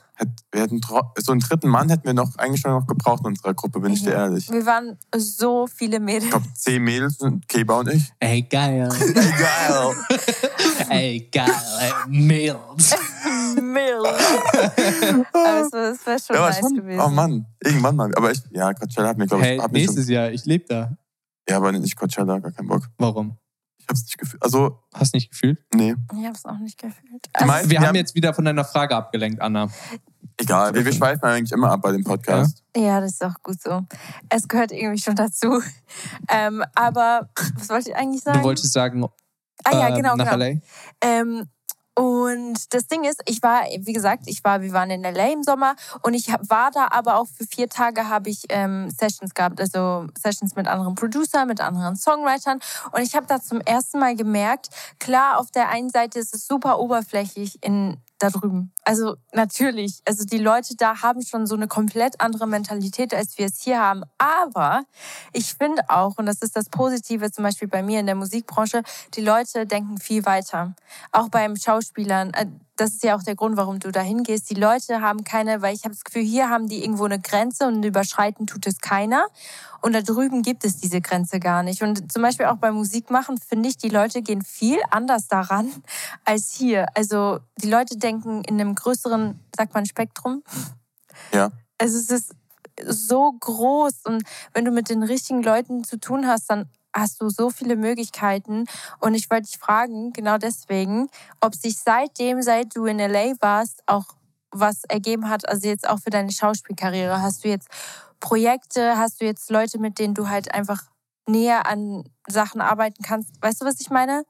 Wir 0.51 0.61
hätten 0.61 0.79
so 1.17 1.31
einen 1.31 1.41
dritten 1.41 1.67
Mann 1.69 1.89
hätten 1.89 2.05
wir 2.05 2.13
noch 2.13 2.35
eigentlich 2.37 2.61
schon 2.61 2.71
noch 2.71 2.87
gebraucht 2.87 3.21
in 3.21 3.27
unserer 3.27 3.53
Gruppe, 3.53 3.79
bin 3.79 3.93
ich 3.93 4.03
dir 4.03 4.11
Ja. 4.11 4.25
ehrlich. 4.25 4.49
Wir 4.49 4.65
waren 4.65 4.97
so 5.15 5.67
viele 5.67 5.99
Mädels. 5.99 6.25
Ich 6.25 6.29
glaube, 6.31 6.45
zehn 6.55 6.83
Mädels, 6.83 7.17
Keba 7.47 7.79
und 7.79 7.89
ich. 7.89 8.11
Ey, 8.19 8.41
geil. 8.43 8.89
Geil. 9.13 9.95
Ey, 10.89 11.29
geil. 11.31 11.49
Ey, 11.81 11.91
Mädels. 12.09 12.95
Milch. 13.61 14.07
Aber 15.33 15.61
es 15.65 15.71
war, 15.73 15.91
es 15.91 16.05
war 16.07 16.19
schon 16.19 16.35
Ja, 16.35 16.47
nice 16.47 16.59
schon, 16.59 16.75
gewesen. 16.75 17.01
oh 17.01 17.09
Mann, 17.09 17.45
irgendwann 17.63 17.95
mal. 17.95 18.13
Aber 18.15 18.31
ich, 18.31 18.41
ja, 18.51 18.73
Coachella 18.73 19.09
hat 19.09 19.17
mir, 19.17 19.27
glaube 19.27 19.43
ich, 19.43 19.49
Hey, 19.49 19.57
mir 19.57 19.63
schon, 19.63 19.71
nächstes 19.71 20.07
Jahr, 20.09 20.31
ich 20.31 20.45
lebe 20.45 20.65
da. 20.67 20.97
ja, 21.49 21.57
aber 21.57 21.71
nicht 21.71 21.95
Coachella, 21.95 22.39
gar 22.39 22.51
keinen 22.51 22.67
Bock. 22.67 22.83
Warum? 22.97 23.37
Ich 23.85 23.89
hab's 23.89 24.01
nicht 24.03 24.17
gefühlt. 24.17 24.41
Also, 24.41 24.79
Hast 24.95 25.13
nicht 25.13 25.29
gefühlt? 25.29 25.63
nee. 25.75 25.93
Ich 26.17 26.25
habe 26.25 26.33
es 26.33 26.43
auch 26.45 26.57
nicht 26.57 26.79
gefühlt. 26.79 27.27
Also, 27.33 27.45
meisten- 27.47 27.69
Wir 27.69 27.73
wir 27.75 27.79
haben 27.81 27.87
haben- 27.89 27.95
jetzt 27.95 28.15
wieder 28.15 28.33
von 28.33 28.43
deiner 28.43 28.65
Frage 28.65 28.95
abgelenkt, 28.95 29.39
Anna. 29.41 29.67
Egal, 30.37 30.73
wir, 30.73 30.83
wir 30.83 30.91
schweifen 30.91 31.23
eigentlich 31.23 31.51
immer 31.51 31.69
ab 31.71 31.81
bei 31.83 31.91
dem 31.91 32.03
Podcast. 32.03 32.63
ja, 32.75 32.99
das 32.99 33.11
ist 33.13 33.23
auch 33.23 33.35
gut 33.43 33.61
so. 33.61 33.85
Es 34.29 34.47
gehört 34.47 34.71
irgendwie 34.71 35.01
schon 35.01 35.15
dazu. 35.15 35.61
Ähm, 36.29 36.63
aber 36.73 37.29
was 37.55 37.69
wollte 37.69 37.91
ich 37.91 37.95
eigentlich 37.95 38.23
sagen? 38.23 38.39
Du 38.39 38.43
wolltest 38.45 38.73
sagen, 38.73 39.05
ah 39.63 39.71
ja, 39.71 39.89
ähm, 39.89 39.95
genau, 39.95 40.15
nach 40.15 40.31
genau. 40.31 40.37
LA? 40.45 40.59
Ähm, 41.01 41.45
und 41.95 42.73
das 42.73 42.87
Ding 42.87 43.03
ist, 43.05 43.21
ich 43.25 43.41
war, 43.41 43.63
wie 43.79 43.93
gesagt, 43.93 44.23
ich 44.25 44.43
war, 44.43 44.61
wir 44.61 44.73
waren 44.73 44.89
in 44.89 45.01
LA 45.01 45.31
im 45.31 45.43
Sommer 45.43 45.75
und 46.01 46.13
ich 46.13 46.27
war 46.27 46.71
da 46.71 46.89
aber 46.91 47.17
auch 47.17 47.27
für 47.27 47.45
vier 47.45 47.69
Tage 47.69 48.09
habe 48.09 48.29
ich 48.29 48.43
ähm, 48.49 48.89
Sessions 48.89 49.33
gehabt, 49.33 49.61
also 49.61 50.07
Sessions 50.17 50.55
mit 50.55 50.67
anderen 50.67 50.95
Producern, 50.95 51.47
mit 51.47 51.61
anderen 51.61 51.95
Songwritern 51.95 52.59
und 52.91 53.01
ich 53.01 53.15
habe 53.15 53.27
da 53.27 53.41
zum 53.41 53.61
ersten 53.61 53.99
Mal 53.99 54.15
gemerkt, 54.15 54.69
klar, 54.99 55.39
auf 55.39 55.51
der 55.51 55.69
einen 55.69 55.89
Seite 55.89 56.19
ist 56.19 56.33
es 56.33 56.47
super 56.47 56.79
oberflächlich 56.79 57.63
in 57.63 57.97
da 58.19 58.29
drüben. 58.29 58.71
Also 58.85 59.15
natürlich, 59.33 60.01
also 60.05 60.25
die 60.25 60.37
Leute 60.37 60.75
da 60.77 61.01
haben 61.01 61.23
schon 61.23 61.47
so 61.47 61.55
eine 61.55 61.67
komplett 61.67 62.21
andere 62.21 62.47
Mentalität, 62.47 63.15
als 63.15 63.37
wir 63.39 63.47
es 63.47 63.61
hier 63.61 63.79
haben. 63.81 64.03
Aber 64.19 64.83
ich 65.33 65.55
finde 65.55 65.81
auch, 65.89 66.17
und 66.17 66.27
das 66.27 66.43
ist 66.43 66.55
das 66.55 66.69
Positive 66.69 67.31
zum 67.31 67.43
Beispiel 67.43 67.67
bei 67.67 67.81
mir 67.81 67.99
in 67.99 68.05
der 68.05 68.13
Musikbranche, 68.13 68.83
die 69.15 69.21
Leute 69.21 69.65
denken 69.65 69.97
viel 69.97 70.23
weiter. 70.27 70.75
Auch 71.11 71.29
beim 71.29 71.55
Schauspielern. 71.55 72.31
Äh, 72.35 72.45
das 72.75 72.91
ist 72.91 73.03
ja 73.03 73.15
auch 73.15 73.23
der 73.23 73.35
Grund, 73.35 73.57
warum 73.57 73.79
du 73.79 73.91
da 73.91 74.01
hingehst. 74.01 74.49
Die 74.49 74.55
Leute 74.55 75.01
haben 75.01 75.23
keine, 75.23 75.61
weil 75.61 75.73
ich 75.73 75.83
habe 75.85 75.95
das 75.95 76.03
Gefühl, 76.03 76.23
hier 76.23 76.49
haben 76.49 76.67
die 76.67 76.83
irgendwo 76.83 77.05
eine 77.05 77.19
Grenze 77.19 77.67
und 77.67 77.83
überschreiten 77.83 78.47
tut 78.47 78.67
es 78.67 78.79
keiner. 78.79 79.27
Und 79.81 79.93
da 79.93 80.01
drüben 80.01 80.41
gibt 80.41 80.65
es 80.65 80.77
diese 80.77 80.99
Grenze 80.99 81.39
gar 81.39 81.63
nicht. 81.63 81.83
Und 81.83 82.11
zum 82.11 82.21
Beispiel 82.21 82.47
auch 82.47 82.57
beim 82.57 82.75
Musikmachen 82.75 83.37
finde 83.37 83.69
ich, 83.69 83.77
die 83.77 83.89
Leute 83.89 84.21
gehen 84.21 84.41
viel 84.41 84.79
anders 84.89 85.27
daran 85.27 85.71
als 86.25 86.53
hier. 86.53 86.87
Also 86.95 87.39
die 87.57 87.69
Leute 87.69 87.97
denken 87.97 88.43
in 88.43 88.59
einem 88.59 88.74
größeren, 88.75 89.39
sagt 89.55 89.73
man, 89.73 89.85
Spektrum. 89.85 90.43
Ja. 91.33 91.51
Also 91.77 91.97
es 91.97 92.09
ist 92.09 92.35
so 92.83 93.31
groß 93.31 94.05
und 94.05 94.23
wenn 94.53 94.65
du 94.65 94.71
mit 94.71 94.89
den 94.89 95.03
richtigen 95.03 95.41
Leuten 95.41 95.83
zu 95.83 95.99
tun 95.99 96.27
hast, 96.27 96.49
dann 96.49 96.69
hast 96.93 97.21
du 97.21 97.29
so 97.29 97.49
viele 97.49 97.75
Möglichkeiten. 97.75 98.65
Und 98.99 99.13
ich 99.15 99.29
wollte 99.29 99.47
dich 99.47 99.57
fragen, 99.57 100.13
genau 100.13 100.37
deswegen, 100.37 101.09
ob 101.41 101.55
sich 101.55 101.77
seitdem, 101.79 102.41
seit 102.41 102.75
du 102.75 102.85
in 102.85 102.99
LA 102.99 103.33
warst, 103.41 103.83
auch 103.85 104.05
was 104.51 104.85
ergeben 104.85 105.29
hat, 105.29 105.47
also 105.47 105.67
jetzt 105.67 105.87
auch 105.87 105.99
für 105.99 106.09
deine 106.09 106.31
Schauspielkarriere. 106.31 107.21
Hast 107.21 107.43
du 107.43 107.49
jetzt 107.49 107.67
Projekte, 108.21 108.97
hast 108.97 109.21
du 109.21 109.25
jetzt 109.25 109.49
Leute, 109.49 109.79
mit 109.79 109.99
denen 109.99 110.13
du 110.13 110.29
halt 110.29 110.53
einfach 110.53 110.83
näher 111.27 111.67
an 111.67 112.09
Sachen 112.27 112.61
arbeiten 112.61 113.03
kannst? 113.03 113.31
Weißt 113.41 113.61
du, 113.61 113.65
was 113.65 113.81
ich 113.81 113.89
meine? 113.89 114.23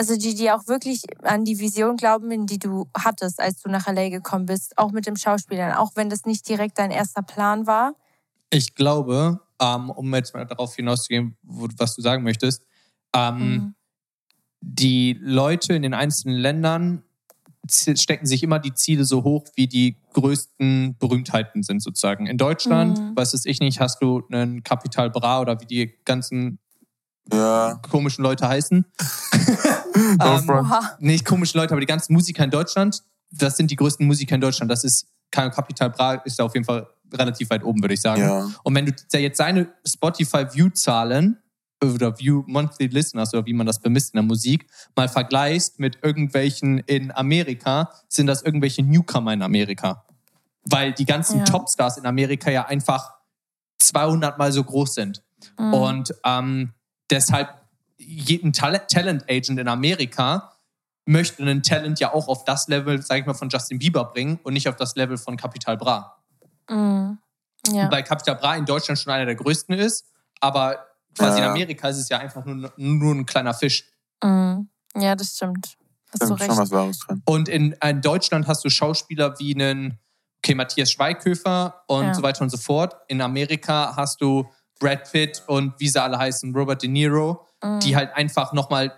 Also 0.00 0.16
die, 0.16 0.34
die 0.34 0.50
auch 0.50 0.66
wirklich 0.66 1.02
an 1.24 1.44
die 1.44 1.58
Vision 1.58 1.98
glauben, 1.98 2.30
in 2.30 2.46
die 2.46 2.58
du 2.58 2.88
hattest, 2.96 3.38
als 3.38 3.60
du 3.60 3.68
nach 3.68 3.86
LA 3.86 4.08
gekommen 4.08 4.46
bist, 4.46 4.78
auch 4.78 4.92
mit 4.92 5.06
dem 5.06 5.14
Schauspielern, 5.14 5.74
auch 5.74 5.90
wenn 5.94 6.08
das 6.08 6.24
nicht 6.24 6.48
direkt 6.48 6.78
dein 6.78 6.90
erster 6.90 7.20
Plan 7.20 7.66
war. 7.66 7.92
Ich 8.48 8.74
glaube, 8.74 9.40
ähm, 9.60 9.90
um 9.90 10.14
jetzt 10.14 10.32
mal 10.32 10.46
darauf 10.46 10.74
hinauszugehen, 10.74 11.36
was 11.42 11.96
du 11.96 12.00
sagen 12.00 12.22
möchtest, 12.22 12.64
ähm, 13.14 13.36
mhm. 13.36 13.74
die 14.62 15.18
Leute 15.20 15.74
in 15.74 15.82
den 15.82 15.92
einzelnen 15.92 16.38
Ländern 16.38 17.02
stecken 17.68 18.24
sich 18.24 18.42
immer 18.42 18.58
die 18.58 18.72
Ziele 18.72 19.04
so 19.04 19.22
hoch, 19.22 19.48
wie 19.54 19.66
die 19.66 19.98
größten 20.14 20.96
Berühmtheiten 20.98 21.62
sind 21.62 21.82
sozusagen. 21.82 22.26
In 22.26 22.38
Deutschland, 22.38 22.98
mhm. 22.98 23.16
weiß 23.16 23.34
es 23.34 23.44
ich 23.44 23.60
nicht, 23.60 23.80
hast 23.80 24.00
du 24.00 24.22
einen 24.32 24.62
Capital 24.62 25.10
Bra 25.10 25.42
oder 25.42 25.60
wie 25.60 25.66
die 25.66 25.94
ganzen 26.06 26.58
ja. 27.32 27.80
komischen 27.90 28.22
Leute 28.22 28.48
heißen. 28.48 28.84
ähm, 30.20 30.72
nicht 30.98 31.24
komische 31.24 31.58
Leute, 31.58 31.72
aber 31.72 31.80
die 31.80 31.86
ganzen 31.86 32.12
Musiker 32.12 32.44
in 32.44 32.50
Deutschland, 32.50 33.02
das 33.30 33.56
sind 33.56 33.70
die 33.70 33.76
größten 33.76 34.06
Musiker 34.06 34.34
in 34.34 34.40
Deutschland. 34.40 34.70
Das 34.70 34.84
ist 34.84 35.06
Capital 35.30 35.90
Bra 35.90 36.14
ist 36.14 36.38
da 36.38 36.44
auf 36.44 36.54
jeden 36.54 36.64
Fall 36.64 36.86
relativ 37.12 37.50
weit 37.50 37.64
oben, 37.64 37.82
würde 37.82 37.94
ich 37.94 38.00
sagen. 38.00 38.22
Ja. 38.22 38.50
Und 38.62 38.74
wenn 38.74 38.86
du 38.86 39.18
jetzt 39.18 39.36
seine 39.36 39.68
Spotify-View-Zahlen 39.86 41.38
oder 41.82 42.18
View 42.18 42.44
Monthly 42.46 42.88
Listeners 42.88 43.32
oder 43.32 43.46
wie 43.46 43.52
man 43.52 43.66
das 43.66 43.80
bemisst 43.80 44.14
in 44.14 44.18
der 44.18 44.24
Musik, 44.24 44.66
mal 44.96 45.08
vergleichst 45.08 45.78
mit 45.78 45.98
irgendwelchen 46.02 46.78
in 46.78 47.10
Amerika, 47.12 47.90
sind 48.08 48.26
das 48.26 48.42
irgendwelche 48.42 48.82
Newcomer 48.82 49.32
in 49.32 49.42
Amerika. 49.42 50.04
Weil 50.64 50.92
die 50.92 51.06
ganzen 51.06 51.38
ja. 51.38 51.44
Topstars 51.44 51.96
in 51.96 52.06
Amerika 52.06 52.50
ja 52.50 52.66
einfach 52.66 53.14
200 53.78 54.38
mal 54.38 54.52
so 54.52 54.62
groß 54.62 54.94
sind. 54.94 55.22
Mhm. 55.58 55.74
Und 55.74 56.14
ähm, 56.24 56.74
deshalb 57.10 57.54
jeden 57.98 58.52
Talent 58.52 59.24
Agent 59.28 59.58
in 59.58 59.68
Amerika 59.68 60.52
möchte 61.04 61.42
einen 61.42 61.62
Talent 61.62 62.00
ja 62.00 62.12
auch 62.12 62.28
auf 62.28 62.44
das 62.44 62.68
Level, 62.68 63.02
sag 63.02 63.18
ich 63.20 63.26
mal, 63.26 63.34
von 63.34 63.48
Justin 63.48 63.78
Bieber 63.78 64.04
bringen 64.04 64.38
und 64.42 64.52
nicht 64.52 64.68
auf 64.68 64.76
das 64.76 64.94
Level 64.96 65.16
von 65.16 65.36
Capital 65.36 65.76
Bra. 65.76 66.16
Mhm. 66.68 67.18
Ja. 67.68 67.90
Weil 67.90 68.04
Capital 68.04 68.36
Bra 68.36 68.56
in 68.56 68.64
Deutschland 68.64 68.98
schon 68.98 69.12
einer 69.12 69.26
der 69.26 69.34
größten 69.34 69.74
ist, 69.74 70.06
aber 70.40 70.86
quasi 71.16 71.38
ja. 71.38 71.46
in 71.46 71.50
Amerika 71.50 71.88
ist 71.88 71.98
es 71.98 72.08
ja 72.08 72.18
einfach 72.18 72.44
nur, 72.44 72.72
nur 72.76 73.14
ein 73.14 73.26
kleiner 73.26 73.54
Fisch. 73.54 73.90
Mhm. 74.22 74.68
Ja, 74.96 75.14
das 75.14 75.36
stimmt. 75.36 75.76
Hast 76.12 76.30
du 76.30 76.34
recht. 76.34 76.46
Schon 76.46 76.58
was 76.58 76.70
Wahres 76.70 76.98
drin. 77.00 77.22
Und 77.24 77.48
in, 77.48 77.72
in, 77.72 78.00
Deutschland 78.00 78.46
hast 78.46 78.64
du 78.64 78.70
Schauspieler 78.70 79.38
wie 79.38 79.54
einen, 79.54 79.98
okay, 80.38 80.54
Matthias 80.54 80.90
Schweighöfer 80.92 81.82
und 81.86 82.06
ja. 82.06 82.14
so 82.14 82.22
weiter 82.22 82.42
und 82.42 82.50
so 82.50 82.56
fort. 82.56 82.96
In 83.08 83.20
Amerika 83.20 83.94
hast 83.96 84.20
du 84.20 84.48
Brad 84.80 85.12
Pitt 85.12 85.44
und 85.46 85.78
wie 85.78 85.88
sie 85.88 86.02
alle 86.02 86.18
heißen, 86.18 86.52
Robert 86.52 86.82
De 86.82 86.88
Niro, 86.88 87.46
mhm. 87.62 87.78
die 87.80 87.94
halt 87.94 88.12
einfach 88.16 88.52
nochmal 88.52 88.92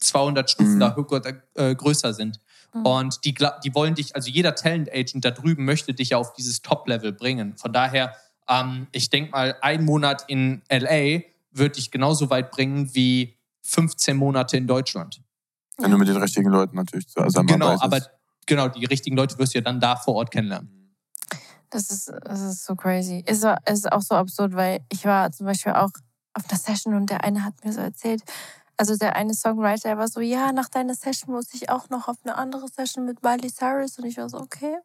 200 0.00 0.50
Stufen 0.50 0.74
mhm. 0.74 0.80
da 0.80 1.32
äh, 1.54 1.74
größer 1.74 2.12
sind. 2.12 2.40
Mhm. 2.74 2.86
Und 2.86 3.24
die, 3.24 3.34
die 3.64 3.74
wollen 3.74 3.94
dich, 3.94 4.14
also 4.14 4.28
jeder 4.28 4.54
Talent 4.54 4.90
Agent 4.92 5.24
da 5.24 5.30
drüben 5.30 5.64
möchte 5.64 5.94
dich 5.94 6.10
ja 6.10 6.18
auf 6.18 6.34
dieses 6.34 6.60
Top-Level 6.60 7.12
bringen. 7.12 7.56
Von 7.56 7.72
daher, 7.72 8.14
ähm, 8.48 8.88
ich 8.92 9.08
denke 9.08 9.30
mal, 9.30 9.56
ein 9.62 9.84
Monat 9.84 10.24
in 10.28 10.62
LA 10.70 11.22
wird 11.52 11.76
dich 11.76 11.90
genauso 11.90 12.28
weit 12.28 12.50
bringen 12.50 12.94
wie 12.94 13.36
15 13.62 14.16
Monate 14.16 14.56
in 14.56 14.66
Deutschland. 14.66 15.22
Wenn 15.78 15.90
du 15.90 15.98
mit 15.98 16.08
den 16.08 16.16
richtigen 16.16 16.50
Leuten 16.50 16.76
natürlich 16.76 17.08
zusammenarbeitest. 17.08 17.48
Genau, 17.48 17.80
aber 17.80 18.00
genau, 18.46 18.68
die 18.68 18.84
richtigen 18.84 19.16
Leute 19.16 19.38
wirst 19.38 19.54
du 19.54 19.58
ja 19.58 19.62
dann 19.62 19.80
da 19.80 19.96
vor 19.96 20.14
Ort 20.14 20.30
kennenlernen. 20.30 20.87
Das 21.70 21.90
ist, 21.90 22.12
das 22.22 22.40
ist 22.40 22.64
so 22.64 22.74
crazy. 22.74 23.22
Ist, 23.26 23.44
ist 23.66 23.92
auch 23.92 24.00
so 24.00 24.14
absurd, 24.14 24.54
weil 24.54 24.80
ich 24.90 25.04
war 25.04 25.30
zum 25.32 25.46
Beispiel 25.46 25.72
auch 25.72 25.90
auf 26.34 26.48
einer 26.48 26.58
Session 26.58 26.94
und 26.94 27.10
der 27.10 27.24
eine 27.24 27.44
hat 27.44 27.64
mir 27.64 27.72
so 27.72 27.80
erzählt, 27.80 28.22
also 28.78 28.96
der 28.96 29.16
eine 29.16 29.34
Songwriter, 29.34 29.98
war 29.98 30.08
so, 30.08 30.20
ja, 30.20 30.52
nach 30.52 30.68
deiner 30.68 30.94
Session 30.94 31.34
muss 31.34 31.52
ich 31.52 31.68
auch 31.68 31.90
noch 31.90 32.06
auf 32.06 32.16
eine 32.24 32.36
andere 32.36 32.68
Session 32.68 33.04
mit 33.04 33.22
Miley 33.22 33.52
Cyrus. 33.52 33.98
Und 33.98 34.04
ich 34.06 34.16
war 34.16 34.28
so, 34.28 34.38
okay. 34.38 34.78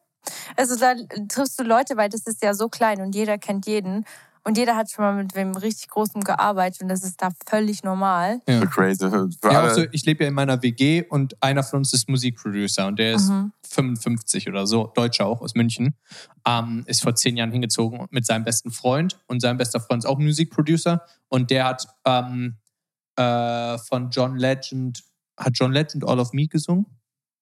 Also 0.57 0.75
da 0.75 0.95
triffst 1.27 1.59
du 1.59 1.63
Leute, 1.63 1.95
weil 1.95 2.09
das 2.09 2.25
ist 2.25 2.41
ja 2.43 2.53
so 2.53 2.69
klein 2.69 3.01
und 3.01 3.13
jeder 3.13 3.37
kennt 3.37 3.67
jeden. 3.67 4.05
Und 4.45 4.58
jeder 4.58 4.75
hat 4.75 4.91
schon 4.91 5.06
mal 5.06 5.15
mit 5.15 5.36
wem 5.36 5.56
richtig 5.56 5.88
Großem 5.88 6.21
gearbeitet 6.21 6.82
und 6.82 6.89
das 6.89 7.03
ist 7.03 7.21
da 7.21 7.29
völlig 7.47 7.84
normal. 7.84 8.41
Ja. 8.47 8.60
So 8.60 8.67
crazy. 8.67 9.06
Ja, 9.43 9.62
also 9.62 9.86
ich 9.91 10.06
lebe 10.06 10.23
ja 10.23 10.29
in 10.29 10.34
meiner 10.34 10.62
WG 10.62 11.03
und 11.03 11.41
einer 11.41 11.63
von 11.63 11.79
uns 11.79 11.93
ist 11.93 12.10
Musikproducer 12.10 12.88
und 12.88 12.99
der 12.99 13.13
ist 13.13 13.29
mhm. 13.29 13.53
55 13.69 14.49
oder 14.49 14.67
so, 14.67 14.91
Deutscher 14.95 15.27
auch 15.27 15.41
aus 15.41 15.56
München. 15.56 15.95
Ähm, 16.45 16.84
ist 16.88 17.01
vor 17.01 17.15
zehn 17.15 17.38
Jahren 17.38 17.51
hingezogen 17.51 18.06
mit 18.10 18.25
seinem 18.25 18.43
besten 18.43 18.71
Freund 18.71 19.17
und 19.27 19.39
sein 19.39 19.58
bester 19.58 19.79
Freund 19.79 20.03
ist 20.03 20.10
auch 20.10 20.19
Musikproducer 20.19 21.06
und 21.29 21.49
der 21.49 21.65
hat 21.65 21.88
ähm, 22.03 22.58
äh, 23.15 23.77
von 23.77 24.10
John 24.10 24.36
Legend, 24.36 25.03
hat 25.38 25.53
John 25.56 25.71
Legend 25.71 26.06
All 26.06 26.19
of 26.19 26.34
Me 26.34 26.47
gesungen? 26.47 26.86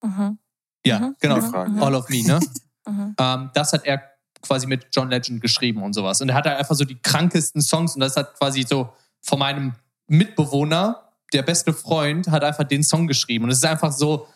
Mhm. 0.04 0.38
Ja, 0.86 1.00
mhm. 1.00 1.16
genau. 1.20 1.38
Mhm. 1.38 1.82
All 1.82 1.96
of 1.96 2.10
Me, 2.10 2.24
ne? 2.24 2.40
Mhm. 2.88 3.16
ähm, 3.20 3.52
das 3.54 3.74
hat 3.74 3.86
er 3.86 4.11
quasi 4.41 4.67
mit 4.67 4.88
John 4.91 5.10
Legend 5.10 5.41
geschrieben 5.41 5.84
und 5.84 5.93
sowas. 5.93 6.21
Und 6.21 6.30
er 6.30 6.36
hat 6.36 6.45
halt 6.45 6.58
einfach 6.58 6.75
so 6.75 6.86
die 6.86 6.97
krankesten 7.01 7.62
Songs 7.62 7.95
und 7.95 8.01
das 8.01 8.15
hat 8.15 8.38
quasi 8.38 8.65
so 8.67 8.89
von 9.21 9.39
meinem 9.39 9.73
Mitbewohner, 10.08 11.04
der 11.34 11.43
beste 11.43 11.73
Freund, 11.73 12.30
hat 12.30 12.43
einfach 12.43 12.65
den 12.65 12.84
Song 12.84 13.08
geschrieben. 13.08 13.45
Und 13.45 13.51
es 13.51 13.60
ist 13.60 13.65
einfach 13.65 13.91
so, 13.91 14.27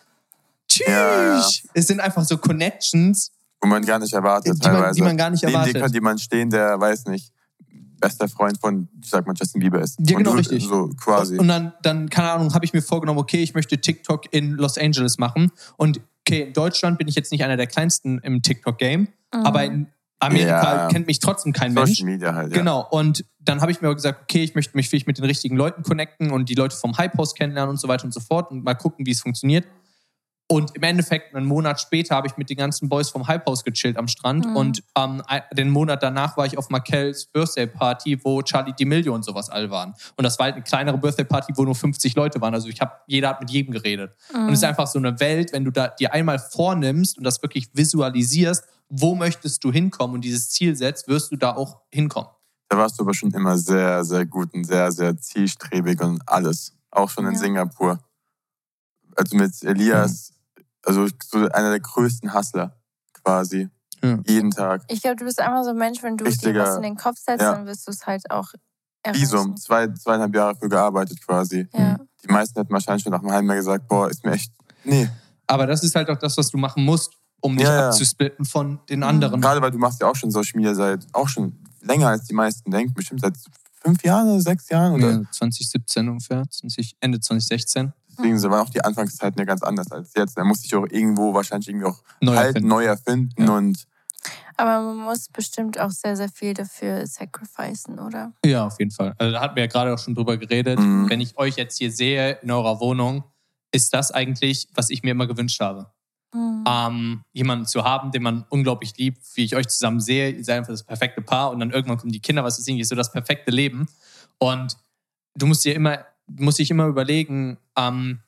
tschüss. 0.68 0.86
Ja, 0.86 1.38
ja. 1.38 1.48
Es 1.74 1.86
sind 1.86 2.00
einfach 2.00 2.24
so 2.24 2.38
Connections. 2.38 3.32
Wo 3.60 3.68
man 3.68 3.84
gar 3.84 3.98
nicht 3.98 4.12
erwartet, 4.12 4.64
die 4.64 4.68
man, 4.68 4.92
Die 4.94 5.02
man 5.02 5.16
gar 5.16 5.30
nicht 5.30 5.42
erwartet. 5.42 5.74
Könnte 5.74 5.94
jemand 5.94 6.20
stehen, 6.20 6.50
der 6.50 6.78
weiß 6.80 7.06
nicht, 7.06 7.32
bester 8.00 8.28
Freund 8.28 8.58
von, 8.58 8.88
ich 9.02 9.10
sag 9.10 9.26
mal, 9.26 9.34
Justin 9.38 9.60
Bieber 9.60 9.80
ist. 9.80 9.98
Ja, 10.00 10.16
genau, 10.16 10.32
richtig. 10.32 10.64
So 10.64 10.88
quasi. 11.02 11.38
Und 11.38 11.48
dann, 11.48 11.72
dann 11.82 12.08
keine 12.08 12.30
Ahnung, 12.30 12.54
habe 12.54 12.64
ich 12.64 12.72
mir 12.72 12.82
vorgenommen, 12.82 13.18
okay, 13.18 13.42
ich 13.42 13.54
möchte 13.54 13.78
TikTok 13.78 14.32
in 14.32 14.52
Los 14.52 14.78
Angeles 14.78 15.18
machen. 15.18 15.50
Und 15.76 16.00
okay, 16.20 16.42
in 16.42 16.52
Deutschland 16.52 16.98
bin 16.98 17.08
ich 17.08 17.14
jetzt 17.14 17.32
nicht 17.32 17.44
einer 17.44 17.56
der 17.56 17.66
kleinsten 17.66 18.18
im 18.18 18.42
TikTok-Game, 18.42 19.00
mhm. 19.00 19.08
aber 19.46 19.64
in 19.64 19.86
Amerika 20.18 20.76
ja. 20.76 20.88
kennt 20.88 21.06
mich 21.06 21.18
trotzdem 21.18 21.52
kein 21.52 21.72
Social 21.72 21.86
Mensch. 21.86 22.02
Media 22.02 22.34
halt, 22.34 22.52
ja. 22.52 22.58
Genau. 22.58 22.86
Und 22.90 23.24
dann 23.38 23.60
habe 23.60 23.70
ich 23.70 23.80
mir 23.80 23.94
gesagt, 23.94 24.22
okay, 24.22 24.42
ich 24.42 24.54
möchte 24.54 24.76
mich 24.76 24.88
vielleicht 24.88 25.06
mit 25.06 25.18
den 25.18 25.24
richtigen 25.24 25.56
Leuten 25.56 25.82
connecten 25.82 26.30
und 26.30 26.48
die 26.48 26.54
Leute 26.54 26.74
vom 26.76 26.96
Hype 26.96 27.16
House 27.18 27.34
kennenlernen 27.34 27.70
und 27.70 27.80
so 27.80 27.88
weiter 27.88 28.04
und 28.04 28.14
so 28.14 28.20
fort 28.20 28.50
und 28.50 28.64
mal 28.64 28.74
gucken, 28.74 29.06
wie 29.06 29.10
es 29.10 29.20
funktioniert. 29.20 29.66
Und 30.48 30.76
im 30.76 30.82
Endeffekt, 30.84 31.34
einen 31.34 31.46
Monat 31.46 31.80
später, 31.80 32.14
habe 32.14 32.28
ich 32.28 32.36
mit 32.36 32.48
den 32.48 32.56
ganzen 32.56 32.88
Boys 32.88 33.10
vom 33.10 33.26
Hype 33.26 33.46
House 33.46 33.64
gechillt 33.64 33.96
am 33.96 34.06
Strand. 34.06 34.46
Mhm. 34.46 34.56
Und 34.56 34.82
ähm, 34.96 35.20
den 35.52 35.70
Monat 35.70 36.04
danach 36.04 36.36
war 36.36 36.46
ich 36.46 36.56
auf 36.56 36.70
Markells 36.70 37.26
Birthday 37.26 37.66
Party, 37.66 38.18
wo 38.22 38.40
Charlie 38.42 38.72
D'Amelio 38.72 39.10
und 39.10 39.24
sowas 39.24 39.50
all 39.50 39.70
waren. 39.70 39.94
Und 40.16 40.22
das 40.22 40.38
war 40.38 40.44
halt 40.44 40.54
eine 40.54 40.62
kleinere 40.62 40.98
Birthday 40.98 41.24
Party, 41.24 41.52
wo 41.56 41.64
nur 41.64 41.74
50 41.74 42.14
Leute 42.14 42.40
waren. 42.40 42.54
Also 42.54 42.68
ich 42.68 42.80
habe, 42.80 42.92
jeder 43.08 43.30
hat 43.30 43.40
mit 43.40 43.50
jedem 43.50 43.72
geredet. 43.72 44.12
Mhm. 44.32 44.42
Und 44.42 44.52
es 44.52 44.60
ist 44.60 44.64
einfach 44.64 44.86
so 44.86 45.00
eine 45.00 45.18
Welt, 45.18 45.52
wenn 45.52 45.64
du 45.64 45.72
da 45.72 45.88
dir 45.88 46.12
einmal 46.12 46.38
vornimmst 46.38 47.18
und 47.18 47.24
das 47.24 47.42
wirklich 47.42 47.68
visualisierst, 47.72 48.64
wo 48.88 49.16
möchtest 49.16 49.64
du 49.64 49.72
hinkommen 49.72 50.14
und 50.14 50.20
dieses 50.24 50.50
Ziel 50.50 50.76
setzt, 50.76 51.08
wirst 51.08 51.32
du 51.32 51.36
da 51.36 51.56
auch 51.56 51.80
hinkommen. 51.90 52.30
Da 52.68 52.78
warst 52.78 52.98
du 52.98 53.02
aber 53.02 53.14
schon 53.14 53.32
immer 53.32 53.58
sehr, 53.58 54.04
sehr 54.04 54.24
gut 54.26 54.54
und 54.54 54.64
sehr, 54.64 54.92
sehr 54.92 55.16
zielstrebig 55.16 56.00
und 56.00 56.22
alles. 56.26 56.72
Auch 56.92 57.10
schon 57.10 57.26
in 57.26 57.32
ja. 57.32 57.38
Singapur. 57.38 57.98
Also 59.16 59.36
mit 59.36 59.52
Elias. 59.64 60.35
Mhm 60.86 60.96
also 60.98 61.08
so 61.24 61.38
einer 61.48 61.70
der 61.70 61.80
größten 61.80 62.32
Hustler 62.32 62.76
quasi. 63.24 63.68
Ja. 64.02 64.18
Jeden 64.26 64.50
Tag. 64.50 64.82
Ich 64.88 65.02
glaube, 65.02 65.16
du 65.16 65.24
bist 65.24 65.40
einfach 65.40 65.64
so 65.64 65.70
ein 65.70 65.76
Mensch, 65.76 66.02
wenn 66.02 66.16
du 66.16 66.24
Richtiger, 66.24 66.52
dir 66.52 66.60
was 66.60 66.76
in 66.76 66.82
den 66.82 66.96
Kopf 66.96 67.18
setzt, 67.18 67.42
ja. 67.42 67.52
dann 67.54 67.66
wirst 67.66 67.86
du 67.86 67.90
es 67.90 68.06
halt 68.06 68.30
auch 68.30 68.48
erreichen. 69.02 69.22
Visum, 69.22 69.56
zwei, 69.56 69.88
zweieinhalb 69.88 70.34
Jahre 70.34 70.54
für 70.54 70.68
gearbeitet 70.68 71.20
quasi. 71.24 71.66
Ja. 71.72 71.96
Die 72.22 72.28
meisten 72.28 72.58
hätten 72.58 72.72
wahrscheinlich 72.72 73.02
schon 73.02 73.12
nach 73.12 73.22
einem 73.22 73.32
halben 73.32 73.48
Jahr 73.48 73.56
gesagt, 73.56 73.88
boah, 73.88 74.08
ist 74.08 74.24
mir 74.24 74.32
echt, 74.32 74.52
nee. 74.84 75.08
Aber 75.46 75.66
das 75.66 75.82
ist 75.82 75.94
halt 75.94 76.10
auch 76.10 76.18
das, 76.18 76.36
was 76.36 76.50
du 76.50 76.58
machen 76.58 76.84
musst, 76.84 77.12
um 77.40 77.56
dich 77.56 77.66
Ja, 77.66 77.74
ja. 77.74 77.88
abzusplitten 77.88 78.44
von 78.44 78.80
den 78.88 79.02
anderen. 79.02 79.40
Gerade 79.40 79.62
weil 79.62 79.70
du 79.70 79.78
machst 79.78 80.00
ja 80.00 80.08
auch 80.08 80.16
schon 80.16 80.30
Social 80.30 80.56
Media 80.56 80.74
seit 80.74 81.06
auch 81.12 81.28
schon 81.28 81.56
länger 81.80 82.08
als 82.08 82.24
die 82.24 82.34
meisten 82.34 82.70
denken. 82.70 82.94
Bestimmt 82.94 83.20
seit 83.20 83.34
fünf 83.80 84.02
Jahren 84.04 84.28
oder 84.28 84.40
sechs 84.40 84.68
Jahren. 84.68 84.94
Oder? 84.94 85.10
Ja, 85.10 85.22
2017 85.30 86.08
ungefähr, 86.08 86.42
20, 86.50 86.96
Ende 87.00 87.20
2016. 87.20 87.92
Deswegen 88.18 88.42
waren 88.50 88.66
auch 88.66 88.70
die 88.70 88.84
Anfangszeiten 88.84 89.38
ja 89.38 89.44
ganz 89.44 89.62
anders 89.62 89.90
als 89.90 90.12
jetzt. 90.16 90.36
Da 90.36 90.44
musste 90.44 90.66
ich 90.66 90.74
auch 90.74 90.86
irgendwo 90.90 91.34
wahrscheinlich 91.34 91.68
irgendwie 91.68 91.86
auch 91.86 92.02
Neu 92.20 92.36
halten, 92.36 92.46
erfinden. 92.46 92.68
neu 92.68 92.84
erfinden. 92.84 93.44
Ja. 93.44 93.56
Und 93.56 93.86
Aber 94.56 94.80
man 94.80 94.96
muss 95.04 95.28
bestimmt 95.28 95.78
auch 95.78 95.90
sehr, 95.90 96.16
sehr 96.16 96.28
viel 96.28 96.54
dafür 96.54 97.06
sacrificen, 97.06 97.98
oder? 97.98 98.32
Ja, 98.44 98.66
auf 98.66 98.78
jeden 98.78 98.90
Fall. 98.90 99.14
Also, 99.18 99.32
da 99.32 99.40
hatten 99.40 99.56
wir 99.56 99.64
ja 99.64 99.68
gerade 99.68 99.92
auch 99.92 99.98
schon 99.98 100.14
drüber 100.14 100.36
geredet. 100.36 100.78
Mhm. 100.78 101.08
Wenn 101.08 101.20
ich 101.20 101.36
euch 101.36 101.56
jetzt 101.56 101.78
hier 101.78 101.92
sehe 101.92 102.38
in 102.42 102.50
eurer 102.50 102.80
Wohnung, 102.80 103.24
ist 103.72 103.92
das 103.92 104.10
eigentlich, 104.10 104.68
was 104.74 104.90
ich 104.90 105.02
mir 105.02 105.10
immer 105.10 105.26
gewünscht 105.26 105.60
habe. 105.60 105.90
Hm. 106.34 106.64
ähm, 106.68 107.22
jemanden 107.32 107.66
zu 107.66 107.84
haben, 107.84 108.10
den 108.10 108.22
man 108.22 108.44
unglaublich 108.50 108.96
liebt, 108.98 109.22
wie 109.36 109.44
ich 109.44 109.56
euch 109.56 109.68
zusammen 109.68 110.00
sehe. 110.00 110.30
Ihr 110.30 110.44
seid 110.44 110.58
einfach 110.58 110.72
das 110.72 110.82
perfekte 110.82 111.22
Paar 111.22 111.50
und 111.50 111.60
dann 111.60 111.70
irgendwann 111.70 111.98
kommen 111.98 112.12
die 112.12 112.20
Kinder, 112.20 112.44
was 112.44 112.58
ist 112.58 112.68
irgendwie 112.68 112.84
so 112.84 112.94
das 112.94 113.12
perfekte 113.12 113.50
Leben. 113.50 113.86
Und 114.38 114.76
du 115.34 115.46
musst 115.46 115.64
dir 115.64 115.74
immer, 115.74 116.04
musst 116.26 116.58
dich 116.58 116.70
immer 116.70 116.86
überlegen, 116.86 117.58
ähm, 117.76 118.20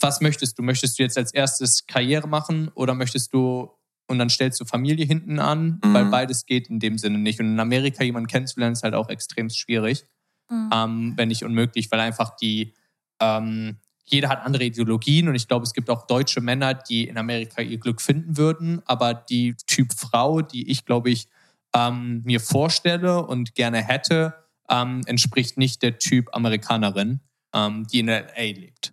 was 0.00 0.20
möchtest 0.20 0.58
du? 0.58 0.62
Möchtest 0.62 0.98
du 0.98 1.02
jetzt 1.02 1.18
als 1.18 1.32
erstes 1.34 1.86
Karriere 1.86 2.28
machen 2.28 2.68
oder 2.74 2.94
möchtest 2.94 3.32
du 3.34 3.70
und 4.06 4.18
dann 4.18 4.30
stellst 4.30 4.60
du 4.60 4.64
Familie 4.64 5.04
hinten 5.04 5.38
an, 5.38 5.80
Mhm. 5.84 5.92
weil 5.94 6.04
beides 6.06 6.46
geht 6.46 6.68
in 6.68 6.80
dem 6.80 6.96
Sinne 6.98 7.18
nicht. 7.18 7.40
Und 7.40 7.46
in 7.46 7.60
Amerika 7.60 8.02
jemanden 8.04 8.28
kennenzulernen 8.28 8.72
ist 8.72 8.82
halt 8.82 8.94
auch 8.94 9.08
extrem 9.08 9.50
schwierig 9.50 10.04
Hm. 10.50 10.70
ähm, 10.72 11.12
wenn 11.16 11.28
nicht 11.28 11.44
unmöglich, 11.44 11.90
weil 11.90 12.00
einfach 12.00 12.36
die, 12.36 12.72
ähm, 13.20 13.76
jeder 14.06 14.30
hat 14.30 14.42
andere 14.46 14.64
Ideologien 14.64 15.28
und 15.28 15.34
ich 15.34 15.46
glaube, 15.46 15.64
es 15.64 15.74
gibt 15.74 15.90
auch 15.90 16.06
deutsche 16.06 16.40
Männer, 16.40 16.72
die 16.72 17.06
in 17.06 17.18
Amerika 17.18 17.60
ihr 17.60 17.76
Glück 17.78 18.00
finden 18.00 18.38
würden, 18.38 18.80
aber 18.86 19.12
die 19.12 19.54
Typ 19.66 19.92
Frau, 19.92 20.40
die 20.40 20.70
ich 20.70 20.86
glaube 20.86 21.10
ich 21.10 21.28
ähm, 21.74 22.22
mir 22.24 22.40
vorstelle 22.40 23.26
und 23.26 23.54
gerne 23.54 23.82
hätte, 23.82 24.32
ähm, 24.70 25.02
entspricht 25.04 25.58
nicht 25.58 25.82
der 25.82 25.98
Typ 25.98 26.34
Amerikanerin, 26.34 27.20
ähm, 27.52 27.86
die 27.86 28.00
in 28.00 28.08
LA 28.08 28.24
lebt. 28.36 28.92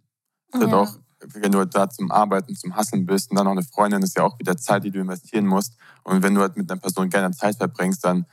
ist 0.53 0.61
Ja. 0.61 0.73
auch, 0.73 0.93
wenn 1.27 1.51
du 1.51 1.65
da 1.65 1.89
zum 1.89 2.11
Arbeiten, 2.11 2.55
zum 2.55 2.75
Hasseln 2.75 3.05
bist 3.05 3.31
und 3.31 3.37
dann 3.37 3.45
noch 3.45 3.51
eine 3.53 3.63
Freundin, 3.63 4.01
ist 4.03 4.15
ja 4.17 4.23
auch 4.23 4.37
wieder 4.39 4.55
Zeit, 4.57 4.83
die 4.83 4.91
du 4.91 4.99
investieren 4.99 5.47
musst. 5.47 5.75
Und 6.03 6.21
wenn 6.23 6.35
du 6.35 6.41
halt 6.41 6.55
mit 6.55 6.69
einer 6.71 6.79
Person 6.79 7.09
gerne 7.09 7.35
Zeit 7.35 7.55
verbringst, 7.57 8.03
dann 8.05 8.25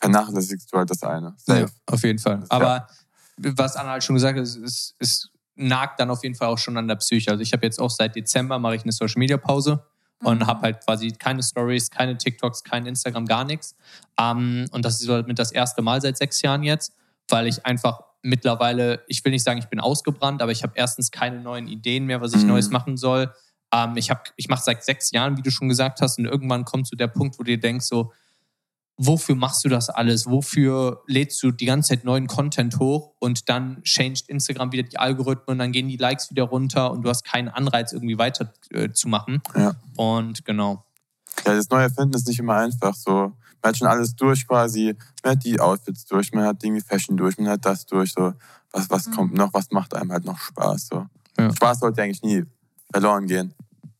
vernachlässigst 0.00 0.72
du 0.72 0.78
halt 0.78 0.90
das 0.90 1.02
eine. 1.02 1.34
Safe. 1.38 1.60
Ja, 1.60 1.66
auf 1.86 2.02
jeden 2.02 2.18
Fall. 2.18 2.40
Ja. 2.40 2.46
Aber 2.48 2.88
was 3.38 3.76
Anna 3.76 3.90
halt 3.92 4.04
schon 4.04 4.14
gesagt 4.14 4.36
hat, 4.38 4.44
es, 4.44 4.56
es, 4.56 4.94
es 4.98 5.30
nagt 5.54 6.00
dann 6.00 6.10
auf 6.10 6.22
jeden 6.22 6.34
Fall 6.34 6.48
auch 6.48 6.58
schon 6.58 6.76
an 6.76 6.86
der 6.88 6.96
Psyche. 6.96 7.30
Also 7.30 7.42
ich 7.42 7.52
habe 7.52 7.64
jetzt 7.64 7.80
auch 7.80 7.90
seit 7.90 8.14
Dezember 8.14 8.58
mache 8.58 8.76
ich 8.76 8.82
eine 8.82 8.92
Social 8.92 9.18
Media 9.18 9.36
Pause 9.36 9.84
und 10.22 10.40
Mhm. 10.40 10.46
habe 10.46 10.60
halt 10.62 10.84
quasi 10.84 11.10
keine 11.12 11.42
Stories, 11.42 11.90
keine 11.90 12.16
TikToks, 12.16 12.62
kein 12.62 12.86
Instagram, 12.86 13.26
gar 13.26 13.44
nichts. 13.44 13.74
Ähm, 14.18 14.66
und 14.70 14.84
das 14.84 15.00
ist 15.00 15.06
so 15.06 15.22
mit 15.22 15.38
das 15.38 15.52
erste 15.52 15.82
Mal 15.82 16.00
seit 16.00 16.16
sechs 16.18 16.40
Jahren 16.42 16.62
jetzt, 16.62 16.92
weil 17.28 17.46
ich 17.46 17.64
einfach 17.66 18.00
mittlerweile, 18.26 19.02
ich 19.08 19.24
will 19.24 19.32
nicht 19.32 19.44
sagen, 19.44 19.58
ich 19.58 19.68
bin 19.68 19.80
ausgebrannt, 19.80 20.42
aber 20.42 20.52
ich 20.52 20.62
habe 20.62 20.72
erstens 20.76 21.10
keine 21.10 21.40
neuen 21.40 21.68
Ideen 21.68 22.04
mehr, 22.06 22.20
was 22.20 22.34
ich 22.34 22.42
Mhm. 22.42 22.48
Neues 22.48 22.70
machen 22.70 22.96
soll. 22.96 23.32
Ähm, 23.72 23.96
ich 23.96 24.10
hab, 24.10 24.32
ich 24.36 24.48
mache 24.48 24.62
seit 24.62 24.84
sechs 24.84 25.10
Jahren, 25.12 25.36
wie 25.36 25.42
du 25.42 25.50
schon 25.50 25.68
gesagt 25.68 26.00
hast, 26.00 26.18
und 26.18 26.26
irgendwann 26.26 26.64
kommt 26.64 26.86
zu 26.86 26.96
der 26.96 27.08
Punkt, 27.08 27.38
wo 27.38 27.42
du 27.42 27.50
dir 27.50 27.60
denkst, 27.60 27.86
so, 27.86 28.12
wofür 28.98 29.34
machst 29.34 29.64
du 29.64 29.68
das 29.68 29.90
alles? 29.90 30.26
Wofür 30.26 31.02
lädst 31.06 31.42
du 31.42 31.50
die 31.50 31.66
ganze 31.66 31.90
Zeit 31.90 32.04
neuen 32.04 32.26
Content 32.26 32.78
hoch 32.78 33.12
und 33.18 33.48
dann 33.48 33.82
changed 33.82 34.28
Instagram 34.28 34.72
wieder 34.72 34.84
die 34.84 34.98
Algorithmen 34.98 35.54
und 35.54 35.58
dann 35.58 35.72
gehen 35.72 35.88
die 35.88 35.98
Likes 35.98 36.30
wieder 36.30 36.44
runter 36.44 36.90
und 36.90 37.02
du 37.02 37.08
hast 37.08 37.24
keinen 37.24 37.48
Anreiz, 37.48 37.92
irgendwie 37.92 38.18
weiter 38.18 38.52
äh, 38.70 38.90
zu 38.90 39.08
machen. 39.08 39.42
Ja. 39.54 39.74
Und 39.96 40.44
genau. 40.44 40.84
Ja, 41.44 41.54
das 41.54 41.68
neue 41.68 41.82
Erfinden 41.82 42.14
ist 42.14 42.26
nicht 42.26 42.38
immer 42.38 42.56
einfach. 42.56 42.94
So, 42.94 43.32
man 43.62 43.70
hat 43.70 43.76
schon 43.78 43.88
alles 43.88 44.14
durch 44.14 44.46
quasi. 44.46 44.96
Man 45.22 45.32
hat 45.32 45.44
die 45.44 45.58
Outfits 45.60 46.04
durch, 46.06 46.32
man 46.32 46.44
hat 46.44 46.62
irgendwie 46.62 46.82
Fashion 46.82 47.16
durch, 47.16 47.38
man 47.38 47.48
hat 47.48 47.64
das 47.64 47.86
durch. 47.86 48.12
So, 48.12 48.32
was, 48.72 48.90
was 48.90 49.06
Mhm. 49.06 49.12
kommt 49.12 49.34
noch? 49.34 49.52
Was 49.54 49.70
macht 49.70 49.94
einem 49.94 50.12
halt 50.12 50.24
noch 50.24 50.38
Spaß? 50.38 50.88
So. 50.88 51.06
Ja. 51.38 51.52
Spaß 51.52 51.80
sollte 51.80 52.02
eigentlich 52.02 52.22
nie 52.22 52.44
verloren 52.92 53.26
gehen. 53.26 53.54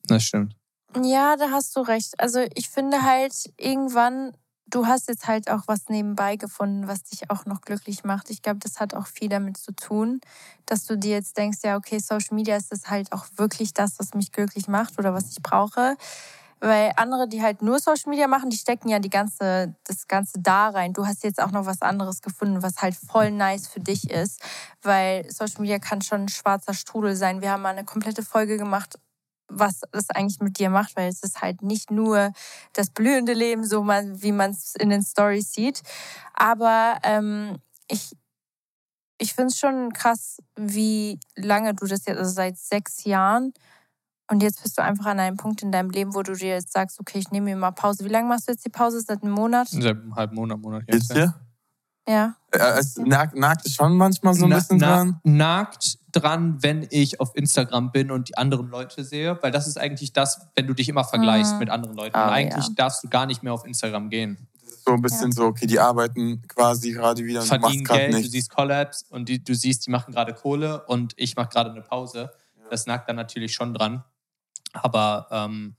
Das 0.05 0.23
stimmt. 0.25 0.55
Ja, 1.03 1.37
da 1.37 1.51
hast 1.51 1.75
du 1.77 1.81
recht. 1.81 2.19
Also 2.19 2.41
ich 2.55 2.69
finde 2.71 3.03
halt 3.03 3.35
irgendwann, 3.59 4.33
du 4.69 4.87
hast 4.87 5.09
jetzt 5.09 5.27
halt 5.27 5.51
auch 5.51 5.63
was 5.67 5.89
nebenbei 5.89 6.37
gefunden, 6.37 6.89
was 6.89 7.03
dich 7.05 7.31
auch 7.31 7.45
noch 7.45 7.61
glücklich 7.61 8.05
macht. 8.05 8.31
Ich 8.31 8.41
glaube, 8.43 8.61
das 8.61 8.81
hat 8.81 8.95
auch 8.95 9.07
viel 9.07 9.29
damit 9.29 9.57
zu 9.59 9.73
tun, 9.73 10.21
dass 10.65 10.87
du 10.87 10.97
dir 10.97 11.11
jetzt 11.13 11.37
denkst, 11.37 11.59
ja, 11.65 11.77
okay, 11.77 11.99
Social 11.99 12.35
Media 12.35 12.57
ist 12.57 12.73
das 12.73 12.89
halt 12.89 13.13
auch 13.13 13.27
wirklich 13.37 13.75
das, 13.75 13.99
was 13.99 14.15
mich 14.15 14.33
glücklich 14.33 14.69
macht 14.69 14.99
oder 14.99 15.13
was 15.13 15.31
ich 15.31 15.43
brauche. 15.43 15.97
Weil 16.61 16.93
andere, 16.97 17.29
die 17.29 17.43
halt 17.43 17.61
nur 17.61 17.79
Social 17.79 18.11
Media 18.11 18.27
machen, 18.29 18.49
die 18.49 18.57
stecken 18.57 18.89
ja 18.89 18.99
die 18.99 19.11
ganze, 19.11 19.75
das 19.85 20.09
Ganze 20.09 20.41
da 20.41 20.71
rein. 20.71 20.95
Du 20.95 21.07
hast 21.07 21.23
jetzt 21.23 21.41
auch 21.43 21.51
noch 21.51 21.67
was 21.67 21.83
anderes 21.83 22.23
gefunden, 22.23 22.63
was 22.63 22.81
halt 22.81 22.95
voll 22.95 23.31
nice 23.31 23.69
für 23.69 23.81
dich 23.81 24.11
ist. 24.11 24.41
Weil 24.83 25.31
Social 25.31 25.61
Media 25.61 25.79
kann 25.79 26.01
schon 26.01 26.23
ein 26.23 26.29
schwarzer 26.29 26.73
Strudel 26.73 27.15
sein. 27.15 27.43
Wir 27.43 27.51
haben 27.51 27.63
mal 27.63 27.71
eine 27.71 27.85
komplette 27.85 28.23
Folge 28.23 28.57
gemacht, 28.57 28.99
was 29.49 29.83
das 29.93 30.11
eigentlich 30.11 30.41
mit 30.41 30.59
dir 30.59 30.71
macht, 30.71 30.97
weil 30.97 31.09
es 31.09 31.23
ist 31.23 31.43
halt 31.43 31.63
nicht 31.63 31.91
nur 31.91 32.33
das 32.73 32.91
blühende 32.91 33.33
Leben, 33.33 33.65
so 33.65 33.83
man, 33.83 34.23
wie 34.23 34.33
man 34.33 34.51
es 34.53 34.75
in 34.75 34.91
den 34.91 35.03
Stories 35.03 35.53
sieht. 35.53 35.83
Aber 36.35 36.99
ähm, 37.03 37.59
ich, 37.89 38.17
ich 39.19 39.35
finde 39.35 39.53
es 39.53 39.59
schon 39.59 39.93
krass, 39.93 40.39
wie 40.57 41.21
lange 41.37 41.75
du 41.75 41.87
das 41.87 42.07
jetzt, 42.07 42.19
also 42.19 42.31
seit 42.31 42.59
sechs 42.59 43.05
Jahren, 43.05 43.53
und 44.31 44.43
jetzt 44.43 44.63
bist 44.63 44.77
du 44.79 44.83
einfach 44.83 45.07
an 45.07 45.21
einem 45.21 45.37
Punkt 45.37 45.63
in 45.63 45.71
deinem 45.73 45.91
Leben, 45.91 46.15
wo 46.15 46.23
du 46.23 46.35
dir 46.35 46.49
jetzt 46.55 46.73
sagst, 46.73 46.99
okay, 47.01 47.19
ich 47.19 47.31
nehme 47.31 47.45
mir 47.47 47.57
mal 47.57 47.71
Pause. 47.71 48.05
Wie 48.05 48.09
lange 48.09 48.29
machst 48.29 48.49
du 48.49 48.53
jetzt 48.53 48.65
die 48.65 48.71
Pause? 48.71 49.01
Seit 49.01 49.23
einem 49.23 49.33
Monat? 49.33 49.69
Seit 49.69 49.85
einem 49.85 50.15
halben 50.17 50.35
Monat, 50.35 50.59
Monat 50.59 50.87
Geht's 50.87 51.09
dir? 51.09 51.35
Ja. 52.09 52.37
Äh, 52.53 52.59
Es 52.79 52.97
nagt, 52.99 53.35
nagt 53.37 53.69
schon 53.69 53.97
manchmal 53.97 54.33
so 54.35 54.45
ein 54.45 54.51
bisschen 54.51 54.79
dran. 54.79 55.21
nagt 55.25 55.99
dran, 56.13 56.63
wenn 56.63 56.87
ich 56.91 57.19
auf 57.21 57.35
Instagram 57.35 57.91
bin 57.91 58.11
und 58.13 58.29
die 58.29 58.37
anderen 58.39 58.69
Leute 58.69 59.03
sehe, 59.05 59.39
weil 59.43 59.51
das 59.51 59.67
ist 59.67 59.77
eigentlich 59.77 60.13
das, 60.13 60.41
wenn 60.55 60.67
du 60.69 60.75
dich 60.75 60.89
immer 60.89 61.03
vergleichst 61.05 61.55
Mhm. 61.55 61.59
mit 61.59 61.71
anderen 61.71 61.97
Leuten. 61.97 62.17
Oh, 62.17 62.21
eigentlich 62.21 62.67
ja. 62.69 62.73
darfst 62.77 63.03
du 63.05 63.09
gar 63.09 63.27
nicht 63.27 63.43
mehr 63.43 63.53
auf 63.53 63.67
Instagram 63.67 64.09
gehen. 64.09 64.39
So 64.87 64.93
ein 64.93 65.03
bisschen 65.03 65.33
so, 65.33 65.47
okay, 65.47 65.67
die 65.67 65.81
arbeiten 65.81 66.43
quasi 66.47 66.93
gerade 66.93 67.25
wieder 67.25 67.41
und 67.43 67.51
du 67.51 67.59
Verdienen 67.59 67.85
gerade 67.85 68.01
Geld, 68.03 68.13
du 68.13 68.17
nichts. 68.19 68.33
siehst 68.33 68.51
Collabs 68.51 69.05
und 69.11 69.29
die, 69.29 69.43
du 69.43 69.53
siehst, 69.55 69.85
die 69.87 69.91
machen 69.91 70.15
gerade 70.15 70.33
Kohle 70.33 70.85
und 70.87 71.13
ich 71.17 71.35
mache 71.35 71.49
gerade 71.49 71.71
eine 71.73 71.83
Pause. 71.83 72.31
Das 72.71 72.87
nagt 72.87 73.09
dann 73.09 73.17
natürlich 73.17 73.53
schon 73.53 73.75
dran. 73.75 74.05
Aber 74.83 75.27
ähm, 75.31 75.77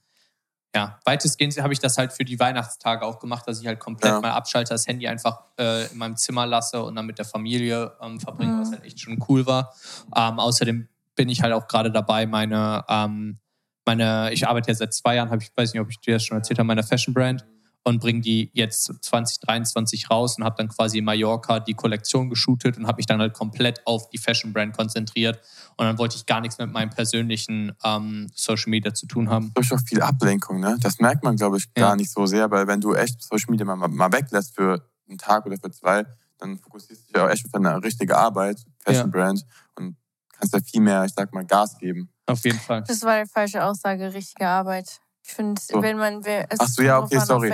ja, 0.74 1.00
weitestgehend 1.04 1.56
habe 1.62 1.72
ich 1.72 1.78
das 1.78 1.96
halt 1.98 2.12
für 2.12 2.24
die 2.24 2.38
Weihnachtstage 2.38 3.04
auch 3.04 3.18
gemacht, 3.18 3.48
dass 3.48 3.60
ich 3.60 3.66
halt 3.66 3.80
komplett 3.80 4.12
Ja. 4.12 4.20
mal 4.20 4.30
abschalte, 4.32 4.74
das 4.74 4.86
Handy 4.86 5.08
einfach 5.08 5.42
äh, 5.58 5.86
in 5.90 5.98
meinem 5.98 6.16
Zimmer 6.16 6.46
lasse 6.46 6.82
und 6.82 6.94
dann 6.94 7.06
mit 7.06 7.18
der 7.18 7.24
Familie 7.24 7.96
ähm, 8.02 8.20
verbringe, 8.20 8.52
Mhm. 8.52 8.58
was 8.60 8.72
halt 8.72 8.84
echt 8.84 9.00
schon 9.00 9.18
cool 9.28 9.46
war. 9.46 9.72
Ähm, 10.14 10.38
außerdem 10.38 10.88
bin 11.16 11.28
ich 11.30 11.42
halt 11.42 11.52
auch 11.54 11.66
gerade 11.66 11.90
dabei, 11.90 12.26
meine, 12.26 12.84
ähm, 12.88 13.38
meine, 13.86 14.30
ich 14.32 14.46
arbeite 14.46 14.68
ja 14.70 14.74
seit 14.74 14.92
zwei 14.92 15.16
Jahren, 15.16 15.30
hab 15.30 15.40
ich 15.42 15.50
weiß 15.56 15.72
nicht, 15.72 15.80
ob 15.80 15.88
ich 15.90 15.98
dir 16.00 16.14
das 16.14 16.24
schon 16.24 16.36
erzählt 16.36 16.58
habe, 16.58 16.66
meine 16.66 16.82
Fashion 16.82 17.14
Brand 17.14 17.44
und 17.84 18.00
bringe 18.00 18.20
die 18.20 18.50
jetzt 18.52 18.92
2023 19.02 20.10
raus 20.10 20.36
und 20.36 20.44
habe 20.44 20.56
dann 20.58 20.68
quasi 20.68 20.98
in 20.98 21.04
Mallorca 21.04 21.60
die 21.60 21.74
Kollektion 21.74 22.28
geshootet 22.28 22.76
und 22.76 22.86
habe 22.86 22.96
mich 22.96 23.06
dann 23.06 23.20
halt 23.20 23.34
komplett 23.34 23.86
auf 23.86 24.10
die 24.10 24.18
Fashion 24.18 24.52
Brand 24.52 24.76
konzentriert 24.76 25.40
und 25.76 25.86
dann 25.86 25.98
wollte 25.98 26.16
ich 26.16 26.26
gar 26.26 26.40
nichts 26.40 26.58
mit 26.58 26.70
meinem 26.72 26.90
persönlichen 26.90 27.72
ähm, 27.84 28.26
Social 28.34 28.70
Media 28.70 28.92
zu 28.92 29.06
tun 29.06 29.30
haben. 29.30 29.52
durch 29.54 29.72
auch 29.72 29.80
viel 29.86 30.02
Ablenkung, 30.02 30.60
ne? 30.60 30.76
Das 30.80 30.98
merkt 30.98 31.24
man, 31.24 31.36
glaube 31.36 31.56
ich, 31.58 31.64
Ja. 31.76 31.88
gar 31.88 31.96
nicht 31.96 32.10
so 32.10 32.26
sehr, 32.26 32.50
weil 32.50 32.66
wenn 32.66 32.80
du 32.80 32.94
echt 32.94 33.22
Social 33.22 33.50
Media 33.50 33.64
mal, 33.64 33.88
mal 33.88 34.12
weglässt 34.12 34.54
für 34.54 34.86
einen 35.08 35.18
Tag 35.18 35.46
oder 35.46 35.56
für 35.56 35.70
zwei, 35.70 36.04
dann 36.38 36.58
fokussierst 36.58 37.08
du 37.08 37.12
dich 37.12 37.22
auch 37.22 37.28
echt 37.28 37.44
auf 37.46 37.52
deine 37.52 37.82
richtige 37.82 38.16
Arbeit, 38.16 38.58
Fashion 38.80 39.10
Brand 39.10 39.44
und 39.76 39.96
kannst 40.36 40.54
da 40.54 40.60
viel 40.60 40.80
mehr, 40.80 41.04
ich 41.04 41.12
sag 41.14 41.32
mal, 41.32 41.44
Gas 41.44 41.78
geben. 41.78 42.10
Auf 42.26 42.44
jeden 42.44 42.58
Fall. 42.60 42.84
Das 42.86 43.02
war 43.02 43.24
die 43.24 43.28
falsche 43.30 43.64
Aussage, 43.64 44.12
richtige 44.12 44.46
Arbeit. 44.46 45.00
Ich 45.28 45.34
finde, 45.34 45.60
So. 45.60 45.82
wenn 45.82 45.98
man. 45.98 46.24
Es 46.24 46.58
Ach 46.58 46.68
so, 46.68 46.82
ja, 46.82 46.98
okay, 47.00 47.20
sorry. 47.20 47.52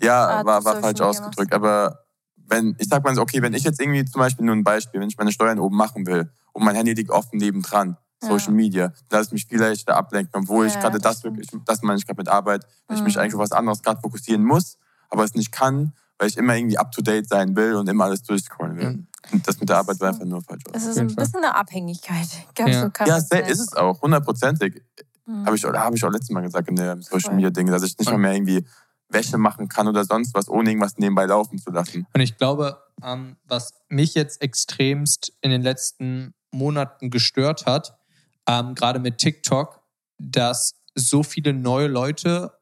Ja, 0.00 0.28
Art 0.28 0.46
war, 0.46 0.64
war 0.64 0.76
falsch 0.76 0.94
Media 0.94 1.06
ausgedrückt, 1.06 1.52
aber 1.52 2.04
wenn, 2.36 2.76
ich 2.78 2.88
sag 2.88 3.02
mal 3.04 3.14
so, 3.14 3.20
okay, 3.22 3.42
wenn 3.42 3.52
ich 3.52 3.64
jetzt 3.64 3.80
irgendwie 3.80 4.04
zum 4.04 4.20
Beispiel 4.20 4.46
nur 4.46 4.54
ein 4.54 4.62
Beispiel, 4.62 5.00
wenn 5.00 5.08
ich 5.08 5.18
meine 5.18 5.32
Steuern 5.32 5.58
oben 5.58 5.76
machen 5.76 6.06
will 6.06 6.30
und 6.52 6.64
mein 6.64 6.76
Handy 6.76 6.94
liegt 6.94 7.10
offen 7.10 7.38
nebendran, 7.38 7.96
Ja. 8.22 8.28
Social 8.28 8.52
Media, 8.52 8.92
lass 9.10 9.26
ich 9.26 9.32
mich 9.32 9.46
viel 9.46 9.58
leichter 9.58 9.96
ablenken, 9.96 10.42
obwohl 10.42 10.66
ich 10.66 10.74
Ja, 10.74 10.80
gerade 10.82 10.98
das 10.98 11.24
wirklich, 11.24 11.48
das 11.64 11.82
meine 11.82 11.98
ich 11.98 12.06
gerade 12.06 12.18
mit 12.18 12.28
Arbeit, 12.28 12.64
weil 12.86 12.96
ich 12.96 13.02
mich 13.02 13.16
Mhm. 13.16 13.22
eigentlich 13.22 13.34
auf 13.34 13.40
was 13.40 13.52
anderes 13.52 13.82
gerade 13.82 14.00
fokussieren 14.00 14.44
muss, 14.44 14.78
aber 15.08 15.24
es 15.24 15.34
nicht 15.34 15.50
kann, 15.50 15.92
weil 16.18 16.28
ich 16.28 16.36
immer 16.36 16.54
irgendwie 16.54 16.78
up 16.78 16.92
to 16.92 17.02
date 17.02 17.28
sein 17.28 17.56
will 17.56 17.74
und 17.74 17.88
immer 17.88 18.04
alles 18.04 18.22
durchscrollen 18.22 18.76
will. 18.76 18.90
Mhm. 18.90 19.06
Und 19.32 19.48
das 19.48 19.58
mit 19.58 19.68
der 19.68 19.78
Arbeit 19.78 19.98
war 20.00 20.10
einfach 20.10 20.24
nur 20.26 20.42
falsch. 20.42 20.62
es 20.72 20.84
ist 20.84 20.98
ein 20.98 21.14
bisschen 21.14 21.42
eine 21.42 21.54
Abhängigkeit. 21.56 22.28
Ich 22.48 22.54
glaube, 22.54 22.70
Ja. 22.70 22.90
so 23.26 23.36
Ja, 23.36 23.46
ist 23.46 23.58
es 23.60 23.74
auch, 23.74 24.00
hundertprozentig. 24.02 24.82
Mhm. 25.30 25.46
Habe 25.46 25.56
ich, 25.56 25.66
oder 25.66 25.80
habe 25.80 25.96
ich 25.96 26.04
auch 26.04 26.10
letztes 26.10 26.30
Mal 26.30 26.40
gesagt 26.40 26.68
in 26.68 26.76
der 26.76 27.00
Social. 27.00 27.34
Media 27.34 27.50
Ding, 27.50 27.66
dass 27.68 27.82
ich 27.82 27.96
nicht 27.98 28.10
mal 28.10 28.18
mehr 28.18 28.34
irgendwie 28.34 28.66
Wäsche 29.08 29.38
machen 29.38 29.68
kann 29.68 29.88
oder 29.88 30.04
sonst 30.04 30.34
was, 30.34 30.48
ohne 30.48 30.70
irgendwas 30.70 30.98
nebenbei 30.98 31.26
laufen 31.26 31.58
zu 31.58 31.70
lassen. 31.70 32.06
Und 32.14 32.20
ich 32.20 32.36
glaube, 32.36 32.80
ähm, 33.02 33.36
was 33.44 33.72
mich 33.88 34.14
jetzt 34.14 34.40
extremst 34.42 35.32
in 35.40 35.50
den 35.50 35.62
letzten 35.62 36.34
Monaten 36.52 37.10
gestört 37.10 37.66
hat, 37.66 37.98
ähm, 38.46 38.74
gerade 38.74 38.98
mit 38.98 39.18
TikTok, 39.18 39.80
dass 40.18 40.74
so 40.94 41.22
viele 41.22 41.52
neue 41.52 41.88
Leute 41.88 42.52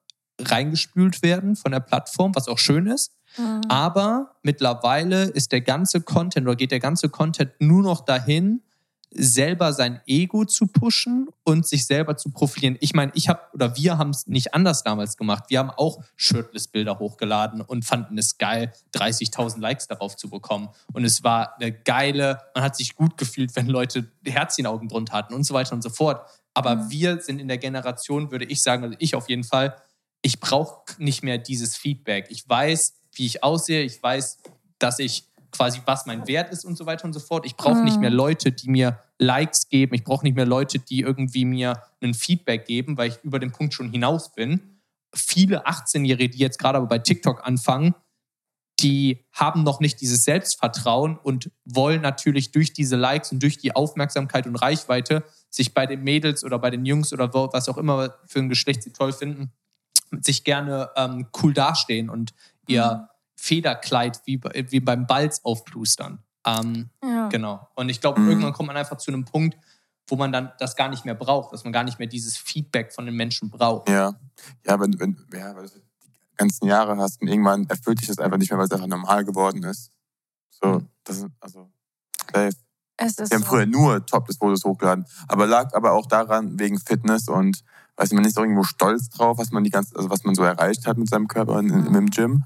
reingespült 0.41 1.23
werden 1.23 1.57
von 1.57 1.73
der 1.73 1.81
Plattform, 1.81 2.35
was 2.35 2.49
auch 2.49 2.59
schön 2.59 2.87
ist. 2.87 3.13
Mhm. 3.37 3.63
Aber 3.69 4.37
mittlerweile 4.43 5.25
ist 5.25 5.53
der 5.53 5.61
ganze 5.61 6.01
Content 6.01 6.47
oder 6.47 6.57
geht 6.57 6.71
der 6.71 6.81
ganze 6.81 7.09
Content 7.09 7.53
nur 7.59 7.83
noch 7.83 8.05
dahin, 8.05 8.63
selber 9.11 9.73
sein 9.73 10.01
Ego 10.07 10.45
zu 10.45 10.67
pushen 10.67 11.29
und 11.45 11.67
sich 11.67 11.87
selber 11.87 12.17
zu 12.17 12.31
profilieren. 12.31 12.77
Ich 12.81 12.95
meine, 12.95 13.11
ich 13.15 13.29
habe 13.29 13.41
oder 13.55 13.77
wir 13.77 13.99
haben 13.99 14.11
es 14.11 14.27
nicht 14.27 14.55
anders 14.55 14.83
damals 14.83 15.17
gemacht. 15.17 15.45
Wir 15.49 15.61
haben 15.61 15.71
auch 15.71 16.03
Shirtless-Bilder 16.17 16.99
hochgeladen 16.99 17.61
und 17.63 17.85
fanden 17.85 18.19
es 18.19 18.39
geil, 18.39 18.73
30.000 18.95 19.61
Likes 19.61 19.87
darauf 19.89 20.17
zu 20.17 20.29
bekommen. 20.29 20.69
Und 20.93 21.05
es 21.05 21.25
war 21.25 21.55
eine 21.57 21.73
geile, 21.73 22.39
man 22.55 22.65
hat 22.65 22.77
sich 22.77 22.95
gut 22.95 23.17
gefühlt, 23.17 23.57
wenn 23.57 23.67
Leute 23.67 24.11
Herzchenaugen 24.27 24.89
drunter 24.89 25.15
hatten 25.15 25.35
und 25.35 25.45
so 25.45 25.55
weiter 25.55 25.73
und 25.73 25.83
so 25.83 25.91
fort. 25.91 26.29
Aber 26.55 26.75
Mhm. 26.77 26.91
wir 26.91 27.21
sind 27.21 27.41
in 27.41 27.49
der 27.49 27.59
Generation, 27.59 28.31
würde 28.31 28.45
ich 28.45 28.63
sagen, 28.63 28.85
also 28.85 28.97
ich 28.99 29.15
auf 29.15 29.29
jeden 29.29 29.45
Fall, 29.45 29.77
ich 30.23 30.41
brauche 30.41 30.83
nicht 30.99 31.23
mehr 31.23 31.39
dieses 31.39 31.77
Feedback. 31.77 32.27
Ich 32.31 32.49
weiß, 32.49 32.95
wie 33.13 33.27
ich 33.27 33.43
aussehe, 33.43 33.83
ich 33.83 34.03
weiß, 34.03 34.39
dass 34.79 34.99
ich 34.99 35.25
quasi, 35.53 35.81
was 35.87 36.07
mein 36.07 36.27
Wert 36.29 36.53
ist 36.53 36.65
und 36.65 36.77
so 36.77 36.87
weiter 36.87 37.05
und 37.05 37.13
so 37.13 37.21
fort. 37.21 37.47
Ich 37.47 37.57
brauche 37.57 37.85
nicht 37.85 37.97
Mhm. 37.97 38.01
mehr 38.03 38.11
Leute, 38.11 38.53
die 38.53 38.69
mir 38.71 38.99
Likes 39.19 39.69
geben. 39.69 39.95
Ich 39.95 40.05
brauche 40.05 40.25
nicht 40.25 40.37
mehr 40.37 40.47
Leute, 40.47 40.79
die 40.79 41.01
irgendwie 41.01 41.45
mir 41.45 41.83
ein 42.03 42.15
Feedback 42.15 42.67
geben, 42.67 42.97
weil 42.97 43.09
ich 43.11 43.19
über 43.23 43.39
den 43.39 43.53
Punkt 43.53 43.75
schon 43.75 43.91
hinaus 43.91 44.33
bin. 44.33 44.81
Viele 45.15 45.67
18-Jährige, 45.67 46.31
die 46.31 46.39
jetzt 46.39 46.59
gerade 46.59 46.79
aber 46.79 46.87
bei 46.87 46.99
TikTok 46.99 47.47
anfangen, 47.47 47.95
die 48.81 49.25
haben 49.33 49.65
noch 49.65 49.81
nicht 49.81 50.01
dieses 50.01 50.23
Selbstvertrauen 50.23 51.17
und 51.19 51.51
wollen 51.65 52.01
natürlich 52.01 52.53
durch 52.53 52.73
diese 52.73 52.95
Likes 52.95 53.33
und 53.33 53.43
durch 53.43 53.59
die 53.59 53.75
Aufmerksamkeit 53.75 54.47
und 54.47 54.55
Reichweite 54.55 55.25
sich 55.51 55.75
bei 55.75 55.87
den 55.87 56.05
Mädels 56.05 56.45
oder 56.45 56.59
bei 56.61 56.71
den 56.71 56.85
Jungs 56.85 57.13
oder 57.13 57.33
was 57.35 57.69
auch 57.69 57.77
immer 57.79 58.15
für 58.27 58.39
ein 58.39 58.49
Geschlecht 58.49 58.85
sie 58.85 58.93
toll 58.93 59.13
finden, 59.13 59.51
sich 60.21 60.45
gerne 60.45 60.91
ähm, 60.95 61.27
cool 61.43 61.53
dastehen 61.55 62.09
und 62.09 62.35
ihr 62.69 63.09
Federkleid 63.41 64.21
wie, 64.25 64.37
bei- 64.37 64.67
wie 64.71 64.81
beim 64.81 65.07
Balz 65.07 65.41
aufplustern. 65.45 66.19
Ähm, 66.45 66.91
Ja. 67.05 67.29
Genau. 67.29 67.69
Und 67.77 67.89
ich 67.89 68.01
glaube, 68.01 68.21
Mhm. 68.21 68.29
irgendwann 68.31 68.53
kommt 68.53 68.67
man 68.67 68.77
einfach 68.77 68.97
zu 68.99 69.11
einem 69.13 69.25
Punkt, 69.25 69.57
wo 70.09 70.17
man 70.17 70.33
dann 70.33 70.53
das 70.59 70.75
gar 70.75 70.89
nicht 70.89 71.05
mehr 71.05 71.15
braucht, 71.15 71.53
dass 71.53 71.63
man 71.65 71.73
gar 71.73 71.85
nicht 71.85 71.99
mehr 71.99 72.09
dieses 72.09 72.37
Feedback 72.37 72.93
von 72.93 73.07
den 73.07 73.15
Menschen 73.15 73.49
braucht. 73.51 73.89
Ja, 73.89 74.15
ja, 74.67 74.81
wenn, 74.81 74.99
wenn, 74.99 75.17
ja, 75.33 75.55
weil 75.55 75.67
du 75.69 75.75
die 75.75 76.37
ganzen 76.37 76.67
Jahre 76.67 76.97
hast 76.97 77.21
und 77.23 77.29
irgendwann 77.29 77.67
erfüllt 77.69 78.01
dich 78.01 78.09
das 78.09 78.19
einfach 78.19 78.39
nicht 78.39 78.51
mehr, 78.51 78.59
weil 78.59 78.67
es 78.67 78.73
einfach 78.73 78.87
normal 78.87 79.25
geworden 79.25 79.63
ist. 79.63 79.91
So, 80.51 80.67
Mhm. 80.81 80.89
das 81.05 81.19
ist, 81.19 81.27
also, 81.41 81.71
safe. 82.33 82.51
Es 83.01 83.19
ist 83.19 83.31
Wir 83.31 83.37
haben 83.37 83.43
so. 83.45 83.49
früher 83.51 83.67
nur 83.67 84.05
Topless-Fotos 84.05 84.65
hochgeladen, 84.65 85.07
aber 85.29 85.47
lag 85.47 85.73
aber 85.75 85.93
auch 85.93 86.07
daran, 86.07 86.59
wegen 86.59 86.81
Fitness 86.81 87.29
und, 87.29 87.63
weiß 87.97 88.11
man 88.13 88.25
ist 88.25 88.37
auch 88.39 88.43
irgendwo 88.43 88.65
stolz 88.65 89.09
drauf, 89.11 89.39
was 89.39 89.53
man 89.53 89.63
die 89.63 89.71
ganze, 89.71 89.95
also 89.95 90.11
was 90.11 90.25
man 90.25 90.35
so 90.35 90.43
erreicht 90.43 90.87
hat 90.87 90.97
mit 90.99 91.09
seinem 91.09 91.29
Körper 91.29 91.61
in, 91.61 91.69
in, 91.71 91.95
im 91.95 92.11
Gym. 92.11 92.45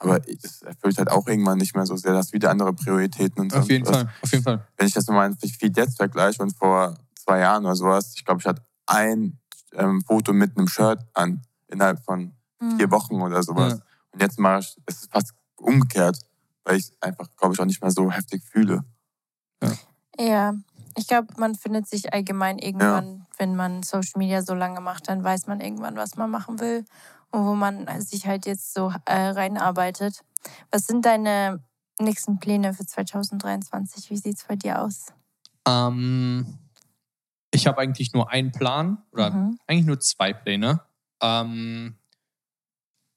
Aber 0.00 0.18
das 0.18 0.62
erfüllt 0.62 0.98
halt 0.98 1.10
auch 1.10 1.26
irgendwann 1.28 1.58
nicht 1.58 1.74
mehr 1.76 1.86
so 1.86 1.94
sehr. 1.96 2.12
Das 2.12 2.26
hast 2.26 2.32
wieder 2.32 2.50
andere 2.50 2.72
Prioritäten 2.72 3.40
und 3.42 3.52
Auf 3.52 3.58
sonst 3.60 3.68
jeden 3.70 3.86
was. 3.86 3.96
Fall, 3.96 4.08
auf 4.22 4.32
jeden 4.32 4.44
Fall. 4.44 4.66
wenn 4.76 4.86
ich 4.86 4.94
das 4.94 5.06
meinem 5.06 5.36
Feed 5.36 5.76
jetzt 5.76 5.96
vergleiche 5.96 6.42
und 6.42 6.56
vor 6.56 6.94
zwei 7.14 7.40
Jahren 7.40 7.64
oder 7.66 7.76
sowas, 7.76 8.14
ich 8.16 8.24
glaube, 8.24 8.40
ich 8.40 8.46
hatte 8.46 8.62
ein 8.86 9.38
ähm, 9.74 10.02
Foto 10.06 10.32
mit 10.32 10.56
einem 10.56 10.68
Shirt 10.68 11.00
an 11.14 11.42
innerhalb 11.68 12.02
von 12.04 12.32
Mhm. 12.62 12.76
vier 12.76 12.90
Wochen 12.90 13.22
oder 13.22 13.42
sowas. 13.42 13.74
Ja. 13.78 13.84
Und 14.12 14.22
jetzt 14.22 14.38
mache 14.38 14.60
ich, 14.60 14.76
es 14.84 15.02
ist 15.02 15.12
fast 15.12 15.32
umgekehrt, 15.56 16.18
weil 16.64 16.76
ich 16.76 16.84
es 16.84 16.92
einfach, 17.00 17.26
glaube 17.36 17.54
ich, 17.54 17.60
auch 17.60 17.64
nicht 17.64 17.80
mehr 17.80 17.90
so 17.90 18.10
heftig 18.10 18.42
fühle. 18.44 18.84
Ja, 20.18 20.54
ich 20.96 21.06
glaube, 21.06 21.28
man 21.38 21.54
findet 21.54 21.88
sich 21.88 22.12
allgemein 22.12 22.58
irgendwann, 22.58 23.26
wenn 23.38 23.56
man 23.56 23.82
Social 23.82 24.18
Media 24.18 24.42
so 24.42 24.54
lange 24.54 24.80
macht, 24.80 25.08
dann 25.08 25.24
weiß 25.24 25.46
man 25.46 25.60
irgendwann, 25.60 25.96
was 25.96 26.16
man 26.16 26.30
machen 26.30 26.60
will 26.60 26.84
wo 27.32 27.54
man 27.54 28.00
sich 28.00 28.26
halt 28.26 28.46
jetzt 28.46 28.74
so 28.74 28.92
äh, 29.04 29.14
reinarbeitet. 29.28 30.22
Was 30.70 30.86
sind 30.86 31.04
deine 31.04 31.62
nächsten 32.00 32.38
Pläne 32.38 32.74
für 32.74 32.86
2023? 32.86 34.10
Wie 34.10 34.16
sieht 34.16 34.36
es 34.38 34.44
bei 34.44 34.56
dir 34.56 34.82
aus? 34.82 35.06
Ähm, 35.66 36.58
ich 37.52 37.66
habe 37.66 37.80
eigentlich 37.80 38.12
nur 38.12 38.30
einen 38.30 38.52
Plan 38.52 39.02
oder 39.12 39.30
Mhm. 39.30 39.58
eigentlich 39.66 39.86
nur 39.86 40.00
zwei 40.00 40.32
Pläne. 40.32 40.80
Ähm, 41.22 41.96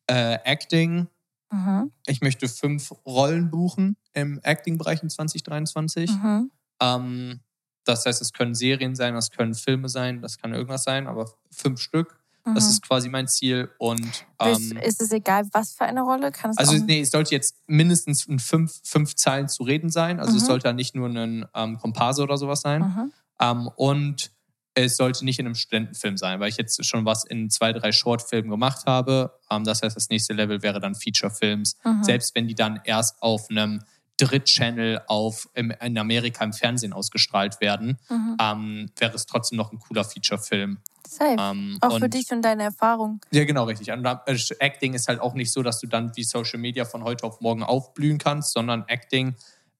äh, 0.07 0.37
Acting. 0.43 1.07
Mhm. 1.51 1.91
Ich 2.07 2.21
möchte 2.21 2.47
fünf 2.49 2.91
Rollen 3.05 3.49
buchen 3.49 3.95
im 4.13 4.39
Acting-Bereich 4.43 5.01
in 5.03 5.09
2023. 5.09 6.11
Mhm. 6.11 6.51
Ähm, 6.81 7.39
das 7.85 8.05
heißt, 8.05 8.21
es 8.21 8.33
können 8.33 8.55
Serien 8.55 8.95
sein, 8.95 9.13
das 9.13 9.29
können 9.29 9.53
Filme 9.53 9.89
sein, 9.89 10.21
das 10.21 10.37
kann 10.37 10.53
irgendwas 10.53 10.83
sein, 10.83 11.07
aber 11.07 11.29
fünf 11.51 11.79
Stück. 11.79 12.22
Das 12.45 12.65
Mhm. 12.65 12.69
ist 12.71 12.81
quasi 12.87 13.09
mein 13.09 13.27
Ziel. 13.27 13.69
Und 13.77 14.05
Ist, 14.05 14.25
ähm, 14.71 14.77
ist 14.77 15.01
es 15.01 15.11
egal, 15.11 15.43
was 15.53 15.73
für 15.73 15.85
eine 15.85 16.01
Rolle? 16.01 16.31
Kann 16.31 16.51
es 16.51 16.57
also 16.57 16.73
nee, 16.75 17.01
es 17.01 17.11
sollte 17.11 17.31
jetzt 17.33 17.55
mindestens 17.67 18.25
in 18.25 18.39
fünf, 18.39 18.81
fünf 18.83 19.15
Zeilen 19.15 19.47
zu 19.47 19.63
reden 19.63 19.89
sein. 19.89 20.19
Also 20.19 20.35
es 20.35 20.43
Mhm. 20.43 20.47
sollte 20.47 20.73
nicht 20.73 20.93
nur 20.95 21.07
ein 21.07 21.45
ähm, 21.55 21.77
Komparse 21.79 22.21
oder 22.23 22.37
sowas 22.37 22.61
sein. 22.61 22.81
Mhm. 22.81 23.13
Ähm, 23.39 23.69
und 23.75 24.31
es 24.75 24.97
sollte 24.97 25.23
nicht 25.23 25.39
in 25.39 25.45
einem 25.45 25.55
Studentenfilm 25.55 26.17
sein, 26.17 26.39
weil 26.39 26.49
ich 26.49 26.57
jetzt 26.57 26.83
schon 26.83 27.05
was 27.05 27.23
in 27.23 27.49
zwei, 27.49 27.71
drei 27.73 27.91
Shortfilmen 27.91 28.49
gemacht 28.49 28.85
habe. 28.87 29.39
Ähm, 29.49 29.63
das 29.63 29.81
heißt, 29.83 29.95
das 29.95 30.09
nächste 30.09 30.33
Level 30.33 30.61
wäre 30.63 30.79
dann 30.79 30.95
Feature-Films. 30.95 31.77
Mhm. 31.85 32.03
Selbst 32.03 32.35
wenn 32.35 32.47
die 32.47 32.55
dann 32.55 32.81
erst 32.83 33.21
auf 33.21 33.49
einem 33.49 33.83
Drittchannel 34.17 35.01
auf, 35.07 35.49
im, 35.53 35.71
in 35.81 35.97
Amerika 35.97 36.43
im 36.43 36.53
Fernsehen 36.53 36.93
ausgestrahlt 36.93 37.59
werden, 37.61 37.97
Mhm. 38.09 38.37
ähm, 38.39 38.89
wäre 38.97 39.15
es 39.15 39.25
trotzdem 39.25 39.57
noch 39.57 39.71
ein 39.71 39.79
cooler 39.79 40.03
Feature-Film. 40.03 40.77
Safe. 41.07 41.35
Ähm, 41.39 41.77
auch 41.81 41.97
für 41.97 42.05
und- 42.05 42.13
dich 42.13 42.31
und 42.31 42.41
deine 42.41 42.63
Erfahrung. 42.63 43.19
ja, 43.31 43.43
genau, 43.43 43.65
richtig. 43.65 43.91
Und 43.91 44.05
äh, 44.05 44.37
Acting 44.59 44.93
ist 44.93 45.07
halt 45.07 45.19
auch 45.19 45.33
nicht 45.33 45.51
so, 45.51 45.61
dass 45.61 45.79
du 45.79 45.87
dann 45.87 46.15
wie 46.15 46.23
Social 46.23 46.59
Media 46.59 46.85
von 46.85 47.03
heute 47.03 47.25
auf 47.25 47.41
morgen 47.41 47.61
aufblühen 47.63 48.17
kannst, 48.17 48.53
sondern 48.53 48.85
Acting 48.87 49.35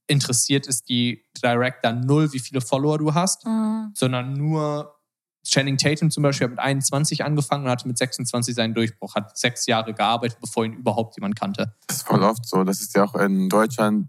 interessiert 0.07 0.67
es 0.67 0.83
die 0.83 1.23
Director 1.41 1.93
null, 1.93 2.33
wie 2.33 2.39
viele 2.39 2.59
Follower 2.61 2.97
du 2.97 3.13
hast, 3.13 3.45
Mhm. 3.45 3.91
sondern 3.95 4.33
nur 4.33 4.99
Channing 5.45 5.77
Tatum 5.77 6.09
zum 6.11 6.23
Beispiel 6.23 6.45
hat 6.45 6.51
mit 6.51 6.59
21 6.59 7.23
angefangen 7.23 7.65
und 7.65 7.69
hatte 7.71 7.87
mit 7.87 7.97
26 7.97 8.55
seinen 8.55 8.73
Durchbruch, 8.73 9.15
hat 9.15 9.37
sechs 9.37 9.65
Jahre 9.65 9.93
gearbeitet, 9.93 10.37
bevor 10.41 10.65
ihn 10.65 10.73
überhaupt 10.73 11.15
jemand 11.17 11.37
kannte. 11.37 11.73
Das 11.87 11.97
ist 11.97 12.07
voll 12.07 12.23
oft 12.23 12.45
so. 12.45 12.63
Das 12.63 12.79
ist 12.81 12.95
ja 12.95 13.03
auch 13.03 13.15
in 13.15 13.49
Deutschland 13.49 14.07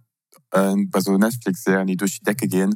äh, 0.55 0.75
bei 0.89 1.01
so 1.01 1.17
Netflix-Serien, 1.17 1.87
die 1.87 1.97
durch 1.97 2.19
die 2.19 2.25
Decke 2.25 2.49
gehen. 2.49 2.75